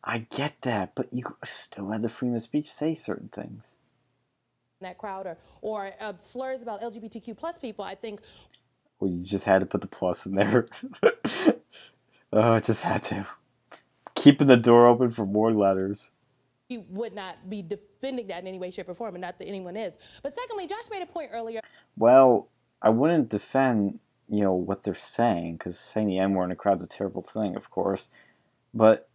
I 0.03 0.19
get 0.31 0.61
that, 0.63 0.95
but 0.95 1.13
you 1.13 1.25
still 1.45 1.91
had 1.91 2.03
the 2.03 2.09
freedom 2.11 2.35
of 2.37 2.43
speech 2.43 2.67
to 2.67 2.73
say 2.73 2.95
certain 2.95 3.29
things. 3.29 3.77
in 4.81 4.87
that 4.87 4.99
crowd 4.99 5.27
or, 5.27 5.39
or 5.63 5.93
uh, 6.01 6.13
slurs 6.21 6.61
about 6.61 6.83
LGBTQ 6.83 7.37
plus 7.37 7.57
people, 7.59 7.85
I 7.85 7.95
think 7.95 8.21
Well, 9.01 9.11
you 9.11 9.23
just 9.25 9.45
had 9.45 9.61
to 9.61 9.67
put 9.67 9.81
the 9.81 9.87
plus 9.87 10.27
in 10.27 10.35
there. 10.35 10.67
oh, 12.33 12.59
just 12.61 12.81
had 12.81 13.03
to. 13.05 13.27
Keeping 14.15 14.47
the 14.47 14.57
door 14.59 14.87
open 14.87 15.11
for 15.11 15.25
more 15.27 15.53
letters. 15.53 16.11
we 16.69 16.79
would 16.91 17.15
not 17.15 17.49
be 17.49 17.63
defending 17.63 18.27
that 18.29 18.41
in 18.43 18.47
any 18.47 18.59
way, 18.59 18.71
shape, 18.71 18.89
or 18.89 18.95
form, 18.95 19.15
and 19.15 19.23
not 19.23 19.39
that 19.39 19.47
anyone 19.47 19.77
is. 19.77 19.95
But 20.23 20.35
secondly, 20.35 20.67
Josh 20.67 20.85
made 20.91 21.03
a 21.03 21.07
point 21.07 21.31
earlier 21.33 21.61
Well, 21.97 22.49
I 22.83 22.91
wouldn't 22.91 23.29
defend, 23.29 24.01
you 24.29 24.43
know, 24.43 24.53
what 24.53 24.83
they're 24.83 24.95
saying, 24.95 25.57
because 25.57 25.79
saying 25.79 26.09
the 26.09 26.19
N 26.19 26.35
word 26.35 26.47
in 26.47 26.51
a 26.53 26.57
crowd's 26.57 26.85
a 26.85 26.89
terrible 26.89 27.23
thing, 27.23 27.57
of 27.57 27.71
course. 27.71 28.11
But 28.73 29.09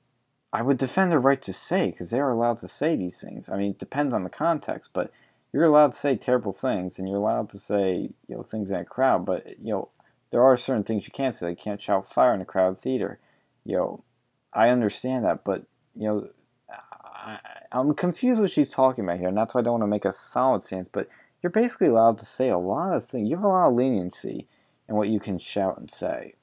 I 0.51 0.61
would 0.61 0.77
defend 0.77 1.11
their 1.11 1.19
right 1.19 1.41
to 1.43 1.53
say, 1.53 1.91
because 1.91 2.09
they 2.09 2.19
are 2.19 2.31
allowed 2.31 2.57
to 2.57 2.67
say 2.67 2.95
these 2.95 3.21
things. 3.21 3.49
I 3.49 3.57
mean, 3.57 3.71
it 3.71 3.79
depends 3.79 4.13
on 4.13 4.23
the 4.23 4.29
context, 4.29 4.91
but 4.93 5.11
you're 5.53 5.65
allowed 5.65 5.91
to 5.91 5.97
say 5.97 6.15
terrible 6.15 6.53
things, 6.53 6.97
and 6.97 7.07
you're 7.07 7.17
allowed 7.17 7.49
to 7.49 7.59
say, 7.59 8.09
you 8.27 8.35
know, 8.35 8.43
things 8.43 8.71
in 8.71 8.77
a 8.77 8.85
crowd. 8.85 9.25
But 9.25 9.59
you 9.59 9.71
know, 9.71 9.89
there 10.31 10.43
are 10.43 10.57
certain 10.57 10.83
things 10.83 11.05
you 11.05 11.11
can't 11.11 11.35
say. 11.35 11.47
Like, 11.47 11.59
you 11.59 11.63
can't 11.63 11.81
shout 11.81 12.11
fire 12.11 12.33
in 12.33 12.41
a 12.41 12.45
crowd 12.45 12.79
theater. 12.79 13.19
You 13.65 13.77
know, 13.77 14.03
I 14.53 14.69
understand 14.69 15.25
that, 15.25 15.43
but 15.43 15.63
you 15.95 16.07
know, 16.07 16.29
I, 17.03 17.39
I'm 17.71 17.93
confused 17.93 18.39
what 18.41 18.51
she's 18.51 18.69
talking 18.69 19.03
about 19.03 19.19
here, 19.19 19.27
and 19.27 19.37
that's 19.37 19.53
why 19.53 19.61
I 19.61 19.63
don't 19.63 19.79
want 19.79 19.83
to 19.83 19.87
make 19.87 20.05
a 20.05 20.11
solid 20.11 20.63
stance. 20.63 20.87
But 20.87 21.09
you're 21.41 21.49
basically 21.51 21.87
allowed 21.87 22.17
to 22.19 22.25
say 22.25 22.49
a 22.49 22.57
lot 22.57 22.93
of 22.93 23.05
things. 23.05 23.29
You 23.29 23.37
have 23.37 23.45
a 23.45 23.47
lot 23.47 23.69
of 23.69 23.75
leniency 23.75 24.47
in 24.87 24.95
what 24.95 25.09
you 25.09 25.19
can 25.19 25.39
shout 25.39 25.77
and 25.77 25.89
say. 25.89 26.35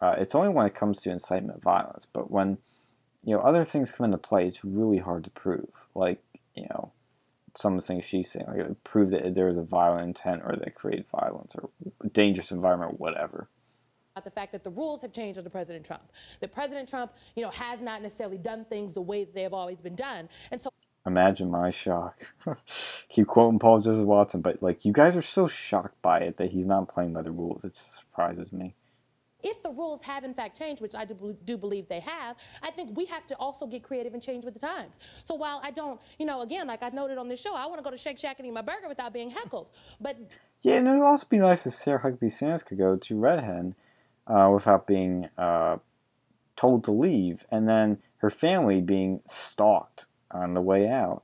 Uh, 0.00 0.14
it's 0.18 0.34
only 0.34 0.48
when 0.48 0.66
it 0.66 0.74
comes 0.74 1.00
to 1.02 1.10
incitement 1.10 1.62
violence, 1.62 2.06
but 2.10 2.30
when 2.30 2.58
you 3.22 3.34
know 3.34 3.40
other 3.42 3.64
things 3.64 3.92
come 3.92 4.06
into 4.06 4.18
play, 4.18 4.46
it's 4.46 4.64
really 4.64 4.98
hard 4.98 5.24
to 5.24 5.30
prove. 5.30 5.68
Like 5.94 6.22
you 6.54 6.64
know, 6.70 6.92
some 7.54 7.74
of 7.74 7.80
the 7.80 7.86
things 7.86 8.04
she's 8.04 8.30
saying, 8.30 8.46
like 8.48 8.84
prove 8.84 9.10
that 9.10 9.34
there 9.34 9.46
was 9.46 9.58
a 9.58 9.62
violent 9.62 10.04
intent 10.04 10.42
or 10.44 10.56
that 10.56 10.74
created 10.74 11.06
violence 11.08 11.54
or 11.54 11.68
dangerous 12.12 12.50
environment, 12.50 12.98
whatever. 12.98 13.48
about 14.14 14.24
the 14.24 14.30
fact 14.30 14.52
that 14.52 14.64
the 14.64 14.70
rules 14.70 15.02
have 15.02 15.12
changed 15.12 15.38
under 15.38 15.50
President 15.50 15.84
Trump. 15.84 16.10
That 16.40 16.54
President 16.54 16.88
Trump, 16.88 17.12
you 17.36 17.42
know, 17.42 17.50
has 17.50 17.80
not 17.80 18.00
necessarily 18.00 18.38
done 18.38 18.64
things 18.64 18.94
the 18.94 19.02
way 19.02 19.24
that 19.24 19.34
they 19.34 19.42
have 19.42 19.54
always 19.54 19.78
been 19.78 19.96
done. 19.96 20.28
And 20.50 20.62
so 20.62 20.70
Imagine 21.06 21.50
my 21.50 21.70
shock. 21.70 22.26
Keep 23.08 23.26
quoting 23.28 23.58
Paul 23.58 23.80
Joseph 23.80 24.04
Watson, 24.06 24.42
but 24.42 24.62
like 24.62 24.84
you 24.84 24.92
guys 24.92 25.16
are 25.16 25.22
so 25.22 25.48
shocked 25.48 26.00
by 26.02 26.20
it 26.20 26.36
that 26.38 26.50
he's 26.50 26.66
not 26.66 26.88
playing 26.88 27.12
by 27.14 27.22
the 27.22 27.30
rules. 27.32 27.64
It 27.64 27.76
surprises 27.76 28.52
me. 28.52 28.74
if 29.42 29.62
the 29.62 29.70
rules 29.70 30.02
have 30.02 30.24
in 30.24 30.34
fact 30.34 30.58
changed, 30.58 30.82
which 30.82 30.94
I 30.94 31.04
do, 31.04 31.36
do 31.44 31.56
believe 31.56 31.88
they 31.88 32.00
have, 32.00 32.36
I 32.62 32.70
think 32.70 32.96
we 32.96 33.06
have 33.06 33.26
to 33.28 33.34
also 33.36 33.66
get 33.66 33.82
creative 33.82 34.14
and 34.14 34.22
change 34.22 34.44
with 34.44 34.54
the 34.54 34.60
times. 34.60 34.96
So 35.24 35.34
while 35.34 35.60
I 35.62 35.70
don't, 35.70 36.00
you 36.18 36.26
know, 36.26 36.42
again, 36.42 36.66
like 36.66 36.82
I 36.82 36.90
noted 36.90 37.18
on 37.18 37.28
this 37.28 37.40
show, 37.40 37.54
I 37.54 37.66
want 37.66 37.78
to 37.78 37.84
go 37.84 37.90
to 37.90 37.96
Shake 37.96 38.18
Shack 38.18 38.38
and 38.38 38.46
eat 38.46 38.52
my 38.52 38.62
burger 38.62 38.88
without 38.88 39.12
being 39.12 39.30
heckled. 39.30 39.68
But 40.00 40.18
Yeah, 40.62 40.76
and 40.76 40.88
it 40.88 40.92
would 40.92 41.02
also 41.02 41.26
be 41.28 41.38
nice 41.38 41.66
if 41.66 41.74
Sarah 41.74 42.00
Huckabee 42.00 42.30
Sanders 42.32 42.62
could 42.62 42.78
go 42.78 42.96
to 42.96 43.18
Red 43.18 43.42
Hen 43.44 43.74
uh, 44.26 44.50
without 44.54 44.86
being 44.86 45.28
uh, 45.38 45.78
told 46.56 46.84
to 46.84 46.92
leave, 46.92 47.46
and 47.50 47.68
then 47.68 47.98
her 48.18 48.30
family 48.30 48.82
being 48.82 49.22
stalked 49.26 50.06
on 50.30 50.54
the 50.54 50.60
way 50.60 50.88
out. 50.88 51.22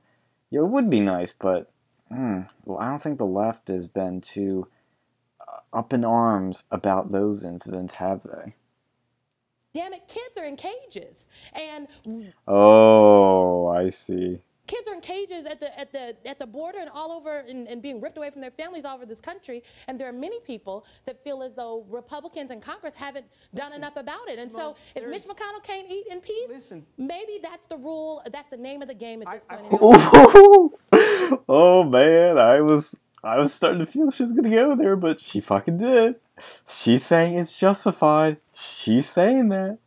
Yeah, 0.49 0.61
it 0.61 0.67
would 0.67 0.89
be 0.89 0.99
nice, 1.01 1.33
but 1.33 1.71
well, 2.09 2.79
I 2.79 2.89
don't 2.89 3.03
think 3.03 3.17
the 3.17 3.25
left 3.25 3.67
has 3.67 3.87
been 3.87 4.21
too 4.21 4.67
uh, 5.41 5.59
up 5.77 5.91
in 5.93 6.05
arms 6.05 6.63
about 6.71 7.11
those 7.11 7.43
incidents, 7.43 7.95
have 7.95 8.23
they? 8.23 8.53
Damn 9.73 9.93
it, 9.93 10.07
kids 10.07 10.35
are 10.37 10.45
in 10.45 10.55
cages. 10.55 11.25
And 11.53 11.87
Oh, 12.47 13.67
I 13.67 13.89
see. 13.89 14.41
Kids 14.67 14.87
are 14.87 14.93
in 14.93 15.01
cages 15.01 15.45
at 15.45 15.59
the 15.59 15.79
at 15.79 15.91
the 15.91 16.15
at 16.25 16.39
the 16.39 16.45
border 16.45 16.79
and 16.79 16.89
all 16.89 17.11
over 17.11 17.39
and, 17.39 17.67
and 17.67 17.81
being 17.81 17.99
ripped 18.01 18.17
away 18.17 18.29
from 18.29 18.41
their 18.41 18.51
families 18.51 18.85
all 18.85 18.95
over 18.95 19.05
this 19.05 19.21
country. 19.21 19.63
And 19.87 19.99
there 19.99 20.07
are 20.07 20.13
many 20.13 20.39
people 20.41 20.85
that 21.05 21.23
feel 21.23 21.41
as 21.41 21.53
though 21.55 21.85
Republicans 21.89 22.51
in 22.51 22.61
Congress 22.61 22.93
haven't 22.95 23.25
done 23.55 23.73
enough 23.73 23.95
about 23.95 24.27
it. 24.29 24.39
And 24.39 24.51
so 24.51 24.75
if 24.95 25.07
Mitch 25.07 25.23
McConnell 25.23 25.63
can't 25.63 25.89
eat 25.89 26.05
in 26.09 26.19
peace, 26.19 26.49
Listen. 26.49 26.85
maybe 26.97 27.39
that's 27.41 27.65
the 27.67 27.77
rule, 27.77 28.21
that's 28.31 28.49
the 28.49 28.57
name 28.57 28.81
of 28.81 28.87
the 28.87 28.93
game 28.93 29.23
at 29.23 29.33
this 29.33 29.45
I- 29.49 29.55
point. 29.55 29.73
I- 29.73 31.27
in 31.29 31.39
oh 31.49 31.83
man, 31.83 32.37
I 32.37 32.61
was 32.61 32.95
I 33.23 33.37
was 33.39 33.53
starting 33.53 33.79
to 33.79 33.85
feel 33.85 34.11
she 34.11 34.23
was 34.23 34.31
gonna 34.31 34.49
go 34.49 34.75
there, 34.75 34.95
but 34.95 35.19
she 35.19 35.39
fucking 35.41 35.77
did. 35.77 36.15
She's 36.69 37.05
saying 37.05 37.35
it's 37.35 37.57
justified. 37.57 38.37
She's 38.53 39.09
saying 39.09 39.49
that. 39.49 39.79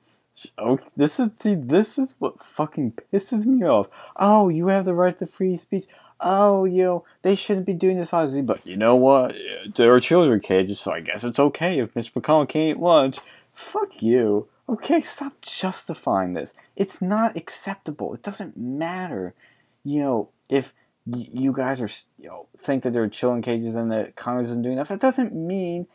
Oh, 0.59 0.79
this 0.97 1.21
is 1.21 1.31
see, 1.41 1.55
this 1.55 1.99
is 1.99 2.17
what 2.19 2.41
fucking 2.41 2.95
pisses 3.13 3.45
me 3.45 3.65
off. 3.65 3.89
Oh, 4.17 4.49
you 4.49 4.69
have 4.69 4.85
the 4.85 4.95
right 4.95 5.19
to 5.19 5.27
free 5.27 5.57
speech. 5.57 5.87
Oh, 6.21 6.65
you 6.65 6.83
know, 6.83 7.05
they 7.23 7.35
shouldn't 7.35 7.67
be 7.67 7.75
doing 7.75 7.99
this, 7.99 8.13
obviously, 8.13 8.43
but 8.43 8.67
you 8.67 8.77
know 8.77 8.95
what? 8.97 9.33
Uh, 9.33 9.71
there 9.75 9.95
are 9.95 10.01
children 10.01 10.41
cages, 10.41 10.81
so 10.81 10.93
I 10.93 11.01
guess 11.01 11.25
it's 11.25 11.39
okay 11.39 11.79
if 11.79 11.97
Mitch 11.97 12.13
McConnell 12.15 12.49
can't 12.49 12.77
eat 12.77 12.79
lunch. 12.79 13.19
Fuck 13.55 14.03
you. 14.03 14.49
Okay, 14.69 15.01
stop 15.03 15.41
justifying 15.41 16.35
this. 16.35 16.55
It's 16.77 17.03
not 17.03 17.37
acceptable. 17.37 18.15
It 18.15 18.23
doesn't 18.23 18.57
matter. 18.57 19.35
You 19.83 20.01
know, 20.01 20.29
if 20.49 20.73
you 21.07 21.53
guys 21.53 21.81
are, 21.81 21.89
you 22.19 22.29
know, 22.29 22.47
think 22.57 22.85
that 22.85 22.93
there 22.93 23.03
are 23.03 23.09
children 23.09 23.43
cages 23.43 23.75
and 23.75 23.91
that 23.91 24.15
Congress 24.15 24.49
isn't 24.49 24.63
doing 24.63 24.75
enough, 24.75 24.89
that 24.89 25.01
doesn't 25.01 25.35
mean 25.35 25.87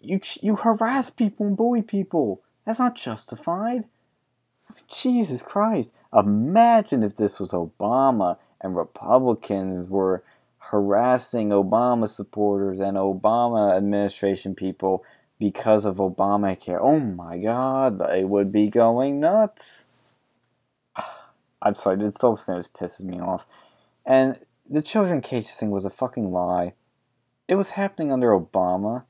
you 0.00 0.20
you 0.40 0.56
harass 0.56 1.10
people 1.10 1.46
and 1.46 1.56
bully 1.56 1.82
people. 1.82 2.42
That's 2.64 2.78
not 2.78 2.94
justified. 2.94 3.84
Jesus 4.88 5.42
Christ. 5.42 5.94
Imagine 6.12 7.02
if 7.02 7.16
this 7.16 7.38
was 7.40 7.52
Obama 7.52 8.38
and 8.60 8.76
Republicans 8.76 9.88
were 9.88 10.22
harassing 10.58 11.48
Obama 11.48 12.08
supporters 12.08 12.80
and 12.80 12.96
Obama 12.96 13.76
administration 13.76 14.54
people 14.54 15.04
because 15.38 15.84
of 15.84 15.96
Obamacare. 15.96 16.78
Oh 16.80 17.00
my 17.00 17.38
god, 17.38 17.98
they 17.98 18.24
would 18.24 18.52
be 18.52 18.68
going 18.68 19.20
nuts. 19.20 19.84
I'm 21.62 21.74
sorry, 21.74 22.02
it 22.04 22.14
still 22.14 22.36
still 22.36 22.60
pisses 22.62 23.02
me 23.02 23.18
off. 23.20 23.46
And 24.04 24.38
the 24.68 24.82
children 24.82 25.20
cages 25.20 25.56
thing 25.56 25.70
was 25.70 25.84
a 25.84 25.90
fucking 25.90 26.26
lie. 26.26 26.74
It 27.48 27.56
was 27.56 27.70
happening 27.70 28.12
under 28.12 28.30
Obama, 28.30 29.04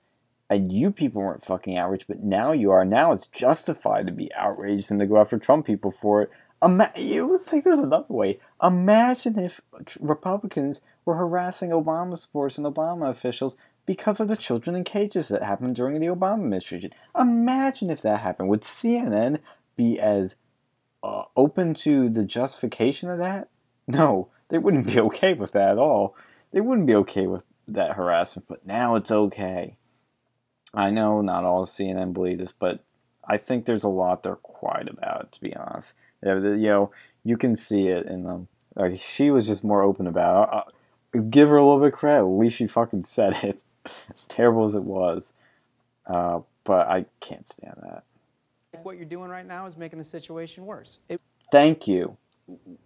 and 0.51 0.73
you 0.73 0.91
people 0.91 1.23
weren't 1.23 1.45
fucking 1.45 1.79
outraged, 1.79 2.07
but 2.09 2.25
now 2.25 2.51
you 2.51 2.73
are. 2.73 2.85
Now 2.85 3.13
it's 3.13 3.27
justified 3.27 4.07
to 4.09 4.13
be 4.13 4.35
outraged 4.35 4.91
and 4.91 4.99
to 4.99 5.07
go 5.07 5.21
after 5.21 5.39
Trump 5.39 5.65
people 5.65 5.93
for 5.93 6.23
it. 6.23 6.31
Ima- 6.63 6.93
let's 6.97 7.47
take 7.47 7.65
this 7.65 7.81
another 7.81 8.13
way. 8.13 8.41
Imagine 8.61 9.39
if 9.39 9.61
Republicans 10.01 10.81
were 11.05 11.15
harassing 11.15 11.71
Obama 11.71 12.19
supporters 12.19 12.59
and 12.59 12.67
Obama 12.67 13.09
officials 13.09 13.57
because 13.87 14.19
of 14.19 14.29
the 14.29 14.37
children 14.37 14.75
in 14.75 14.85
cages 14.85 15.29
that 15.29 15.43
happened 15.43 15.77
during 15.77 16.01
the 16.01 16.09
Obama 16.09 16.35
administration. 16.35 16.93
Imagine 17.19 17.89
if 17.89 18.03
that 18.03 18.21
happened. 18.21 18.49
Would 18.49 18.63
CNN 18.63 19.39
be 19.77 20.01
as 20.01 20.35
uh, 21.03 21.23
open 21.37 21.75
to 21.75 22.09
the 22.09 22.25
justification 22.25 23.09
of 23.09 23.19
that? 23.19 23.49
No, 23.87 24.29
they 24.49 24.59
wouldn't 24.59 24.87
be 24.87 25.01
okay 25.01 25.33
with 25.33 25.53
that 25.53 25.71
at 25.71 25.79
all. 25.79 26.17
They 26.53 26.61
wouldn't 26.61 26.89
be 26.89 26.95
okay 26.97 27.29
with 27.29 27.45
that 27.69 27.95
harassment, 27.95 28.49
but 28.49 28.67
now 28.67 28.97
it's 28.97 29.13
okay. 29.13 29.77
I 30.73 30.91
know 30.91 31.21
not 31.21 31.45
all 31.45 31.65
CNN 31.67 32.13
believe 32.13 32.39
this, 32.39 32.53
but 32.53 32.81
I 33.25 33.37
think 33.37 33.65
there's 33.65 33.85
a 33.85 33.89
lot 33.89 34.23
they're 34.23 34.37
quiet 34.37 34.89
about 34.89 35.33
to 35.33 35.41
be 35.41 35.55
honest. 35.55 35.95
You 36.23 36.57
know, 36.57 36.91
you 37.25 37.37
can 37.37 37.57
see 37.57 37.89
it 37.89 38.07
in 38.07 38.25
them. 38.25 38.49
Like, 38.77 39.01
she 39.01 39.31
was 39.31 39.47
just 39.47 39.65
more 39.65 39.83
open 39.83 40.07
about 40.07 40.49
it. 41.13 41.19
Uh, 41.19 41.23
give 41.29 41.49
her 41.49 41.57
a 41.57 41.65
little 41.65 41.81
bit 41.81 41.93
of 41.93 41.99
credit. 41.99 42.21
At 42.21 42.25
least 42.25 42.57
she 42.57 42.67
fucking 42.67 43.03
said 43.03 43.43
it. 43.43 43.65
As 44.15 44.27
terrible 44.27 44.65
as 44.65 44.75
it 44.75 44.83
was. 44.83 45.33
Uh, 46.07 46.41
but 46.65 46.87
I 46.87 47.07
can't 47.21 47.47
stand 47.47 47.77
that. 47.83 48.05
What 48.83 48.97
you're 48.97 49.07
doing 49.07 49.31
right 49.31 49.47
now 49.47 49.65
is 49.65 49.77
making 49.77 49.99
the 49.99 50.05
situation 50.05 50.67
worse. 50.67 50.99
It, 51.09 51.21
Thank 51.51 51.89
you. 51.89 52.17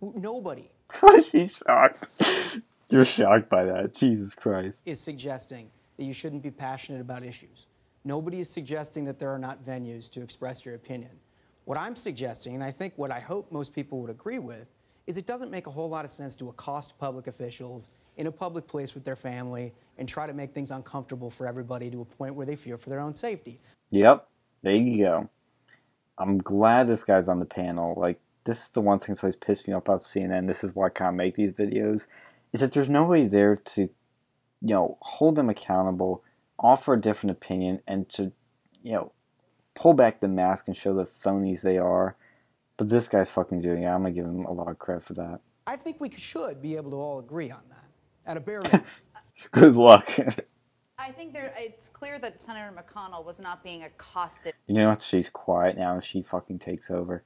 nobody 0.01 0.71
She's 1.31 1.63
shocked. 1.67 2.09
You're 2.89 3.05
shocked 3.05 3.49
by 3.49 3.65
that. 3.65 3.95
Jesus 3.95 4.35
Christ. 4.35 4.83
is 4.87 5.01
suggesting 5.01 5.71
that 5.97 6.05
you 6.05 6.13
shouldn't 6.13 6.43
be 6.43 6.51
passionate 6.51 7.01
about 7.01 7.25
issues. 7.25 7.67
Nobody 8.05 8.41
is 8.41 8.51
suggesting 8.51 9.05
that 9.07 9.19
there 9.19 9.31
are 9.31 9.39
not 9.39 9.65
venues 9.65 10.11
to 10.11 10.23
express 10.23 10.65
your 10.65 10.75
opinion. 10.75 11.13
What 11.65 11.79
I'm 11.79 11.97
suggesting, 11.97 12.55
and 12.55 12.63
I 12.63 12.71
think 12.71 12.93
what 12.97 13.11
I 13.11 13.21
hope 13.21 13.51
most 13.51 13.75
people 13.75 14.01
would 14.01 14.11
agree 14.11 14.39
with, 14.39 14.67
is 15.07 15.17
it 15.17 15.27
doesn't 15.27 15.51
make 15.51 15.67
a 15.67 15.71
whole 15.71 15.89
lot 15.89 16.05
of 16.05 16.11
sense 16.11 16.37
to 16.37 16.49
accost 16.51 16.99
public 16.99 17.27
officials 17.27 17.89
in 18.17 18.27
a 18.27 18.33
public 18.33 18.67
place 18.67 18.95
with 18.95 19.05
their 19.05 19.17
family 19.17 19.73
and 19.99 20.09
try 20.09 20.27
to 20.27 20.33
make 20.33 20.53
things 20.53 20.71
uncomfortable 20.71 21.31
for 21.31 21.47
everybody 21.47 21.91
to 21.91 22.03
a 22.03 22.05
point 22.05 22.35
where 22.35 22.47
they 22.47 22.57
fear 22.57 22.77
for 22.77 22.91
their 22.91 23.01
own 23.01 23.15
safety. 23.15 23.61
Yep. 23.91 24.29
There 24.63 24.75
you 24.75 25.05
go. 25.05 25.31
I'm 26.19 26.39
glad 26.39 26.89
this 26.89 27.05
guy's 27.05 27.29
on 27.29 27.39
the 27.39 27.45
panel. 27.45 27.95
Like, 27.97 28.21
this 28.45 28.65
is 28.65 28.71
the 28.71 28.81
one 28.81 28.99
thing 28.99 29.09
that's 29.15 29.25
always 29.25 29.37
pissed 29.37 29.67
me 29.67 29.75
off 29.75 29.83
about 29.83 30.01
CNN. 30.01 30.47
This 30.47 30.63
is 30.63 30.75
why 30.75 30.87
I 30.87 30.91
can't 30.91 31.17
make 31.17 31.35
these 31.35 31.53
videos. 31.53 32.07
Is 32.53 32.61
that 32.61 32.73
there's 32.73 32.91
nobody 32.91 33.27
there 33.27 33.57
to, 33.57 33.83
you 33.83 33.91
know, 34.75 34.97
hold 35.01 35.37
them 35.37 35.49
accountable, 35.51 36.23
offer 36.59 36.95
a 36.95 37.01
different 37.01 37.33
opinion, 37.33 37.81
and 37.87 38.09
to, 38.11 38.33
you 38.83 38.93
know, 38.93 39.13
pull 39.75 39.93
back 39.95 40.21
the 40.21 40.29
mask 40.29 40.69
and 40.69 40.77
show 40.77 40.95
the 40.95 41.05
phonies 41.05 41.63
they 41.63 41.79
are. 41.79 42.17
But 42.77 42.89
this 42.89 43.09
guy's 43.09 43.31
fucking 43.31 43.61
doing 43.61 43.83
it. 43.83 43.87
I'm 43.87 44.03
gonna 44.03 44.13
give 44.13 44.25
him 44.25 44.45
a 44.45 44.53
lot 44.53 44.69
of 44.69 44.79
credit 44.79 45.05
for 45.05 45.15
that. 45.15 45.41
I 45.67 45.77
think 45.77 46.01
we 46.01 46.11
should 46.11 46.61
be 46.61 46.77
able 46.77 46.91
to 46.91 46.97
all 46.97 47.19
agree 47.19 47.51
on 47.51 47.63
that. 47.71 47.85
At 48.27 48.37
a 48.37 48.41
bare 48.41 48.63
minimum. 48.63 48.85
Good 49.51 49.77
luck. 49.77 50.09
I 50.99 51.11
think 51.11 51.33
there, 51.33 51.53
it's 51.59 51.89
clear 51.89 52.19
that 52.21 52.41
Senator 52.41 52.73
McConnell 52.73 53.25
was 53.25 53.39
not 53.41 53.63
being 53.65 53.83
accosted 53.83 54.55
You 54.67 54.75
know 54.75 54.89
what? 54.89 55.03
She's 55.03 55.29
quiet 55.29 55.77
now 55.77 55.95
and 55.95 56.05
she 56.05 56.23
fucking 56.23 56.61
takes 56.61 56.91
over. 56.91 57.25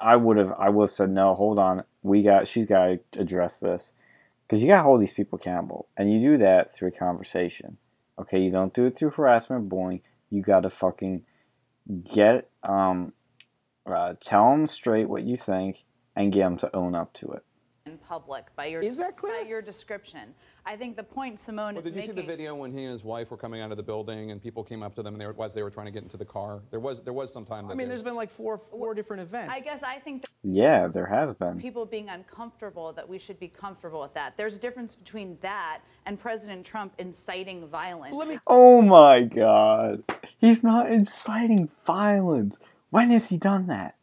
I 0.00 0.16
would 0.16 0.36
have 0.36 0.52
I 0.58 0.68
would 0.68 0.84
have 0.84 0.90
said 0.92 1.10
no, 1.10 1.34
hold 1.34 1.58
on. 1.58 1.84
We 2.02 2.22
got 2.22 2.46
she's 2.46 2.66
got 2.66 2.86
to 2.86 3.20
address 3.20 3.58
this. 3.58 3.94
Cuz 4.48 4.62
you 4.62 4.68
got 4.68 4.78
to 4.78 4.82
hold 4.84 5.00
these 5.00 5.12
people 5.12 5.38
accountable. 5.38 5.88
And 5.96 6.12
you 6.12 6.20
do 6.20 6.36
that 6.38 6.74
through 6.74 6.88
a 6.88 6.92
conversation. 6.92 7.78
Okay, 8.18 8.40
you 8.40 8.50
don't 8.50 8.74
do 8.74 8.86
it 8.86 8.96
through 8.96 9.10
harassment 9.10 9.68
bullying. 9.68 10.02
You 10.30 10.42
got 10.42 10.60
to 10.60 10.70
fucking 10.70 11.24
get 12.12 12.50
um 12.62 13.12
uh, 13.86 14.14
tell 14.20 14.50
them 14.50 14.66
straight 14.66 15.08
what 15.08 15.22
you 15.22 15.36
think 15.36 15.84
and 16.14 16.32
get 16.32 16.40
them 16.40 16.56
to 16.58 16.76
own 16.76 16.94
up 16.94 17.14
to 17.14 17.28
it. 17.28 17.44
In 17.98 18.06
public 18.06 18.44
by 18.56 18.66
your 18.66 18.80
Is 18.82 18.96
that 18.98 19.16
clear? 19.16 19.42
by 19.42 19.48
your 19.48 19.62
description. 19.62 20.34
I 20.64 20.76
think 20.76 20.96
the 20.96 21.02
point 21.02 21.40
Simone 21.40 21.74
Well, 21.74 21.78
is 21.78 21.84
did 21.84 21.94
you 21.96 22.02
see 22.02 22.12
the 22.12 22.22
video 22.22 22.54
when 22.54 22.72
he 22.72 22.82
and 22.84 22.92
his 22.92 23.04
wife 23.04 23.30
were 23.30 23.36
coming 23.36 23.60
out 23.60 23.70
of 23.70 23.76
the 23.76 23.82
building 23.82 24.30
and 24.30 24.42
people 24.42 24.62
came 24.62 24.82
up 24.82 24.94
to 24.96 25.02
them 25.02 25.14
and 25.14 25.20
they 25.20 25.26
were, 25.26 25.44
as 25.44 25.54
they 25.54 25.62
were 25.62 25.70
trying 25.70 25.86
to 25.86 25.92
get 25.92 26.02
into 26.02 26.16
the 26.16 26.24
car? 26.24 26.60
There 26.70 26.80
was 26.80 27.02
there 27.02 27.12
was 27.12 27.32
some 27.32 27.44
time. 27.44 27.66
That 27.66 27.72
I 27.72 27.76
mean, 27.76 27.86
they- 27.86 27.90
there's 27.90 28.02
been 28.02 28.14
like 28.14 28.30
four, 28.30 28.58
four 28.58 28.94
different 28.94 29.22
events. 29.22 29.52
I 29.54 29.60
guess 29.60 29.82
I 29.82 29.98
think 29.98 30.22
that 30.22 30.30
Yeah, 30.42 30.86
there 30.88 31.06
has 31.06 31.32
been. 31.34 31.58
people 31.58 31.86
being 31.86 32.08
uncomfortable 32.08 32.92
that 32.92 33.08
we 33.08 33.18
should 33.18 33.38
be 33.40 33.48
comfortable 33.48 34.00
with 34.00 34.14
that. 34.14 34.36
There's 34.36 34.56
a 34.56 34.58
difference 34.58 34.94
between 34.94 35.38
that 35.40 35.80
and 36.06 36.18
President 36.18 36.64
Trump 36.66 36.92
inciting 36.98 37.66
violence. 37.68 38.14
Let 38.14 38.28
me 38.28 38.38
Oh 38.46 38.82
my 38.82 39.22
god. 39.22 40.04
He's 40.38 40.62
not 40.62 40.90
inciting 40.90 41.70
violence. 41.84 42.58
When 42.90 43.10
has 43.10 43.28
he 43.30 43.38
done 43.38 43.66
that? 43.66 43.96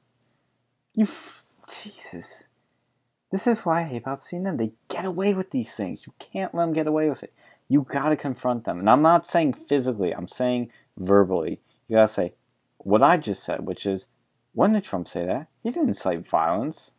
You. 0.93 1.03
F- 1.03 1.43
Jesus. 1.67 2.45
This 3.35 3.47
is 3.47 3.65
why 3.65 3.81
I 3.81 3.83
hate 3.83 4.03
about 4.03 4.19
CNN. 4.19 4.57
They 4.57 4.71
get 4.87 5.03
away 5.03 5.33
with 5.33 5.51
these 5.51 5.75
things. 5.75 6.07
You 6.07 6.13
can't 6.19 6.55
let 6.55 6.67
them 6.67 6.73
get 6.73 6.87
away 6.87 7.09
with 7.09 7.21
it. 7.21 7.33
You 7.67 7.85
gotta 7.85 8.15
confront 8.15 8.63
them. 8.63 8.79
And 8.79 8.89
I'm 8.89 9.01
not 9.01 9.27
saying 9.27 9.55
physically, 9.67 10.15
I'm 10.15 10.29
saying 10.29 10.71
verbally. 10.95 11.59
You 11.85 11.97
gotta 11.97 12.07
say 12.07 12.33
what 12.77 13.03
I 13.03 13.17
just 13.17 13.43
said, 13.43 13.65
which 13.65 13.85
is 13.85 14.07
when 14.53 14.71
did 14.71 14.85
Trump 14.85 15.09
say 15.09 15.25
that? 15.25 15.47
He 15.61 15.69
didn't 15.69 15.89
incite 15.89 16.25
violence. 16.25 16.93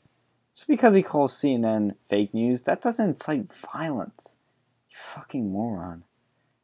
Just 0.54 0.68
because 0.68 0.94
he 0.94 1.02
calls 1.02 1.32
CNN 1.32 1.94
fake 2.10 2.34
news, 2.34 2.60
that 2.64 2.82
doesn't 2.82 3.08
incite 3.08 3.50
violence. 3.72 4.36
You 4.90 4.96
fucking 5.14 5.50
moron. 5.50 6.04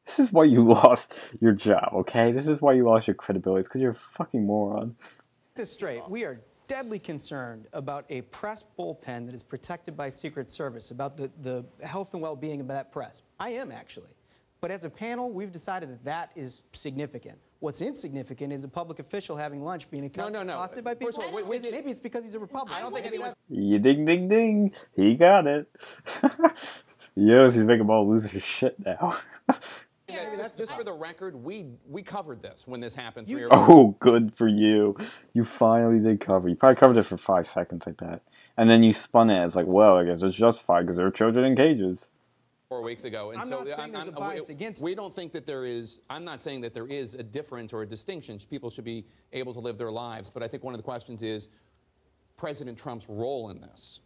This 0.04 0.18
is 0.18 0.30
why 0.30 0.44
you 0.44 0.62
lost 0.64 1.14
your 1.40 1.52
job, 1.52 1.88
okay? 1.94 2.30
This 2.30 2.46
is 2.46 2.60
why 2.60 2.74
you 2.74 2.84
lost 2.84 3.06
your 3.06 3.14
credibility. 3.14 3.62
Because 3.62 3.80
you're 3.80 3.92
a 3.92 3.94
fucking 3.94 4.44
moron. 4.44 4.96
this 5.54 5.72
straight. 5.72 6.06
We 6.10 6.24
are 6.24 6.42
deadly 6.68 6.98
concerned 6.98 7.66
about 7.72 8.04
a 8.08 8.22
press 8.22 8.64
bullpen 8.78 9.26
that 9.26 9.34
is 9.34 9.42
protected 9.42 9.96
by 9.96 10.08
Secret 10.08 10.50
Service, 10.50 10.90
about 10.90 11.16
the, 11.16 11.30
the 11.42 11.64
health 11.86 12.12
and 12.14 12.22
well-being 12.22 12.60
of 12.60 12.68
that 12.68 12.92
press. 12.92 13.22
I 13.38 13.50
am 13.50 13.70
actually. 13.72 14.08
But 14.60 14.70
as 14.70 14.84
a 14.84 14.90
panel, 14.90 15.30
we've 15.30 15.50
decided 15.52 15.90
that 15.90 16.04
that 16.04 16.30
is 16.36 16.62
significant. 16.72 17.38
What's 17.60 17.80
insignificant 17.82 18.52
is 18.52 18.64
a 18.64 18.68
public 18.68 18.98
official 18.98 19.36
having 19.36 19.62
lunch 19.62 19.90
being 19.90 20.04
accosted 20.04 20.32
No, 20.32 20.40
no, 20.40 20.44
no. 20.44 20.52
accosted 20.54 20.84
by 20.84 20.94
people. 20.94 21.08
First 21.08 21.18
of 21.18 21.24
all, 21.26 21.32
wait, 21.32 21.46
wait, 21.46 21.62
maybe 21.62 21.90
it's 21.90 22.00
because 22.00 22.24
he's 22.24 22.34
a 22.34 22.38
Republican. 22.38 22.76
I 22.76 22.80
don't 22.80 22.92
think 22.92 23.04
Maybe 23.04 23.16
anyone- 23.16 23.34
You 23.48 23.78
ding 23.78 24.04
ding 24.04 24.28
ding. 24.28 24.72
He 24.94 25.14
got 25.14 25.46
it. 25.46 25.68
Yes, 27.14 27.54
he's 27.54 27.64
making 27.64 27.80
them 27.80 27.90
all 27.90 28.08
lose 28.08 28.22
their 28.24 28.40
shit 28.40 28.74
now. 28.82 29.18
Yeah, 30.12 30.36
just, 30.36 30.58
just 30.58 30.76
for 30.76 30.84
the 30.84 30.92
record, 30.92 31.34
we 31.34 31.66
we 31.88 32.02
covered 32.02 32.42
this 32.42 32.66
when 32.66 32.80
this 32.80 32.94
happened. 32.94 33.28
You 33.28 33.38
three 33.38 33.46
oh, 33.50 33.96
good 33.98 34.34
for 34.34 34.48
you. 34.48 34.96
You 35.34 35.44
finally 35.44 35.98
did 35.98 36.20
cover. 36.20 36.48
You 36.48 36.56
probably 36.56 36.76
covered 36.76 36.98
it 36.98 37.04
for 37.04 37.16
five 37.16 37.46
seconds 37.46 37.86
like 37.86 37.98
that. 37.98 38.22
And 38.56 38.68
then 38.68 38.82
you 38.82 38.92
spun 38.92 39.30
it 39.30 39.42
as 39.42 39.56
like, 39.56 39.66
well, 39.66 39.96
I 39.96 40.04
guess 40.04 40.22
it's 40.22 40.36
justified 40.36 40.82
because 40.82 40.96
there 40.96 41.06
are 41.06 41.10
children 41.10 41.44
in 41.44 41.56
cages. 41.56 42.10
four 42.72 42.82
weeks 42.82 43.04
ago. 43.04 43.32
And 43.32 43.40
I'm 43.40 43.48
so 43.48 43.62
not 43.62 43.76
saying 43.76 43.92
there's 43.92 44.06
a 44.06 44.12
bias 44.12 44.48
we, 44.48 44.54
against 44.54 44.82
we 44.82 44.94
don't 44.94 45.14
think 45.14 45.32
that 45.32 45.44
there 45.44 45.66
is. 45.66 46.00
I'm 46.08 46.24
not 46.24 46.42
saying 46.42 46.62
that 46.62 46.72
there 46.72 46.86
is 46.86 47.14
a 47.14 47.22
difference 47.22 47.72
or 47.72 47.82
a 47.82 47.86
distinction. 47.86 48.40
People 48.48 48.70
should 48.70 48.84
be 48.84 49.04
able 49.32 49.52
to 49.52 49.60
live 49.60 49.76
their 49.76 49.92
lives. 49.92 50.30
But 50.30 50.42
I 50.42 50.48
think 50.48 50.64
one 50.64 50.72
of 50.72 50.78
the 50.78 50.84
questions 50.84 51.22
is 51.22 51.48
President 52.38 52.78
Trump's 52.78 53.06
role 53.10 53.50
in 53.50 53.60
this. 53.60 54.00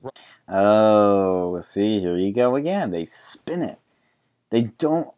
Oh, 0.48 1.60
see, 1.60 2.00
here 2.00 2.18
you 2.18 2.32
go 2.32 2.56
again. 2.56 2.90
They 2.90 3.04
spin 3.04 3.62
it. 3.62 3.78
They 4.50 4.62
don't, 4.62 5.08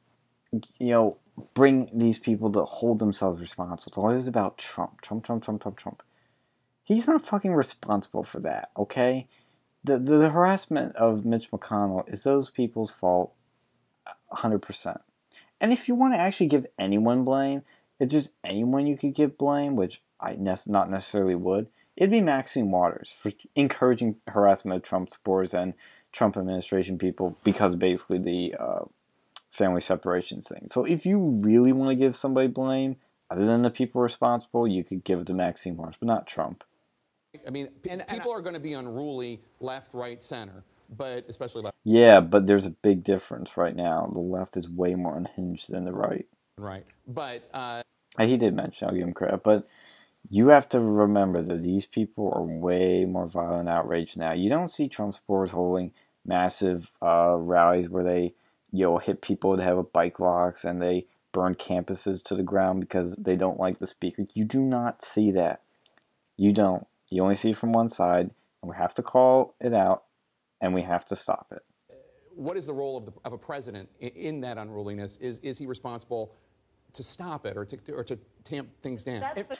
you 0.52 0.88
know, 0.90 1.16
bring 1.54 1.90
these 1.92 2.18
people 2.18 2.50
to 2.52 2.64
hold 2.64 2.98
themselves 2.98 3.40
responsible. 3.40 3.90
It's 3.90 3.98
always 3.98 4.26
about 4.26 4.58
Trump, 4.58 5.00
Trump, 5.00 5.24
Trump, 5.24 5.44
Trump, 5.44 5.62
Trump, 5.62 5.78
Trump. 5.78 6.02
He's 6.84 7.06
not 7.06 7.24
fucking 7.24 7.52
responsible 7.52 8.24
for 8.24 8.40
that, 8.40 8.70
okay? 8.76 9.28
The, 9.84 9.98
the, 9.98 10.16
the 10.18 10.30
harassment 10.30 10.96
of 10.96 11.24
Mitch 11.24 11.50
McConnell 11.50 12.10
is 12.10 12.22
those 12.22 12.50
people's 12.50 12.90
fault 12.90 13.34
100%. 14.32 15.00
And 15.60 15.72
if 15.72 15.88
you 15.88 15.94
want 15.94 16.14
to 16.14 16.20
actually 16.20 16.46
give 16.46 16.66
anyone 16.78 17.24
blame, 17.24 17.62
if 18.00 18.10
there's 18.10 18.30
anyone 18.44 18.86
you 18.86 18.96
could 18.96 19.14
give 19.14 19.36
blame, 19.36 19.76
which 19.76 20.00
I 20.20 20.36
ne- 20.38 20.54
not 20.66 20.90
necessarily 20.90 21.34
would, 21.34 21.68
it'd 21.96 22.10
be 22.10 22.20
Maxine 22.20 22.70
Waters 22.70 23.14
for 23.20 23.32
encouraging 23.54 24.16
harassment 24.28 24.76
of 24.76 24.82
Trump 24.82 25.10
supporters 25.10 25.52
and 25.52 25.74
Trump 26.12 26.36
administration 26.36 26.96
people 26.96 27.36
because 27.44 27.76
basically 27.76 28.18
the 28.18 28.54
uh, 28.58 28.84
family 29.58 29.80
separations 29.80 30.48
thing. 30.48 30.68
So 30.68 30.84
if 30.84 31.04
you 31.04 31.18
really 31.18 31.72
want 31.72 31.90
to 31.90 31.96
give 31.96 32.16
somebody 32.16 32.46
blame, 32.48 32.96
other 33.30 33.44
than 33.44 33.62
the 33.62 33.70
people 33.70 34.00
responsible, 34.00 34.66
you 34.66 34.84
could 34.84 35.04
give 35.04 35.20
it 35.20 35.26
to 35.26 35.34
Maxine 35.34 35.76
Waters, 35.76 35.96
but 36.00 36.06
not 36.06 36.26
Trump. 36.26 36.64
I 37.46 37.50
mean, 37.50 37.68
p- 37.82 37.90
And- 37.90 38.02
and 38.02 38.10
people 38.10 38.32
are 38.32 38.40
going 38.40 38.54
to 38.54 38.60
be 38.60 38.72
unruly, 38.72 39.40
left, 39.60 39.92
right, 39.92 40.22
center, 40.22 40.64
but 40.96 41.26
especially 41.28 41.62
left 41.62 41.76
Yeah, 41.84 42.20
but 42.20 42.46
there's 42.46 42.64
a 42.64 42.70
big 42.70 43.04
difference 43.04 43.56
right 43.56 43.76
now. 43.76 44.08
The 44.12 44.20
left 44.20 44.56
is 44.56 44.70
way 44.70 44.94
more 44.94 45.16
unhinged 45.16 45.70
than 45.70 45.84
the 45.84 45.92
right. 45.92 46.26
right. 46.56 46.86
But 47.06 47.42
uh, 47.52 47.82
Uh, 48.18 48.26
He 48.26 48.36
did 48.38 48.54
mention, 48.54 48.88
I'll 48.88 48.94
give 48.94 49.06
him 49.06 49.12
credit, 49.12 49.42
but 49.42 49.68
you 50.30 50.48
have 50.48 50.68
to 50.70 50.80
remember 50.80 51.42
that 51.42 51.62
these 51.62 51.86
people 51.86 52.32
are 52.34 52.42
way 52.42 53.04
more 53.04 53.26
violent 53.26 53.68
outraged 53.68 54.16
now. 54.16 54.32
You 54.32 54.48
don't 54.48 54.70
see 54.70 54.88
Trump 54.88 55.14
supporters 55.14 55.52
holding 55.52 55.92
massive 56.24 56.92
uh, 57.02 57.36
rallies 57.36 57.88
where 57.88 58.04
they, 58.04 58.34
you 58.72 58.84
know, 58.84 58.98
hit 58.98 59.22
people 59.22 59.56
that 59.56 59.62
have 59.62 59.92
bike 59.92 60.20
locks 60.20 60.64
and 60.64 60.80
they 60.80 61.06
burn 61.32 61.54
campuses 61.54 62.22
to 62.24 62.34
the 62.34 62.42
ground 62.42 62.80
because 62.80 63.16
they 63.16 63.36
don't 63.36 63.60
like 63.60 63.78
the 63.78 63.86
speaker. 63.86 64.26
You 64.34 64.44
do 64.44 64.60
not 64.60 65.02
see 65.02 65.30
that. 65.32 65.62
You 66.36 66.52
don't. 66.52 66.86
You 67.10 67.22
only 67.22 67.34
see 67.34 67.50
it 67.50 67.56
from 67.56 67.72
one 67.72 67.88
side, 67.88 68.30
and 68.62 68.70
we 68.70 68.76
have 68.76 68.94
to 68.94 69.02
call 69.02 69.54
it 69.60 69.72
out, 69.72 70.04
and 70.60 70.74
we 70.74 70.82
have 70.82 71.04
to 71.06 71.16
stop 71.16 71.48
it. 71.52 71.62
what 72.34 72.56
is 72.56 72.66
the 72.66 72.74
role 72.74 72.96
of, 72.96 73.06
the, 73.06 73.12
of 73.24 73.32
a 73.32 73.38
president 73.38 73.88
in, 74.00 74.10
in 74.10 74.40
that 74.42 74.58
unruliness? 74.58 75.16
Is, 75.16 75.38
is 75.40 75.58
he 75.58 75.66
responsible 75.66 76.34
to 76.92 77.02
stop 77.02 77.46
it 77.46 77.56
or 77.56 77.64
to, 77.64 77.78
or 77.92 78.04
to 78.04 78.18
tamp 78.44 78.68
things 78.82 79.04
down? 79.04 79.20
That's 79.20 79.48
the 79.48 79.58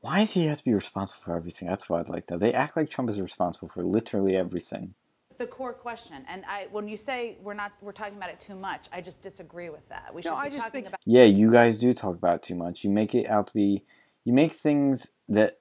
Why 0.00 0.20
does 0.20 0.32
he 0.32 0.46
have 0.46 0.58
to 0.58 0.64
be 0.64 0.74
responsible 0.74 1.22
for 1.24 1.36
everything? 1.36 1.68
That's 1.68 1.88
what 1.88 2.00
I'd 2.00 2.08
like 2.08 2.26
to 2.26 2.34
know. 2.34 2.38
They 2.38 2.52
act 2.52 2.76
like 2.76 2.90
Trump 2.90 3.10
is 3.10 3.20
responsible 3.20 3.68
for 3.68 3.82
literally 3.84 4.36
everything. 4.36 4.94
The 5.38 5.46
core 5.46 5.72
question. 5.72 6.24
And 6.28 6.44
I, 6.46 6.66
when 6.70 6.88
you 6.88 6.96
say 6.96 7.38
we're 7.42 7.54
not, 7.54 7.72
we're 7.80 7.92
talking 7.92 8.16
about 8.16 8.30
it 8.30 8.40
too 8.40 8.54
much, 8.56 8.86
I 8.92 9.00
just 9.00 9.22
disagree 9.22 9.70
with 9.70 9.88
that. 9.88 10.12
We 10.14 10.22
should 10.22 10.30
No, 10.30 10.34
be 10.36 10.40
I 10.42 10.48
just 10.50 10.58
talking 10.66 10.72
think- 10.72 10.88
about. 10.88 11.00
Yeah, 11.06 11.24
you 11.24 11.50
guys 11.50 11.78
do 11.78 11.94
talk 11.94 12.16
about 12.16 12.36
it 12.36 12.42
too 12.42 12.54
much. 12.56 12.84
You 12.84 12.90
make 12.90 13.14
it 13.14 13.26
out 13.28 13.46
to 13.48 13.54
be, 13.54 13.84
you 14.24 14.32
make 14.32 14.52
things 14.52 15.08
that 15.28 15.58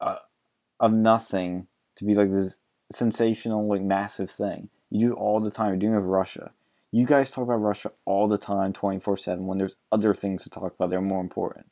uh, 0.00 0.16
of 0.80 0.92
nothing 0.92 1.66
to 1.96 2.04
be 2.04 2.14
like 2.14 2.30
this 2.30 2.58
sensational, 2.90 3.68
like 3.68 3.82
massive 3.82 4.30
thing. 4.30 4.70
You 4.90 5.00
do 5.08 5.12
it 5.12 5.16
all 5.16 5.40
the 5.40 5.50
time. 5.50 5.68
You're 5.68 5.76
doing 5.76 5.92
it 5.94 5.98
with 5.98 6.06
Russia. 6.06 6.52
You 6.90 7.04
guys 7.04 7.30
talk 7.30 7.44
about 7.44 7.56
Russia 7.60 7.92
all 8.06 8.28
the 8.28 8.38
time, 8.38 8.72
24 8.72 9.18
7, 9.18 9.46
when 9.46 9.58
there's 9.58 9.76
other 9.92 10.14
things 10.14 10.42
to 10.44 10.50
talk 10.50 10.74
about 10.74 10.88
that 10.90 10.96
are 10.96 11.02
more 11.02 11.20
important. 11.20 11.66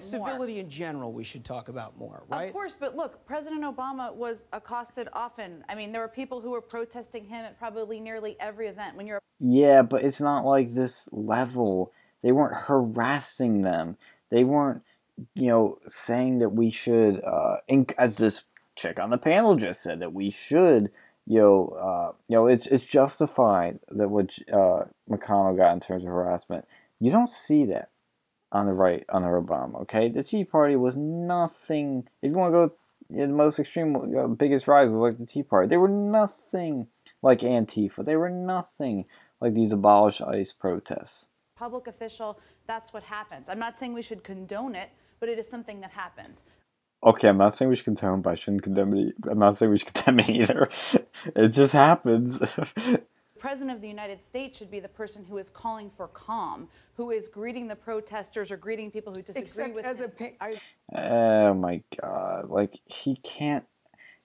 More. 0.00 0.28
Civility 0.28 0.58
in 0.58 0.68
general, 0.68 1.12
we 1.12 1.24
should 1.24 1.44
talk 1.44 1.68
about 1.68 1.96
more, 1.98 2.24
right? 2.28 2.48
Of 2.48 2.52
course, 2.52 2.76
but 2.78 2.96
look, 2.96 3.24
President 3.26 3.62
Obama 3.62 4.14
was 4.14 4.44
accosted 4.52 5.08
often. 5.12 5.64
I 5.68 5.74
mean, 5.74 5.92
there 5.92 6.00
were 6.00 6.08
people 6.08 6.40
who 6.40 6.50
were 6.50 6.60
protesting 6.60 7.24
him 7.24 7.44
at 7.44 7.58
probably 7.58 8.00
nearly 8.00 8.36
every 8.40 8.68
event. 8.68 8.96
When 8.96 9.06
you're 9.06 9.20
Yeah, 9.38 9.82
but 9.82 10.02
it's 10.02 10.20
not 10.20 10.44
like 10.44 10.74
this 10.74 11.08
level. 11.12 11.92
They 12.22 12.32
weren't 12.32 12.56
harassing 12.56 13.62
them. 13.62 13.96
They 14.30 14.44
weren't, 14.44 14.82
you 15.34 15.48
know, 15.48 15.78
saying 15.86 16.40
that 16.40 16.50
we 16.50 16.70
should, 16.70 17.22
uh, 17.24 17.58
inc- 17.68 17.94
as 17.98 18.16
this 18.16 18.44
chick 18.74 18.98
on 18.98 19.10
the 19.10 19.18
panel 19.18 19.56
just 19.56 19.82
said, 19.82 20.00
that 20.00 20.12
we 20.12 20.30
should, 20.30 20.90
you 21.26 21.38
know, 21.38 21.68
uh, 21.80 22.12
you 22.28 22.36
know, 22.36 22.46
it's 22.46 22.66
it's 22.66 22.84
justified 22.84 23.80
that 23.88 24.08
what 24.08 24.38
uh, 24.52 24.84
McConnell 25.10 25.56
got 25.56 25.72
in 25.72 25.80
terms 25.80 26.04
of 26.04 26.08
harassment. 26.08 26.66
You 27.00 27.10
don't 27.10 27.30
see 27.30 27.64
that 27.66 27.90
on 28.52 28.66
the 28.66 28.72
right 28.72 29.04
under 29.08 29.40
Obama. 29.40 29.82
Okay, 29.82 30.08
the 30.08 30.22
Tea 30.22 30.44
Party 30.44 30.76
was 30.76 30.96
nothing. 30.96 32.08
If 32.22 32.30
you 32.30 32.36
want 32.36 32.52
to 32.52 32.68
go, 32.68 32.74
yeah, 33.08 33.26
the 33.26 33.32
most 33.32 33.58
extreme, 33.58 33.96
uh, 34.16 34.26
biggest 34.28 34.66
rise 34.68 34.90
was 34.90 35.02
like 35.02 35.18
the 35.18 35.26
Tea 35.26 35.42
Party. 35.42 35.68
They 35.68 35.76
were 35.76 35.88
nothing 35.88 36.88
like 37.22 37.40
Antifa. 37.40 38.04
They 38.04 38.16
were 38.16 38.30
nothing 38.30 39.04
like 39.40 39.54
these 39.54 39.72
abolish 39.72 40.20
ICE 40.20 40.52
protests. 40.52 41.26
public 41.56 41.86
official, 41.86 42.38
that's 42.66 42.92
what 42.92 43.02
happens. 43.02 43.48
I'm 43.48 43.58
not 43.58 43.78
saying 43.78 43.92
we 43.94 44.02
should 44.02 44.22
condone 44.24 44.74
it, 44.74 44.90
but 45.20 45.28
it 45.28 45.38
is 45.38 45.48
something 45.48 45.80
that 45.80 45.90
happens. 45.92 46.42
Okay, 47.04 47.28
I'm 47.28 47.38
not 47.38 47.54
saying 47.54 47.68
we 47.68 47.76
should 47.76 47.84
condone, 47.84 48.22
but 48.22 48.30
I 48.30 48.34
shouldn't 48.34 48.62
condemn 48.62 48.94
it. 48.94 49.14
I'm 49.30 49.38
not 49.38 49.56
saying 49.58 49.70
we 49.70 49.78
should 49.78 49.92
condemn 49.94 50.20
it 50.20 50.30
either. 50.30 50.68
It 51.34 51.48
just 51.48 51.72
happens. 51.72 52.40
The 53.46 53.50
President 53.50 53.76
of 53.76 53.80
the 53.80 53.86
United 53.86 54.24
States 54.24 54.58
should 54.58 54.72
be 54.72 54.80
the 54.80 54.88
person 54.88 55.24
who 55.24 55.38
is 55.38 55.48
calling 55.50 55.88
for 55.96 56.08
calm, 56.08 56.66
who 56.96 57.12
is 57.12 57.28
greeting 57.28 57.68
the 57.68 57.76
protesters 57.76 58.50
or 58.50 58.56
greeting 58.56 58.90
people 58.90 59.14
who 59.14 59.22
disagree 59.22 59.42
Except 59.42 59.76
with 59.76 59.86
as 59.86 60.00
a, 60.00 60.06
him. 60.06 60.10
pa- 60.18 60.30
I, 60.40 60.60
oh 60.92 61.54
my 61.54 61.80
god! 62.02 62.50
Like 62.50 62.80
he 62.86 63.14
can't, 63.14 63.64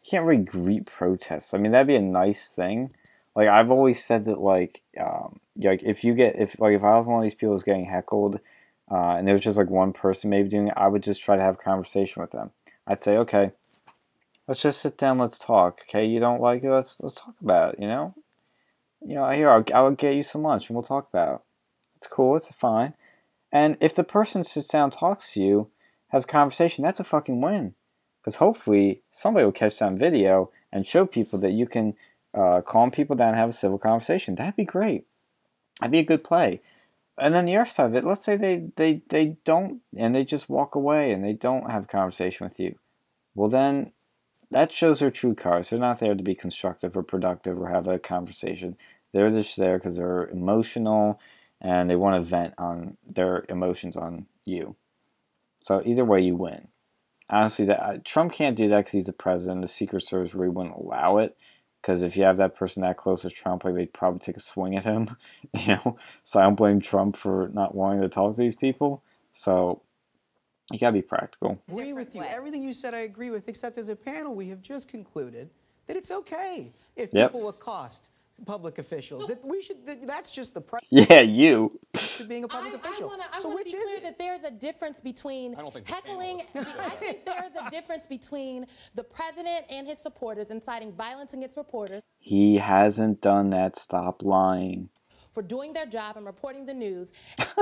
he 0.01 0.10
can't 0.10 0.25
really 0.25 0.41
greet 0.41 0.88
protests. 0.88 1.53
I 1.53 1.60
mean, 1.60 1.71
that'd 1.71 1.86
be 1.86 1.93
a 1.93 2.01
nice 2.01 2.47
thing. 2.47 2.93
Like 3.36 3.47
I've 3.47 3.69
always 3.69 4.03
said 4.03 4.25
that, 4.25 4.39
like, 4.39 4.81
um, 4.99 5.39
like 5.55 5.84
if 5.84 6.03
you 6.03 6.15
get 6.15 6.39
if 6.39 6.60
like 6.60 6.73
if 6.73 6.84
I 6.84 6.97
was 6.97 7.05
one 7.05 7.19
of 7.19 7.23
these 7.23 7.36
people 7.36 7.53
who's 7.53 7.62
getting 7.62 7.86
heckled, 7.86 8.39
uh, 8.89 9.17
and 9.17 9.27
there 9.27 9.36
was 9.36 9.43
just 9.43 9.55
like 9.55 9.69
one 9.69 9.93
person 9.93 10.31
maybe 10.31 10.49
doing 10.49 10.69
it, 10.69 10.73
I 10.75 10.88
would 10.88 11.03
just 11.03 11.21
try 11.21 11.36
to 11.36 11.43
have 11.43 11.53
a 11.60 11.63
conversation 11.63 12.23
with 12.23 12.31
them. 12.31 12.49
I'd 12.88 13.01
say, 13.01 13.17
okay, 13.17 13.51
let's 14.47 14.62
just 14.62 14.81
sit 14.81 14.97
down, 14.97 15.19
let's 15.19 15.38
talk. 15.38 15.81
Okay, 15.88 16.07
you 16.07 16.19
don't 16.19 16.41
like 16.41 16.63
it, 16.63 16.71
let's 16.71 16.99
let's 17.01 17.13
talk 17.13 17.36
about 17.39 17.75
it. 17.75 17.81
You 17.81 17.88
know, 17.88 18.15
you 19.05 19.15
know, 19.15 19.29
here 19.29 19.49
I'll 19.49 19.65
I'll 19.73 19.91
get 19.91 20.15
you 20.15 20.23
some 20.23 20.43
lunch 20.43 20.69
and 20.69 20.75
we'll 20.75 20.83
talk 20.83 21.09
about. 21.09 21.35
It. 21.35 21.41
It's 21.97 22.07
cool, 22.07 22.35
it's 22.35 22.47
fine. 22.49 22.93
And 23.51 23.77
if 23.79 23.93
the 23.93 24.03
person 24.03 24.43
sits 24.43 24.69
down, 24.69 24.91
talks 24.91 25.33
to 25.33 25.41
you, 25.41 25.69
has 26.09 26.23
a 26.23 26.27
conversation, 26.27 26.83
that's 26.83 26.99
a 26.99 27.03
fucking 27.03 27.41
win. 27.41 27.75
Because 28.21 28.37
hopefully 28.37 29.01
somebody 29.11 29.45
will 29.45 29.51
catch 29.51 29.79
that 29.79 29.85
on 29.85 29.97
video 29.97 30.51
and 30.71 30.87
show 30.87 31.05
people 31.05 31.39
that 31.39 31.51
you 31.51 31.65
can 31.65 31.95
uh, 32.33 32.61
calm 32.61 32.91
people 32.91 33.15
down 33.15 33.29
and 33.29 33.37
have 33.37 33.49
a 33.49 33.53
civil 33.53 33.77
conversation. 33.77 34.35
That'd 34.35 34.55
be 34.55 34.63
great. 34.63 35.05
That'd 35.79 35.91
be 35.91 35.99
a 35.99 36.03
good 36.03 36.23
play. 36.23 36.61
And 37.17 37.35
then 37.35 37.45
the 37.45 37.57
other 37.57 37.69
side 37.69 37.87
of 37.87 37.95
it, 37.95 38.05
let's 38.05 38.23
say 38.23 38.37
they, 38.37 38.69
they, 38.77 39.01
they 39.09 39.37
don't, 39.43 39.81
and 39.97 40.15
they 40.15 40.23
just 40.23 40.49
walk 40.49 40.75
away 40.75 41.11
and 41.11 41.23
they 41.23 41.33
don't 41.33 41.69
have 41.69 41.83
a 41.83 41.87
conversation 41.87 42.45
with 42.45 42.59
you. 42.59 42.75
Well, 43.35 43.49
then 43.49 43.91
that 44.51 44.71
shows 44.71 44.99
their 44.99 45.11
true 45.11 45.33
colors. 45.33 45.69
They're 45.69 45.79
not 45.79 45.99
there 45.99 46.15
to 46.15 46.23
be 46.23 46.35
constructive 46.35 46.95
or 46.95 47.03
productive 47.03 47.59
or 47.59 47.69
have 47.69 47.87
a 47.87 47.97
conversation. 47.97 48.77
They're 49.13 49.29
just 49.29 49.57
there 49.57 49.77
because 49.77 49.95
they're 49.95 50.27
emotional 50.27 51.19
and 51.59 51.89
they 51.89 51.95
want 51.95 52.21
to 52.21 52.29
vent 52.29 52.53
on 52.57 52.97
their 53.07 53.45
emotions 53.49 53.95
on 53.95 54.25
you. 54.45 54.75
So 55.63 55.81
either 55.85 56.05
way, 56.05 56.21
you 56.21 56.35
win. 56.35 56.67
Honestly, 57.29 57.65
that 57.65 57.81
uh, 57.81 57.97
Trump 58.03 58.33
can't 58.33 58.57
do 58.57 58.67
that 58.69 58.77
because 58.77 58.91
he's 58.93 59.05
the 59.05 59.13
president. 59.13 59.61
The 59.61 59.67
Secret 59.67 60.03
Service 60.03 60.33
really 60.33 60.49
wouldn't 60.49 60.75
allow 60.75 61.17
it. 61.17 61.37
Because 61.81 62.03
if 62.03 62.15
you 62.15 62.23
have 62.23 62.37
that 62.37 62.55
person 62.55 62.83
that 62.83 62.97
close 62.97 63.23
to 63.23 63.29
Trump, 63.29 63.63
like 63.63 63.73
they'd 63.73 63.93
probably 63.93 64.19
take 64.19 64.37
a 64.37 64.41
swing 64.41 64.75
at 64.75 64.85
him. 64.85 65.15
You 65.53 65.75
know, 65.75 65.97
so 66.23 66.39
I 66.39 66.43
don't 66.43 66.55
blame 66.55 66.79
Trump 66.79 67.17
for 67.17 67.49
not 67.53 67.75
wanting 67.75 68.01
to 68.01 68.09
talk 68.09 68.35
to 68.35 68.41
these 68.41 68.55
people. 68.55 69.03
So 69.33 69.81
you 70.71 70.79
gotta 70.79 70.93
be 70.93 71.01
practical. 71.01 71.62
agree 71.69 71.93
with 71.93 72.13
you. 72.15 72.21
way. 72.21 72.27
Everything 72.29 72.63
you 72.63 72.73
said, 72.73 72.93
I 72.93 72.99
agree 72.99 73.29
with, 73.31 73.47
except 73.49 73.77
as 73.77 73.89
a 73.89 73.95
panel, 73.95 74.36
we 74.36 74.49
have 74.49 74.62
just 74.62 74.88
concluded 74.88 75.49
that 75.88 75.97
it's 75.97 76.12
okay 76.12 76.73
if 76.95 77.10
Yep. 77.13 77.31
people 77.31 77.49
accost 77.49 78.10
public 78.45 78.79
officials. 78.79 79.27
that 79.27 79.45
we 79.45 79.62
should. 79.62 79.86
That, 79.86 80.07
that's 80.07 80.31
just 80.31 80.55
the 80.55 80.62
price 80.62 80.81
Yeah, 80.89 81.21
you. 81.21 81.79
to 81.93 82.23
being 82.23 82.43
a 82.43 82.47
public 82.47 82.73
I, 82.73 82.77
official. 82.77 83.05
I 83.05 83.07
wanna, 83.10 83.23
I 83.34 83.39
so 83.39 83.49
wanna 83.49 83.60
which 83.60 83.71
be 83.71 83.77
is 83.77 83.84
clear 83.84 83.97
it? 83.97 84.03
that 84.03 84.17
there's 84.17 84.43
a 84.43 84.49
difference 84.51 84.99
between 84.99 85.53
I 85.55 85.62
don't 85.62 85.71
think 85.73 85.88
heckling. 85.88 86.41
I 86.55 86.63
think 86.99 87.25
there's 87.25 87.51
a 87.60 87.69
difference 87.69 88.07
between 88.07 88.65
the 88.95 89.03
president 89.03 89.65
and 89.69 89.86
his 89.88 89.99
supporters 89.99 90.49
inciting 90.49 90.91
violence 90.93 91.34
against 91.34 91.55
reporters 91.55 92.01
He 92.17 92.57
hasn't 92.57 93.21
done 93.21 93.51
that. 93.51 93.77
Stop 93.77 94.23
lying. 94.23 94.89
For 95.32 95.41
doing 95.41 95.74
their 95.74 95.86
job 95.86 96.17
and 96.17 96.26
reporting 96.26 96.65
the 96.65 96.74
news. 96.74 97.12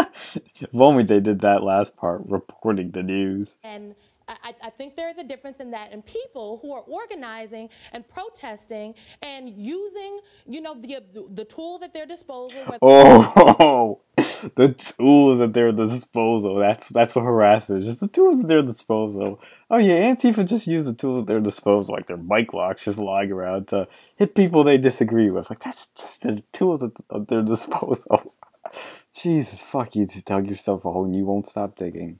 If 0.61 0.69
only 0.73 1.03
they 1.03 1.19
did 1.19 1.41
that 1.41 1.63
last 1.63 1.95
part, 1.95 2.21
reporting 2.25 2.91
the 2.91 3.01
news. 3.01 3.57
And 3.63 3.95
I, 4.27 4.53
I 4.61 4.69
think 4.69 4.95
there 4.95 5.09
is 5.09 5.17
a 5.17 5.23
difference 5.23 5.59
in 5.59 5.71
that. 5.71 5.91
And 5.91 6.05
people 6.05 6.59
who 6.61 6.71
are 6.73 6.81
organizing 6.81 7.69
and 7.93 8.07
protesting 8.07 8.93
and 9.21 9.49
using, 9.49 10.19
you 10.45 10.61
know, 10.61 10.75
the 10.79 10.99
the 11.33 11.45
tools 11.45 11.81
at 11.81 11.93
their 11.93 12.05
disposal. 12.05 12.77
Oh, 12.81 14.01
the 14.55 14.69
tools 14.73 15.41
at 15.41 15.53
their 15.53 15.71
disposal. 15.71 16.55
That's 16.55 16.87
that's 16.87 17.15
what 17.15 17.25
harassment 17.25 17.81
is. 17.81 17.87
Just 17.87 17.99
the 17.99 18.07
tools 18.07 18.41
at 18.41 18.47
their 18.47 18.61
disposal. 18.61 19.39
Oh 19.69 19.77
yeah, 19.77 20.13
Antifa 20.13 20.45
just 20.47 20.67
use 20.67 20.85
the 20.85 20.93
tools 20.93 21.23
at 21.23 21.27
their 21.27 21.39
disposal, 21.39 21.95
like 21.95 22.07
their 22.07 22.17
bike 22.17 22.53
locks, 22.53 22.85
just 22.85 22.97
lying 22.97 23.31
around 23.31 23.67
to 23.69 23.87
hit 24.15 24.35
people 24.35 24.63
they 24.63 24.77
disagree 24.77 25.29
with. 25.29 25.49
Like 25.49 25.59
that's 25.59 25.87
just 25.87 26.23
the 26.23 26.43
tools 26.51 26.83
at, 26.83 26.91
at 27.13 27.27
their 27.27 27.41
disposal. 27.41 28.33
Jesus, 29.13 29.61
fuck 29.61 29.95
you! 29.95 30.05
You 30.13 30.21
dug 30.21 30.47
yourself 30.47 30.85
a 30.85 30.91
hole 30.91 31.05
and 31.05 31.15
you 31.15 31.25
won't 31.25 31.47
stop 31.47 31.75
digging. 31.75 32.19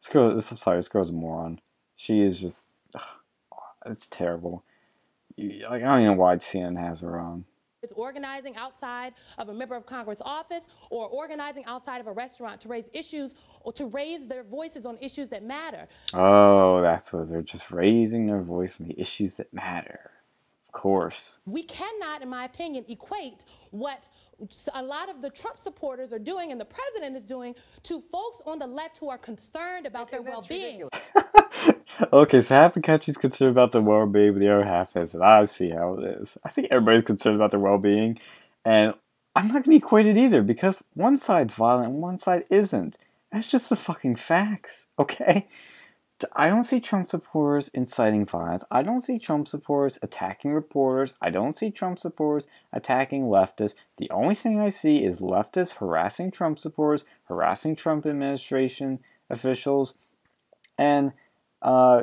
This 0.00 0.08
girl, 0.12 0.34
this, 0.34 0.50
I'm 0.50 0.56
sorry, 0.56 0.78
this 0.78 0.88
girl's 0.88 1.10
a 1.10 1.12
moron. 1.12 1.60
She 1.96 2.20
is 2.20 2.40
just, 2.40 2.66
ugh, 2.94 3.02
it's 3.86 4.06
terrible. 4.06 4.62
Like 5.38 5.82
I 5.82 5.86
don't 5.86 6.00
even 6.02 6.04
know 6.04 6.22
why 6.22 6.36
CNN 6.36 6.78
has 6.78 7.00
her 7.00 7.18
on. 7.18 7.44
It's 7.86 7.92
organizing 7.96 8.56
outside 8.56 9.14
of 9.38 9.48
a 9.48 9.54
member 9.54 9.76
of 9.76 9.86
Congress 9.86 10.20
office 10.24 10.64
or 10.90 11.06
organizing 11.06 11.64
outside 11.66 12.00
of 12.00 12.08
a 12.08 12.12
restaurant 12.12 12.60
to 12.62 12.68
raise 12.68 12.86
issues 12.92 13.36
or 13.60 13.72
to 13.74 13.86
raise 13.86 14.26
their 14.26 14.42
voices 14.42 14.86
on 14.86 14.98
issues 15.00 15.28
that 15.28 15.44
matter. 15.44 15.86
Oh, 16.12 16.82
that's 16.82 17.12
what 17.12 17.28
they're 17.28 17.42
just 17.42 17.70
raising 17.70 18.26
their 18.26 18.42
voice 18.42 18.80
on 18.80 18.88
the 18.88 19.00
issues 19.00 19.36
that 19.36 19.54
matter. 19.54 20.10
Of 20.66 20.72
course. 20.72 21.38
We 21.46 21.62
cannot, 21.62 22.22
in 22.22 22.28
my 22.28 22.44
opinion, 22.44 22.84
equate 22.88 23.44
what 23.70 24.08
a 24.74 24.82
lot 24.82 25.08
of 25.08 25.22
the 25.22 25.30
Trump 25.30 25.58
supporters 25.58 26.12
are 26.12 26.18
doing 26.18 26.52
and 26.52 26.60
the 26.60 26.66
president 26.66 27.16
is 27.16 27.24
doing 27.24 27.54
to 27.84 28.00
folks 28.00 28.42
on 28.46 28.58
the 28.58 28.66
left 28.66 28.98
who 28.98 29.08
are 29.08 29.18
concerned 29.18 29.86
about 29.86 30.10
their 30.10 30.20
And 30.20 30.28
well 30.28 30.44
being. 30.48 30.88
okay, 32.12 32.42
so 32.42 32.54
half 32.54 32.74
the 32.74 32.80
country's 32.80 33.16
concerned 33.16 33.50
about 33.50 33.72
their 33.72 33.80
well 33.80 34.06
being, 34.06 34.32
but 34.32 34.40
the 34.40 34.52
other 34.52 34.64
half 34.64 34.96
isn't. 34.96 35.22
I 35.22 35.44
see 35.46 35.70
how 35.70 35.94
it 35.94 36.20
is. 36.20 36.36
I 36.44 36.50
think 36.50 36.68
everybody's 36.70 37.02
concerned 37.02 37.36
about 37.36 37.50
their 37.50 37.60
well 37.60 37.78
being, 37.78 38.18
and 38.64 38.94
I'm 39.34 39.48
not 39.48 39.64
going 39.64 39.78
to 39.78 39.86
equate 39.86 40.06
it 40.06 40.16
either 40.16 40.42
because 40.42 40.82
one 40.94 41.16
side's 41.16 41.54
violent 41.54 41.92
and 41.92 42.02
one 42.02 42.18
side 42.18 42.44
isn't. 42.50 42.96
That's 43.32 43.46
just 43.46 43.68
the 43.68 43.76
fucking 43.76 44.16
facts, 44.16 44.86
okay? 44.98 45.46
I 46.34 46.48
don't 46.48 46.64
see 46.64 46.80
Trump 46.80 47.10
supporters 47.10 47.68
inciting 47.68 48.24
violence. 48.24 48.64
I 48.70 48.82
don't 48.82 49.02
see 49.02 49.18
Trump 49.18 49.48
supporters 49.48 49.98
attacking 50.00 50.52
reporters. 50.52 51.12
I 51.20 51.28
don't 51.28 51.56
see 51.56 51.70
Trump 51.70 51.98
supporters 51.98 52.46
attacking 52.72 53.24
leftists. 53.24 53.74
The 53.98 54.10
only 54.10 54.34
thing 54.34 54.58
I 54.58 54.70
see 54.70 55.04
is 55.04 55.20
leftists 55.20 55.74
harassing 55.74 56.30
Trump 56.30 56.58
supporters, 56.58 57.04
harassing 57.24 57.76
Trump 57.76 58.06
administration 58.06 59.00
officials, 59.28 59.94
and 60.78 61.12
uh, 61.60 62.02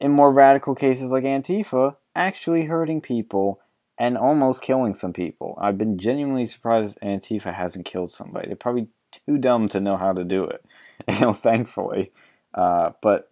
in 0.00 0.12
more 0.12 0.32
radical 0.32 0.74
cases 0.74 1.12
like 1.12 1.24
Antifa, 1.24 1.96
actually 2.14 2.64
hurting 2.64 3.02
people 3.02 3.60
and 3.98 4.16
almost 4.16 4.62
killing 4.62 4.94
some 4.94 5.12
people. 5.12 5.58
I've 5.60 5.76
been 5.76 5.98
genuinely 5.98 6.46
surprised 6.46 6.98
Antifa 7.02 7.54
hasn't 7.54 7.84
killed 7.84 8.10
somebody. 8.10 8.46
They're 8.46 8.56
probably 8.56 8.88
too 9.26 9.36
dumb 9.36 9.68
to 9.68 9.80
know 9.80 9.98
how 9.98 10.12
to 10.14 10.24
do 10.24 10.44
it, 10.44 10.64
you 11.08 11.20
know, 11.20 11.32
thankfully. 11.34 12.12
Uh, 12.54 12.92
but 13.02 13.31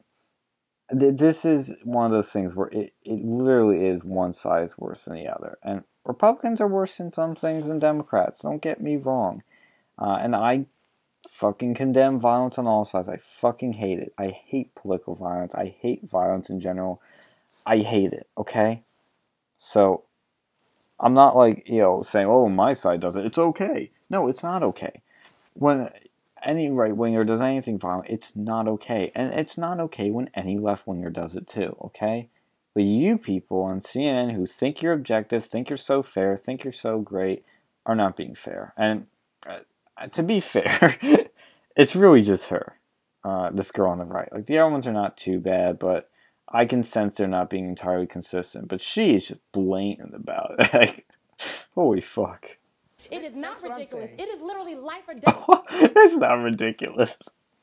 this 0.90 1.44
is 1.44 1.78
one 1.84 2.06
of 2.06 2.12
those 2.12 2.32
things 2.32 2.54
where 2.54 2.68
it, 2.68 2.92
it 3.04 3.24
literally 3.24 3.86
is 3.86 4.04
one 4.04 4.32
size 4.32 4.76
worse 4.76 5.04
than 5.04 5.14
the 5.14 5.28
other. 5.28 5.58
And 5.62 5.84
Republicans 6.04 6.60
are 6.60 6.68
worse 6.68 6.98
in 6.98 7.12
some 7.12 7.34
things 7.34 7.68
than 7.68 7.78
Democrats, 7.78 8.40
don't 8.40 8.62
get 8.62 8.80
me 8.80 8.96
wrong. 8.96 9.42
Uh, 9.98 10.18
and 10.20 10.34
I 10.34 10.66
fucking 11.28 11.74
condemn 11.74 12.18
violence 12.18 12.58
on 12.58 12.66
all 12.66 12.84
sides. 12.84 13.08
I 13.08 13.18
fucking 13.18 13.74
hate 13.74 13.98
it. 13.98 14.12
I 14.18 14.28
hate 14.28 14.74
political 14.74 15.14
violence. 15.14 15.54
I 15.54 15.74
hate 15.80 16.08
violence 16.08 16.50
in 16.50 16.60
general. 16.60 17.00
I 17.66 17.78
hate 17.78 18.12
it, 18.12 18.26
okay? 18.36 18.82
So 19.56 20.04
I'm 20.98 21.14
not 21.14 21.36
like, 21.36 21.68
you 21.68 21.78
know, 21.78 22.02
saying, 22.02 22.26
oh, 22.26 22.48
my 22.48 22.72
side 22.72 23.00
does 23.00 23.16
it. 23.16 23.24
It's 23.24 23.38
okay. 23.38 23.90
No, 24.08 24.28
it's 24.28 24.42
not 24.42 24.62
okay. 24.62 25.02
When 25.54 25.90
any 26.44 26.70
right 26.70 26.96
winger 26.96 27.24
does 27.24 27.40
anything 27.40 27.78
violent, 27.78 28.10
it's 28.10 28.34
not 28.36 28.68
okay. 28.68 29.12
And 29.14 29.32
it's 29.34 29.58
not 29.58 29.80
okay 29.80 30.10
when 30.10 30.30
any 30.34 30.58
left 30.58 30.86
winger 30.86 31.10
does 31.10 31.36
it 31.36 31.46
too, 31.46 31.76
okay? 31.84 32.28
But 32.74 32.84
you 32.84 33.18
people 33.18 33.62
on 33.62 33.80
CNN 33.80 34.32
who 34.32 34.46
think 34.46 34.80
you're 34.80 34.92
objective, 34.92 35.44
think 35.44 35.68
you're 35.68 35.76
so 35.76 36.02
fair, 36.02 36.36
think 36.36 36.64
you're 36.64 36.72
so 36.72 37.00
great, 37.00 37.44
are 37.84 37.96
not 37.96 38.16
being 38.16 38.34
fair. 38.34 38.72
And 38.76 39.06
uh, 39.46 39.60
to 40.12 40.22
be 40.22 40.40
fair, 40.40 40.98
it's 41.76 41.96
really 41.96 42.22
just 42.22 42.46
her, 42.46 42.78
uh, 43.24 43.50
this 43.50 43.70
girl 43.70 43.90
on 43.90 43.98
the 43.98 44.04
right. 44.04 44.32
Like 44.32 44.46
the 44.46 44.58
other 44.58 44.70
ones 44.70 44.86
are 44.86 44.92
not 44.92 45.16
too 45.16 45.40
bad, 45.40 45.78
but 45.78 46.10
I 46.48 46.64
can 46.64 46.82
sense 46.82 47.16
they're 47.16 47.28
not 47.28 47.50
being 47.50 47.68
entirely 47.68 48.06
consistent. 48.06 48.68
But 48.68 48.82
she 48.82 49.14
is 49.14 49.28
just 49.28 49.40
blatant 49.52 50.14
about 50.14 50.54
it. 50.58 50.72
like, 50.74 51.06
holy 51.74 52.00
fuck. 52.00 52.56
It 53.10 53.22
is 53.24 53.34
not 53.34 53.60
That's 53.60 53.62
ridiculous. 53.62 54.10
It 54.18 54.28
is 54.28 54.40
literally 54.40 54.74
life 54.74 55.08
or 55.08 55.14
death 55.14 55.46
That's 55.94 56.16
not 56.16 56.34
ridiculous. 56.34 57.16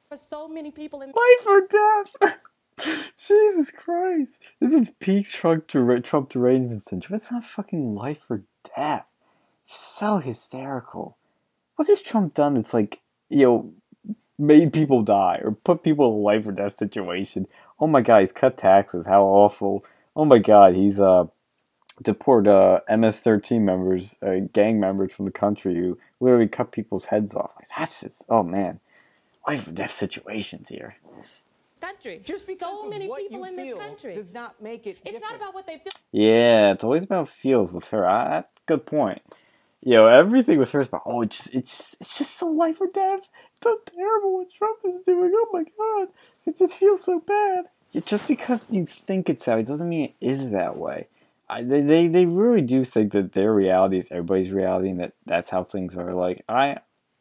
for 0.09 0.17
so 0.17 0.47
many 0.47 0.71
people 0.71 1.01
in 1.01 1.09
Life 1.09 1.47
or 1.47 1.67
death. 1.67 2.39
Jesus 3.27 3.71
Christ. 3.71 4.39
This 4.59 4.73
is 4.73 4.91
peak 4.99 5.27
Trump, 5.29 5.67
der- 5.67 5.97
Trump 5.99 6.29
derangement 6.29 6.83
syndrome. 6.83 7.15
It's 7.15 7.31
not 7.31 7.43
fucking 7.43 7.95
life 7.95 8.21
or 8.29 8.43
death. 8.75 9.07
So 9.65 10.19
hysterical. 10.19 11.17
What 11.75 11.87
has 11.87 12.01
Trump 12.01 12.33
done 12.33 12.53
that's 12.55 12.73
like, 12.73 13.01
you 13.29 13.45
know, 13.45 13.73
made 14.39 14.71
people 14.73 15.01
die 15.01 15.39
or 15.43 15.51
put 15.51 15.83
people 15.83 16.07
in 16.07 16.13
a 16.13 16.17
life 16.17 16.47
or 16.47 16.51
death 16.51 16.77
situation? 16.77 17.47
Oh 17.79 17.87
my 17.87 18.01
god, 18.01 18.19
he's 18.21 18.31
cut 18.31 18.57
taxes. 18.57 19.05
How 19.05 19.23
awful. 19.23 19.83
Oh 20.15 20.25
my 20.25 20.37
god, 20.39 20.75
he's 20.75 20.99
uh 20.99 21.25
deport 22.03 22.47
uh, 22.47 22.81
MS-13 22.89 23.61
members, 23.61 24.17
uh, 24.21 24.35
gang 24.53 24.79
members 24.79 25.11
from 25.11 25.25
the 25.25 25.31
country 25.31 25.75
who 25.75 25.97
literally 26.19 26.47
cut 26.47 26.71
people's 26.71 27.05
heads 27.05 27.35
off. 27.35 27.51
Like, 27.57 27.67
that's 27.77 28.01
just, 28.01 28.25
oh 28.29 28.43
man, 28.43 28.79
life 29.47 29.67
or 29.67 29.71
death 29.71 29.91
situations 29.93 30.69
here. 30.69 30.95
country. 31.81 32.21
Just 32.23 32.45
because 32.47 32.77
so 32.77 32.83
of 32.85 32.89
many 32.89 33.07
what 33.07 33.19
people 33.21 33.39
you 33.39 33.45
in 33.45 33.55
feel 33.55 33.77
this 33.77 33.85
country. 33.87 34.13
does 34.13 34.33
not 34.33 34.61
make 34.61 34.85
it. 34.87 34.97
it's 35.05 35.19
not 35.21 35.35
about 35.35 35.53
what 35.53 35.65
they 35.65 35.77
feel. 35.77 35.91
Yeah, 36.11 36.71
it's 36.73 36.83
always 36.83 37.03
about 37.03 37.29
feels 37.29 37.71
with 37.71 37.87
her. 37.89 38.07
I, 38.07 38.29
that's 38.29 38.47
a 38.57 38.65
good 38.67 38.85
point. 38.85 39.21
You 39.83 39.93
know, 39.93 40.07
everything 40.07 40.57
with 40.57 40.71
her 40.71 40.81
is 40.81 40.87
about, 40.87 41.03
oh, 41.05 41.21
it's 41.21 41.37
just, 41.37 41.53
it's, 41.53 41.77
just- 41.77 41.97
it's 41.99 42.17
just 42.17 42.35
so 42.35 42.47
life 42.47 42.81
or 42.81 42.87
death. 42.87 43.21
It's 43.53 43.63
so 43.63 43.79
terrible 43.95 44.33
what 44.39 44.51
Trump 44.51 44.79
is 44.85 45.05
doing. 45.05 45.31
Oh 45.33 45.47
my 45.53 45.63
god, 45.77 46.09
it 46.45 46.57
just 46.57 46.75
feels 46.75 47.03
so 47.03 47.19
bad. 47.19 47.65
It, 47.93 48.05
just 48.05 48.27
because 48.27 48.67
you 48.69 48.85
think 48.85 49.29
it's 49.29 49.45
that 49.45 49.55
way 49.55 49.63
doesn't 49.63 49.87
mean 49.87 50.05
it 50.05 50.15
is 50.19 50.49
that 50.49 50.77
way. 50.77 51.07
I, 51.49 51.63
they, 51.63 51.81
they, 51.81 52.07
they 52.07 52.25
really 52.25 52.61
do 52.61 52.83
think 52.83 53.13
that 53.13 53.33
their 53.33 53.53
reality 53.53 53.97
is 53.97 54.09
everybody's 54.11 54.51
reality 54.51 54.89
and 54.89 54.99
that 54.99 55.13
that's 55.25 55.49
how 55.49 55.63
things 55.63 55.95
are. 55.95 56.13
Like, 56.13 56.43
I, 56.49 56.77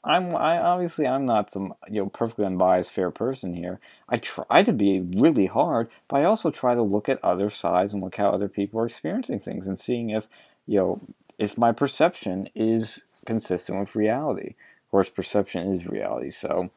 I'm, 0.07 0.37
I 0.37 0.59
obviously 0.59 1.07
I'm 1.07 1.27
not 1.27 1.51
some 1.51 1.75
you 1.89 2.03
know 2.03 2.09
perfectly 2.09 2.47
unbiased 2.47 2.93
fair 2.93 3.11
person 3.11 3.55
here. 3.55 3.81
I 4.09 4.19
try 4.19 4.63
to 4.63 4.73
be 4.73 5.01
really 5.01 5.47
hard, 5.47 5.89
but 6.09 6.21
I 6.21 6.25
also 6.25 6.51
try 6.51 6.77
to 6.77 6.83
look 6.83 7.09
at 7.09 7.23
other 7.25 7.51
sides 7.51 7.93
and 7.93 8.03
look 8.03 8.15
how 8.15 8.31
other 8.31 8.49
people 8.49 8.81
are 8.81 8.87
experiencing 8.87 9.41
things 9.41 9.67
and 9.67 9.77
seeing 9.77 10.11
if 10.11 10.29
you 10.67 10.79
know 10.79 11.01
if 11.39 11.59
my 11.59 11.73
perception 11.73 12.49
is 12.55 13.01
consistent 13.27 13.81
with 13.81 13.97
reality. 13.97 14.55
Of 14.85 14.91
course, 14.93 15.11
perception 15.11 15.73
is 15.73 15.89
reality. 15.89 16.31
So, 16.31 16.71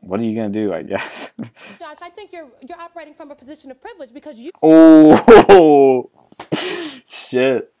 what 0.00 0.18
are 0.20 0.24
you 0.24 0.34
gonna 0.34 0.48
do? 0.48 0.72
I 0.72 0.82
guess. 0.82 1.30
Josh, 1.78 1.98
I 2.00 2.08
think 2.08 2.32
you're 2.32 2.48
you're 2.66 2.80
operating 2.80 3.12
from 3.12 3.30
a 3.30 3.34
position 3.34 3.70
of 3.70 3.82
privilege 3.82 4.14
because 4.14 4.38
you 4.38 4.50
oh 4.62 6.10
shit! 7.06 7.72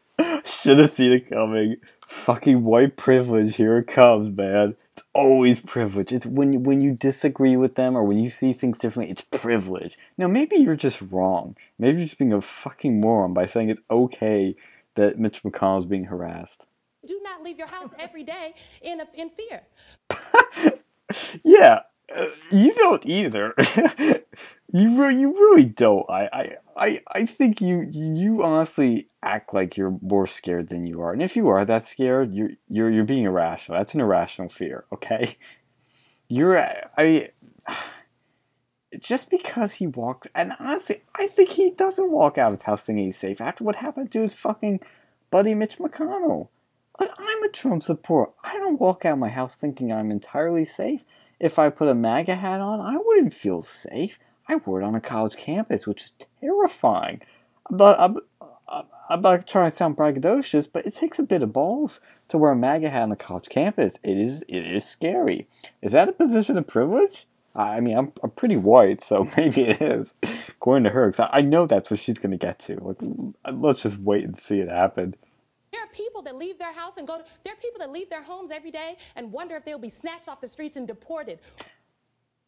Should 0.44 0.78
have 0.78 0.92
seen 0.92 1.12
it 1.12 1.28
coming. 1.30 1.76
Fucking 2.06 2.64
white 2.64 2.96
privilege. 2.96 3.56
Here 3.56 3.78
it 3.78 3.86
comes, 3.86 4.30
man. 4.30 4.76
It's 4.94 5.04
always 5.14 5.60
privilege. 5.60 6.12
It's 6.12 6.26
when 6.26 6.52
you, 6.52 6.58
when 6.58 6.80
you 6.80 6.92
disagree 6.92 7.56
with 7.56 7.74
them 7.74 7.96
or 7.96 8.04
when 8.04 8.18
you 8.18 8.28
see 8.28 8.52
things 8.52 8.78
differently. 8.78 9.10
It's 9.10 9.22
privilege. 9.22 9.98
Now 10.18 10.28
maybe 10.28 10.56
you're 10.56 10.76
just 10.76 11.00
wrong. 11.10 11.56
Maybe 11.78 11.98
you're 11.98 12.06
just 12.06 12.18
being 12.18 12.32
a 12.32 12.40
fucking 12.40 13.00
moron 13.00 13.32
by 13.32 13.46
saying 13.46 13.70
it's 13.70 13.80
okay 13.90 14.54
that 14.94 15.18
Mitch 15.18 15.42
McConnell's 15.42 15.86
being 15.86 16.04
harassed. 16.04 16.66
do 17.06 17.18
not 17.22 17.42
leave 17.42 17.58
your 17.58 17.68
house 17.68 17.90
every 17.98 18.24
day 18.24 18.54
in 18.82 19.00
a, 19.00 19.06
in 19.14 19.30
fear. 19.30 19.62
Yeah, 21.44 21.80
Uh, 22.14 22.26
you 22.50 22.74
don't 22.74 23.04
either. 23.06 23.54
you 24.72 25.02
re- 25.02 25.16
you 25.16 25.32
really 25.32 25.64
don't. 25.64 26.08
I, 26.10 26.28
I 26.32 26.56
I 26.76 27.00
I 27.08 27.26
think 27.26 27.60
you 27.60 27.88
you 27.90 28.42
honestly 28.42 29.08
act 29.22 29.54
like 29.54 29.76
you're 29.76 29.96
more 30.02 30.26
scared 30.26 30.68
than 30.68 30.86
you 30.86 31.00
are. 31.00 31.12
And 31.12 31.22
if 31.22 31.36
you 31.36 31.48
are 31.48 31.64
that 31.64 31.84
scared, 31.84 32.34
you're 32.34 32.50
you're 32.68 32.90
you're 32.90 33.04
being 33.04 33.24
irrational. 33.24 33.78
That's 33.78 33.94
an 33.94 34.00
irrational 34.00 34.48
fear. 34.48 34.84
Okay. 34.92 35.36
You're 36.28 36.58
I. 36.96 37.30
Just 38.98 39.30
because 39.30 39.74
he 39.74 39.86
walks, 39.86 40.28
and 40.34 40.52
honestly, 40.60 41.02
I 41.14 41.26
think 41.26 41.50
he 41.50 41.70
doesn't 41.70 42.10
walk 42.10 42.36
out 42.36 42.52
of 42.52 42.58
his 42.58 42.64
house 42.64 42.82
thinking 42.84 43.06
he's 43.06 43.16
safe. 43.16 43.40
After 43.40 43.64
what 43.64 43.76
happened 43.76 44.12
to 44.12 44.20
his 44.20 44.34
fucking 44.34 44.80
buddy 45.30 45.54
Mitch 45.54 45.78
McConnell. 45.78 46.48
Like, 47.00 47.10
I'm 47.18 47.42
a 47.42 47.48
Trump 47.48 47.82
supporter. 47.82 48.32
I 48.44 48.52
don't 48.58 48.80
walk 48.80 49.04
out 49.04 49.14
of 49.14 49.18
my 49.18 49.30
house 49.30 49.56
thinking 49.56 49.90
I'm 49.90 50.12
entirely 50.12 50.64
safe. 50.64 51.02
If 51.42 51.58
I 51.58 51.70
put 51.70 51.88
a 51.88 51.94
MAGA 51.94 52.36
hat 52.36 52.60
on, 52.60 52.80
I 52.80 52.96
wouldn't 52.96 53.34
feel 53.34 53.62
safe. 53.62 54.16
I 54.48 54.56
wore 54.56 54.80
it 54.80 54.84
on 54.84 54.94
a 54.94 55.00
college 55.00 55.36
campus, 55.36 55.88
which 55.88 56.04
is 56.04 56.12
terrifying. 56.40 57.20
Not, 57.68 57.98
I'm, 57.98 58.18
I'm 59.10 59.20
not 59.20 59.48
trying 59.48 59.68
to 59.68 59.76
sound 59.76 59.96
braggadocious, 59.96 60.68
but 60.72 60.86
it 60.86 60.94
takes 60.94 61.18
a 61.18 61.24
bit 61.24 61.42
of 61.42 61.52
balls 61.52 61.98
to 62.28 62.38
wear 62.38 62.52
a 62.52 62.56
MAGA 62.56 62.90
hat 62.90 63.02
on 63.02 63.12
a 63.12 63.16
college 63.16 63.48
campus. 63.48 63.98
It 64.04 64.18
is, 64.18 64.44
it 64.46 64.60
is 64.60 64.84
scary. 64.84 65.48
Is 65.82 65.90
that 65.92 66.08
a 66.08 66.12
position 66.12 66.56
of 66.56 66.68
privilege? 66.68 67.26
I 67.56 67.80
mean, 67.80 67.98
I'm, 67.98 68.12
I'm 68.22 68.30
pretty 68.30 68.56
white, 68.56 69.02
so 69.02 69.28
maybe 69.36 69.62
it 69.62 69.82
is, 69.82 70.14
according 70.48 70.84
to 70.84 70.90
her. 70.90 71.10
Because 71.10 71.28
I 71.32 71.40
know 71.40 71.66
that's 71.66 71.90
what 71.90 71.98
she's 71.98 72.18
going 72.18 72.30
to 72.30 72.36
get 72.36 72.60
to. 72.60 72.76
Like, 72.76 73.52
let's 73.52 73.82
just 73.82 73.98
wait 73.98 74.22
and 74.22 74.38
see 74.38 74.60
it 74.60 74.68
happen. 74.68 75.16
There 75.72 75.82
are 75.82 75.88
people 75.88 76.20
that 76.22 76.36
leave 76.36 76.58
their 76.58 76.72
house 76.72 76.94
and 76.98 77.06
go 77.06 77.18
to, 77.18 77.24
there 77.44 77.54
are 77.54 77.56
people 77.56 77.78
that 77.78 77.90
leave 77.90 78.10
their 78.10 78.22
homes 78.22 78.50
every 78.50 78.70
day 78.70 78.96
and 79.16 79.32
wonder 79.32 79.56
if 79.56 79.64
they'll 79.64 79.78
be 79.78 79.90
snatched 79.90 80.28
off 80.28 80.40
the 80.40 80.48
streets 80.48 80.76
and 80.76 80.86
deported. 80.86 81.38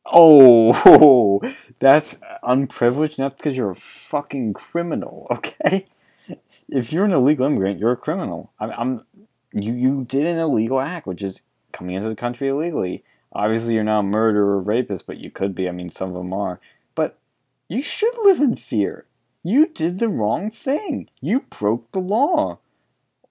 Oh, 0.05 1.41
that's 1.79 2.18
unprivileged. 2.43 3.16
That's 3.16 3.35
because 3.35 3.57
you're 3.57 3.70
a 3.70 3.77
fucking 3.77 4.53
criminal, 4.53 5.27
okay? 5.31 5.87
If 6.68 6.93
you're 6.93 7.07
an 7.07 7.12
illegal 7.12 7.47
immigrant, 7.47 7.79
you're 7.79 7.93
a 7.93 7.97
criminal. 7.97 8.53
I'm, 8.61 8.70
I'm 8.70 9.05
you, 9.53 9.72
you 9.72 10.05
did 10.05 10.27
an 10.27 10.39
illegal 10.39 10.81
act, 10.81 11.07
which 11.07 11.22
is 11.22 11.41
coming 11.72 11.97
into 11.97 12.09
the 12.09 12.16
country 12.16 12.49
illegally. 12.49 13.05
Obviously, 13.33 13.75
you're 13.75 13.85
not 13.85 14.01
a 14.01 14.05
murderer 14.05 14.57
or 14.57 14.61
rapist, 14.61 15.07
but 15.07 15.18
you 15.18 15.31
could 15.31 15.55
be. 15.55 15.68
I 15.68 15.72
mean, 15.72 15.89
some 15.89 16.09
of 16.11 16.14
them 16.14 16.33
are. 16.33 16.61
But 16.95 17.18
you 17.68 17.83
should 17.83 18.14
live 18.22 18.41
in 18.41 18.57
fear. 18.57 19.07
You 19.43 19.66
did 19.66 19.99
the 19.99 20.09
wrong 20.09 20.51
thing. 20.51 21.09
You 21.20 21.41
broke 21.41 21.91
the 21.93 22.01
law. 22.01 22.59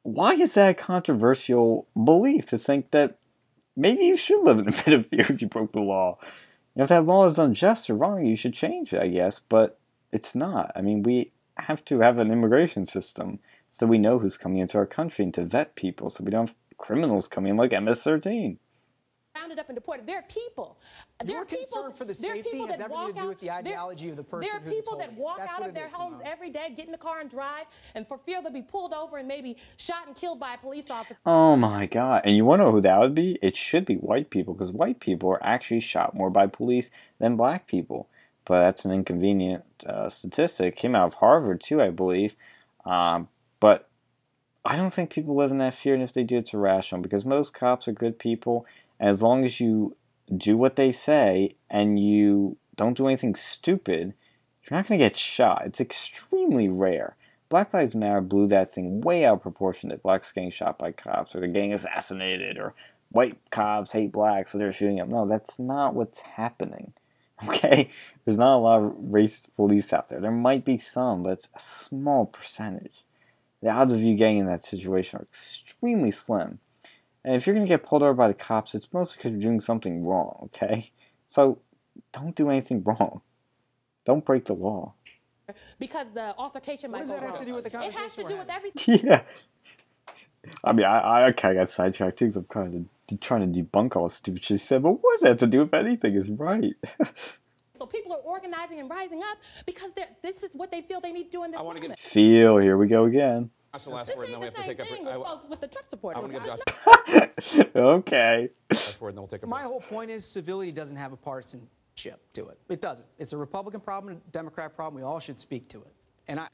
Why 0.03 0.33
is 0.33 0.53
that 0.53 0.69
a 0.69 0.73
controversial 0.73 1.87
belief 2.01 2.47
to 2.47 2.57
think 2.57 2.91
that 2.91 3.17
maybe 3.75 4.05
you 4.05 4.17
should 4.17 4.43
live 4.43 4.59
in 4.59 4.67
a 4.67 4.71
bit 4.85 4.93
of 4.93 5.07
fear 5.07 5.25
if 5.29 5.41
you 5.41 5.47
broke 5.47 5.71
the 5.71 5.79
law? 5.79 6.19
if 6.75 6.89
that 6.89 7.05
law 7.05 7.25
is 7.25 7.37
unjust 7.37 7.89
or 7.89 7.95
wrong, 7.95 8.25
you 8.25 8.35
should 8.35 8.53
change 8.53 8.93
it, 8.93 9.01
I 9.01 9.07
guess, 9.07 9.39
but 9.39 9.79
it's 10.11 10.33
not. 10.33 10.71
I 10.75 10.81
mean, 10.81 11.03
we 11.03 11.31
have 11.57 11.85
to 11.85 11.99
have 11.99 12.17
an 12.17 12.31
immigration 12.31 12.85
system 12.85 13.39
so 13.69 13.85
we 13.85 13.97
know 13.97 14.19
who's 14.19 14.37
coming 14.37 14.59
into 14.59 14.77
our 14.77 14.85
country 14.85 15.23
and 15.23 15.33
to 15.35 15.45
vet 15.45 15.75
people 15.75 16.09
so 16.09 16.23
we 16.23 16.31
don't 16.31 16.49
have 16.49 16.55
criminals 16.77 17.27
coming 17.27 17.51
in 17.51 17.57
like 17.57 17.71
MS 17.71 18.01
13 18.01 18.59
rounded 19.35 19.57
up 19.57 19.67
and 19.67 19.75
deported. 19.75 20.05
There 20.05 20.19
are 20.19 20.23
people. 20.23 20.77
There 21.23 21.37
are 21.37 21.45
people. 21.45 21.91
for 21.97 22.05
the 22.05 22.13
safety 22.13 22.59
has 22.59 22.79
everything 22.79 23.15
to 23.15 23.21
do 23.21 23.27
with 23.27 23.39
the 23.39 23.49
ideology 23.51 24.05
there, 24.05 24.11
of 24.11 24.17
the 24.17 24.23
person. 24.23 24.49
There 24.49 24.59
are 24.59 24.73
people 24.73 24.97
that 24.97 25.13
walk 25.13 25.37
That's 25.39 25.53
out 25.53 25.67
of 25.67 25.73
their 25.73 25.87
homes 25.87 26.21
every 26.23 26.51
day, 26.51 26.73
get 26.75 26.85
in 26.85 26.91
the 26.91 26.97
car 26.97 27.19
and 27.19 27.29
drive, 27.29 27.65
and 27.95 28.07
for 28.07 28.19
fear 28.19 28.41
they'll 28.43 28.51
be 28.51 28.61
pulled 28.61 28.93
over 28.93 29.17
and 29.17 29.27
maybe 29.27 29.57
shot 29.77 30.07
and 30.07 30.15
killed 30.15 30.39
by 30.39 30.53
a 30.53 30.57
police 30.57 30.89
officer. 30.89 31.17
Oh 31.25 31.55
my 31.55 31.87
god! 31.87 32.21
And 32.25 32.35
you 32.35 32.45
want 32.45 32.61
to 32.61 32.65
know 32.65 32.71
who 32.71 32.81
that 32.81 32.99
would 32.99 33.15
be? 33.15 33.39
It 33.41 33.57
should 33.57 33.85
be 33.85 33.95
white 33.95 34.29
people 34.29 34.53
because 34.53 34.71
white 34.71 34.99
people 34.99 35.29
are 35.31 35.43
actually 35.43 35.79
shot 35.79 36.15
more 36.15 36.29
by 36.29 36.47
police 36.47 36.91
than 37.19 37.35
black 37.35 37.67
people. 37.67 38.09
But 38.45 38.59
that's 38.59 38.85
an 38.85 38.91
inconvenient 38.91 39.63
uh, 39.85 40.09
statistic. 40.09 40.75
Came 40.75 40.95
out 40.95 41.07
of 41.07 41.13
Harvard 41.15 41.61
too, 41.61 41.81
I 41.81 41.89
believe. 41.89 42.35
Um, 42.85 43.29
but 43.59 43.89
I 44.65 44.75
don't 44.75 44.93
think 44.93 45.09
people 45.09 45.35
live 45.35 45.51
in 45.51 45.57
that 45.57 45.75
fear, 45.75 45.93
and 45.93 46.03
if 46.03 46.13
they 46.13 46.23
do, 46.23 46.37
it's 46.37 46.53
irrational 46.53 47.01
because 47.01 47.25
most 47.25 47.53
cops 47.53 47.87
are 47.87 47.93
good 47.93 48.19
people 48.19 48.65
as 49.03 49.21
long 49.21 49.43
as 49.43 49.59
you 49.59 49.97
do 50.35 50.55
what 50.55 50.77
they 50.77 50.91
say 50.91 51.55
and 51.69 51.99
you 51.99 52.57
don't 52.77 52.95
do 52.95 53.07
anything 53.07 53.35
stupid, 53.35 54.13
you're 54.63 54.77
not 54.77 54.87
going 54.87 54.97
to 54.97 55.05
get 55.05 55.17
shot. 55.17 55.63
It's 55.65 55.81
extremely 55.81 56.69
rare. 56.69 57.17
Black 57.49 57.73
Lives 57.73 57.93
Matter 57.93 58.21
blew 58.21 58.47
that 58.47 58.73
thing 58.73 59.01
way 59.01 59.25
out 59.25 59.35
of 59.35 59.41
proportion 59.41 59.89
that 59.89 60.01
blacks 60.01 60.31
getting 60.31 60.51
shot 60.51 60.79
by 60.79 60.93
cops 60.93 61.35
or 61.35 61.41
they're 61.41 61.49
getting 61.49 61.73
assassinated 61.73 62.57
or 62.57 62.73
white 63.09 63.37
cops 63.51 63.91
hate 63.91 64.13
blacks 64.13 64.51
so 64.51 64.57
they're 64.57 64.71
shooting 64.71 64.95
them. 64.95 65.09
No, 65.09 65.27
that's 65.27 65.59
not 65.59 65.93
what's 65.93 66.21
happening. 66.21 66.93
Okay? 67.45 67.89
There's 68.23 68.37
not 68.37 68.55
a 68.55 68.57
lot 68.57 68.83
of 68.83 68.93
racist 68.93 69.49
police 69.57 69.91
out 69.91 70.07
there. 70.07 70.21
There 70.21 70.31
might 70.31 70.63
be 70.63 70.77
some, 70.77 71.23
but 71.23 71.31
it's 71.31 71.49
a 71.53 71.59
small 71.59 72.25
percentage. 72.25 73.03
The 73.61 73.69
odds 73.69 73.91
of 73.91 74.01
you 74.01 74.15
getting 74.15 74.37
in 74.37 74.45
that 74.45 74.63
situation 74.63 75.19
are 75.19 75.23
extremely 75.23 76.11
slim. 76.11 76.59
And 77.25 77.35
if 77.35 77.47
you're 77.47 77.55
going 77.55 77.65
to 77.65 77.69
get 77.69 77.83
pulled 77.83 78.03
over 78.03 78.13
by 78.13 78.27
the 78.27 78.33
cops, 78.33 78.75
it's 78.75 78.91
mostly 78.91 79.17
because 79.17 79.31
you're 79.31 79.41
doing 79.41 79.59
something 79.59 80.05
wrong, 80.05 80.49
okay? 80.53 80.91
So 81.27 81.59
don't 82.11 82.35
do 82.35 82.49
anything 82.49 82.83
wrong. 82.83 83.21
Don't 84.05 84.25
break 84.25 84.45
the 84.45 84.53
law. 84.53 84.93
Because 85.79 86.07
the 86.13 86.35
altercation 86.37 86.91
what 86.91 86.99
might 86.99 87.03
does 87.03 87.11
that 87.11 87.21
have 87.21 87.39
to 87.39 87.45
do 87.45 87.55
with 87.55 87.63
the 87.63 87.69
conversation? 87.69 87.99
It 87.99 88.03
has 88.03 88.15
to 88.15 88.27
do 88.27 88.37
with 88.37 88.49
everything. 88.49 88.99
Yeah. 89.07 89.21
I 90.61 90.73
mean, 90.73 90.85
I, 90.85 91.27
I 91.27 91.31
kind 91.31 91.57
of 91.57 91.67
got 91.67 91.73
sidetracked 91.73 92.17
too 92.17 92.25
because 92.25 92.35
I'm 92.35 92.45
trying 92.51 92.89
to, 93.07 93.17
trying 93.17 93.53
to 93.53 93.63
debunk 93.63 93.95
all 93.95 94.09
the 94.09 94.13
stupid 94.13 94.43
shit 94.43 94.59
she 94.59 94.65
said, 94.65 94.83
but 94.83 94.91
what 94.91 95.13
does 95.13 95.21
that 95.21 95.27
have 95.29 95.37
to 95.37 95.47
do 95.47 95.59
with 95.59 95.73
anything? 95.73 96.15
Is 96.15 96.29
right. 96.29 96.73
so 97.77 97.85
people 97.85 98.11
are 98.11 98.19
organizing 98.19 98.81
and 98.81 98.89
rising 98.89 99.21
up 99.23 99.37
because 99.65 99.91
this 100.21 100.43
is 100.43 100.49
what 100.51 100.69
they 100.69 100.81
feel 100.81 100.99
they 100.99 101.13
need 101.13 101.25
to 101.25 101.31
do 101.31 101.43
in 101.45 101.51
this 101.51 101.59
I 101.61 101.63
moment. 101.63 101.87
Get... 101.87 101.99
Feel, 101.99 102.57
here 102.57 102.77
we 102.77 102.87
go 102.87 103.05
again. 103.05 103.51
That's 103.73 103.85
the 103.85 103.89
last 103.89 104.07
this 104.07 104.15
word, 104.15 104.25
and 104.25 104.33
then 104.33 104.39
we 104.39 104.45
have 104.45 104.53
to 104.53 104.61
take 104.61 104.79
a 104.79 104.85
break. 104.85 105.03
With, 105.03 105.13
folks 105.15 105.49
with 105.49 105.59
the 105.59 105.67
Trump 105.67 105.89
supporters. 105.89 106.17
I 106.17 106.21
want 106.21 106.33
to 106.35 106.39
give 106.39 107.57
Josh. 107.57 107.67
okay. 107.75 108.49
Last 108.71 109.01
word, 109.01 109.09
and 109.09 109.17
then 109.17 109.21
we'll 109.23 109.27
take 109.27 109.41
a 109.41 109.47
break. 109.47 109.49
My 109.49 109.63
whole 109.63 109.81
point 109.81 110.11
is 110.11 110.23
civility 110.23 110.71
doesn't 110.71 110.95
have 110.95 111.11
a 111.11 111.17
partisanship 111.17 112.21
to 112.33 112.45
it. 112.45 112.59
It 112.69 112.81
doesn't. 112.81 113.07
It's 113.17 113.33
a 113.33 113.37
Republican 113.37 113.81
problem, 113.81 114.13
a 114.15 114.31
Democrat 114.31 114.75
problem. 114.75 115.01
We 115.01 115.07
all 115.07 115.19
should 115.19 115.39
speak 115.39 115.69
to 115.69 115.79
it. 115.79 115.91
And 116.27 116.39
I. 116.39 116.47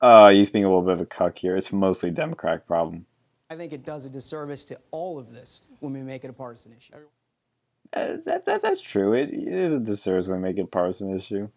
Uh, 0.00 0.30
he's 0.30 0.50
being 0.50 0.64
a 0.64 0.68
little 0.68 0.82
bit 0.82 0.94
of 0.94 1.00
a 1.00 1.06
cuck 1.06 1.38
here. 1.38 1.56
It's 1.56 1.72
mostly 1.72 2.08
a 2.08 2.12
Democratic 2.12 2.66
problem. 2.66 3.06
I 3.50 3.54
think 3.54 3.72
it 3.72 3.84
does 3.84 4.04
a 4.04 4.10
disservice 4.10 4.64
to 4.66 4.78
all 4.90 5.16
of 5.16 5.32
this 5.32 5.62
when 5.78 5.92
we 5.92 6.00
make 6.00 6.24
it 6.24 6.30
a 6.30 6.32
partisan 6.32 6.74
issue. 6.76 6.94
Uh, 7.92 8.16
that, 8.26 8.44
that, 8.46 8.62
that's 8.62 8.80
true. 8.80 9.12
It, 9.12 9.30
it 9.30 9.46
is 9.46 9.74
a 9.74 9.78
disservice 9.78 10.26
when 10.26 10.42
we 10.42 10.48
make 10.48 10.58
it 10.58 10.62
a 10.62 10.66
partisan 10.66 11.16
issue. 11.16 11.48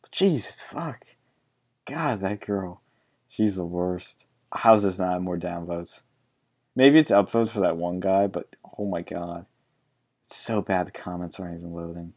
But 0.00 0.10
Jesus, 0.10 0.62
fuck. 0.62 1.04
God, 1.84 2.20
that 2.20 2.40
girl. 2.40 2.80
She's 3.28 3.56
the 3.56 3.64
worst. 3.64 4.24
How's 4.52 4.82
this 4.82 4.98
not 4.98 5.22
more 5.22 5.38
downvotes? 5.38 6.02
Maybe 6.74 6.98
it's 6.98 7.10
upvotes 7.10 7.50
for 7.50 7.60
that 7.60 7.76
one 7.76 8.00
guy, 8.00 8.26
but 8.26 8.54
oh 8.78 8.86
my 8.86 9.02
god. 9.02 9.46
It's 10.24 10.36
so 10.36 10.62
bad 10.62 10.86
the 10.86 10.92
comments 10.92 11.40
aren't 11.40 11.58
even 11.58 11.72
loading. 11.72 12.12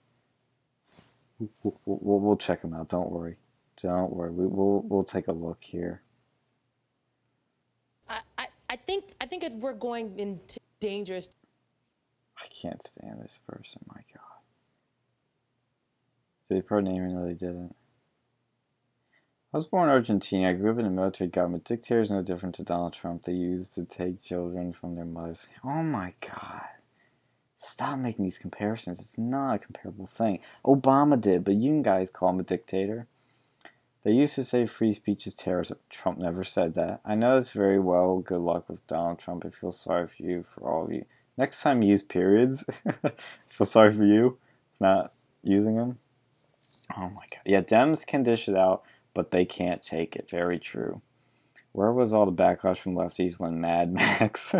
We'll, 1.40 1.80
we'll, 1.86 2.20
we'll 2.20 2.38
check 2.38 2.62
them 2.62 2.74
out, 2.74 2.90
don't 2.90 3.12
worry. 3.12 3.38
Don't 3.82 4.14
worry, 4.14 4.32
we, 4.32 4.46
will 4.46 4.82
we'll 4.84 5.04
take 5.04 5.28
a 5.28 5.32
look 5.32 5.58
here. 5.62 6.02
I, 8.08 8.20
I, 8.38 8.48
I 8.70 8.76
think 8.76 9.06
I 9.20 9.26
think 9.26 9.44
it, 9.44 9.54
we're 9.54 9.74
going 9.74 10.20
into 10.20 10.60
dangerous. 10.80 11.30
I 12.38 12.48
can't 12.48 12.82
stand 12.84 13.22
this 13.22 13.40
person, 13.48 13.82
my 13.88 14.02
god. 14.14 14.22
Did 16.48 16.58
they 16.58 16.62
put 16.62 16.84
name? 16.84 17.14
No, 17.14 17.26
they 17.26 17.34
didn't. 17.34 17.76
I 19.54 19.58
was 19.58 19.68
born 19.68 19.90
in 19.90 19.96
Argentina. 19.96 20.50
I 20.50 20.54
grew 20.54 20.72
up 20.72 20.80
in 20.80 20.86
a 20.86 20.90
military 20.90 21.30
government. 21.30 21.66
Dictators 21.66 22.10
no 22.10 22.22
different 22.22 22.56
to 22.56 22.64
Donald 22.64 22.94
Trump. 22.94 23.24
They 23.24 23.34
used 23.34 23.74
to 23.76 23.84
take 23.84 24.24
children 24.24 24.72
from 24.72 24.96
their 24.96 25.04
mothers. 25.04 25.50
Oh 25.62 25.84
my 25.84 26.14
God. 26.22 26.62
Stop 27.58 28.00
making 28.00 28.24
these 28.24 28.38
comparisons. 28.38 29.02
It's 29.02 29.18
not 29.18 29.56
a 29.56 29.60
comparable 29.60 30.08
thing. 30.08 30.40
Obama 30.66 31.20
did, 31.20 31.44
but 31.44 31.56
you 31.56 31.82
guys 31.82 32.10
call 32.10 32.30
him 32.30 32.40
a 32.40 32.44
dictator. 32.44 33.08
They 34.04 34.12
used 34.14 34.36
to 34.36 34.46
say 34.46 34.66
free 34.66 34.94
speech 34.94 35.28
is 35.28 35.36
terrorism. 35.36 35.80
Trump 35.90 36.18
never 36.18 36.46
said 36.46 36.74
that. 36.76 37.02
I 37.04 37.16
know 37.16 37.38
this 37.38 37.50
very 37.50 37.80
well. 37.80 38.20
Good 38.20 38.40
luck 38.40 38.70
with 38.70 38.88
Donald 38.88 39.20
Trump. 39.20 39.46
I 39.46 39.50
feel 39.50 39.74
sorry 39.74 40.08
for 40.08 40.24
you, 40.24 40.46
for 40.56 40.62
all 40.62 40.86
of 40.86 40.94
you. 40.94 41.04
Next 41.38 41.62
time 41.62 41.82
use 41.82 42.02
periods, 42.02 42.64
feel 43.50 43.68
sorry 43.68 43.94
for 43.94 44.06
you 44.06 44.38
for 44.78 44.84
not 44.86 45.14
using 45.44 45.76
them. 45.76 46.00
Oh 46.96 47.10
my 47.10 47.26
god. 47.30 47.42
Yeah, 47.46 47.62
Dems 47.62 48.08
can 48.08 48.24
dish 48.24 48.48
it 48.48 48.56
out 48.56 48.84
but 49.14 49.32
they 49.32 49.46
can't 49.46 49.84
take 49.84 50.16
it. 50.16 50.30
Very 50.30 50.60
true. 50.60 51.02
Where 51.74 51.92
was 51.92 52.14
all 52.14 52.26
the 52.26 52.32
backlash 52.32 52.80
from 52.80 52.96
lefties 52.96 53.40
when 53.40 53.62
Mad 53.62 53.94
Max 53.94 54.54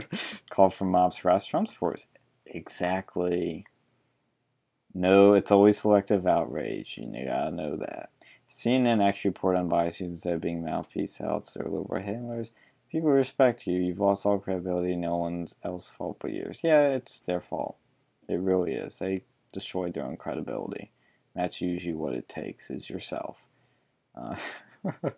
called 0.50 0.74
for 0.74 0.86
mobs 0.86 1.18
to 1.18 1.24
harass 1.24 1.46
Trump 1.46 1.68
supporters? 1.68 2.08
Exactly. 2.46 3.66
No, 4.94 5.34
it's 5.34 5.52
always 5.52 5.80
selective 5.80 6.28
outrage. 6.28 6.98
You 6.98 7.26
gotta 7.26 7.52
know 7.52 7.78
that. 7.78 8.10
CNN 8.50 9.02
actually 9.02 9.30
reported 9.30 9.60
on 9.60 9.70
biases 9.70 10.08
instead 10.10 10.34
of 10.34 10.42
being 10.42 10.64
mouthpiece 10.64 11.22
outs. 11.22 11.54
They're 11.54 11.68
liberal 11.70 12.04
handlers. 12.04 12.52
People 12.92 13.10
respect 13.10 13.66
you. 13.66 13.80
You've 13.80 14.00
lost 14.00 14.26
all 14.26 14.40
credibility. 14.40 14.98
No 14.98 15.16
one's 15.16 15.56
else 15.64 15.90
fault 15.90 16.18
but 16.20 16.34
yours. 16.34 16.60
Yeah, 16.62 16.90
it's 16.90 17.22
their 17.22 17.40
fault. 17.40 17.78
It 18.28 18.36
really 18.40 18.74
is. 18.74 19.00
They 19.00 19.24
destroyed 19.54 19.94
their 19.94 20.06
own 20.06 20.18
credibility. 20.18 20.92
That's 21.34 21.62
usually 21.62 21.94
what 21.94 22.14
it 22.14 22.28
takes. 22.28 22.70
Is 22.70 22.90
yourself. 22.90 23.38
Uh, 24.16 24.36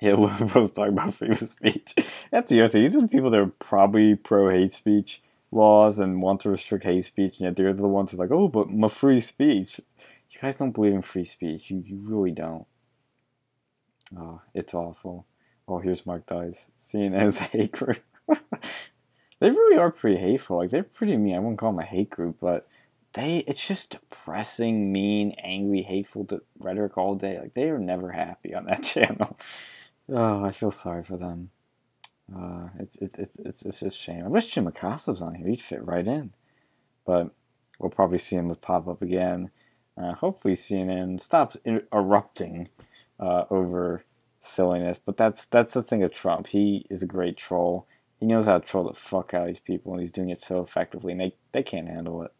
yeah, 0.00 0.12
liberals 0.14 0.70
talking 0.72 0.92
about 0.92 1.14
freedom 1.14 1.38
of 1.40 1.48
speech. 1.48 1.94
That's 2.30 2.50
the 2.50 2.62
other 2.62 2.72
thing. 2.72 2.82
These 2.84 2.96
are 2.96 3.02
the 3.02 3.08
people 3.08 3.30
that 3.30 3.40
are 3.40 3.46
probably 3.46 4.14
pro 4.14 4.50
hate 4.50 4.72
speech 4.72 5.22
laws 5.52 5.98
and 5.98 6.22
want 6.22 6.40
to 6.40 6.50
restrict 6.50 6.84
hate 6.84 7.04
speech, 7.04 7.38
and 7.38 7.46
yet 7.46 7.56
they're 7.56 7.72
the 7.72 7.88
ones 7.88 8.10
who 8.10 8.16
are 8.18 8.24
like, 8.24 8.30
oh, 8.30 8.48
but 8.48 8.70
my 8.70 8.88
free 8.88 9.20
speech. 9.20 9.80
You 10.30 10.38
guys 10.40 10.58
don't 10.58 10.70
believe 10.70 10.94
in 10.94 11.02
free 11.02 11.24
speech. 11.24 11.70
You, 11.70 11.82
you 11.84 11.96
really 11.96 12.30
don't. 12.30 12.66
Oh, 14.16 14.40
it's 14.54 14.74
awful. 14.74 15.26
Oh, 15.66 15.78
here's 15.78 16.06
Mark 16.06 16.26
Dice. 16.26 16.70
seen 16.76 17.14
as 17.14 17.38
a 17.38 17.44
hate 17.44 17.72
group. 17.72 18.00
they 19.38 19.50
really 19.50 19.76
are 19.76 19.90
pretty 19.90 20.18
hateful. 20.18 20.58
Like 20.58 20.70
they're 20.70 20.82
pretty 20.82 21.16
mean. 21.16 21.34
I 21.34 21.38
wouldn't 21.40 21.58
call 21.58 21.72
them 21.72 21.80
a 21.80 21.84
hate 21.84 22.10
group, 22.10 22.36
but 22.40 22.68
they 23.14 23.38
it's 23.46 23.66
just 23.66 23.90
depressing, 23.90 24.92
mean, 24.92 25.34
angry, 25.42 25.82
hateful 25.82 26.26
rhetoric 26.58 26.96
all 26.96 27.14
day. 27.14 27.38
Like 27.38 27.54
they 27.54 27.70
are 27.70 27.78
never 27.78 28.12
happy 28.12 28.54
on 28.54 28.66
that 28.66 28.82
channel. 28.84 29.38
Oh, 30.08 30.44
I 30.44 30.52
feel 30.52 30.70
sorry 30.70 31.04
for 31.04 31.16
them. 31.16 31.50
Uh, 32.34 32.68
it's, 32.78 32.96
it's 32.96 33.18
it's 33.18 33.36
it's 33.36 33.62
it's 33.64 33.80
just 33.80 33.98
shame. 33.98 34.24
I 34.24 34.28
wish 34.28 34.46
Jim 34.46 34.66
Acosta 34.66 35.10
was 35.10 35.22
on 35.22 35.34
here. 35.34 35.48
He'd 35.48 35.60
fit 35.60 35.84
right 35.84 36.06
in, 36.06 36.32
but 37.04 37.30
we'll 37.78 37.90
probably 37.90 38.18
see 38.18 38.36
him 38.36 38.54
pop 38.60 38.86
up 38.86 39.02
again. 39.02 39.50
Uh, 39.96 40.14
hopefully, 40.14 40.54
CNN 40.54 41.20
stops 41.20 41.56
erupting 41.66 42.68
uh, 43.18 43.44
over 43.50 44.04
silliness. 44.40 44.98
But 45.04 45.16
that's 45.16 45.46
that's 45.46 45.72
the 45.72 45.82
thing 45.82 46.02
of 46.02 46.12
Trump. 46.12 46.48
He 46.48 46.86
is 46.90 47.02
a 47.02 47.06
great 47.06 47.36
troll. 47.36 47.86
He 48.18 48.26
knows 48.26 48.46
how 48.46 48.58
to 48.58 48.66
troll 48.66 48.84
the 48.84 48.94
fuck 48.94 49.32
out 49.32 49.42
of 49.42 49.46
these 49.48 49.60
people, 49.60 49.92
and 49.92 50.00
he's 50.00 50.12
doing 50.12 50.30
it 50.30 50.40
so 50.40 50.60
effectively, 50.60 51.12
and 51.12 51.20
they, 51.20 51.34
they 51.52 51.62
can't 51.62 51.88
handle 51.88 52.22
it. 52.22 52.32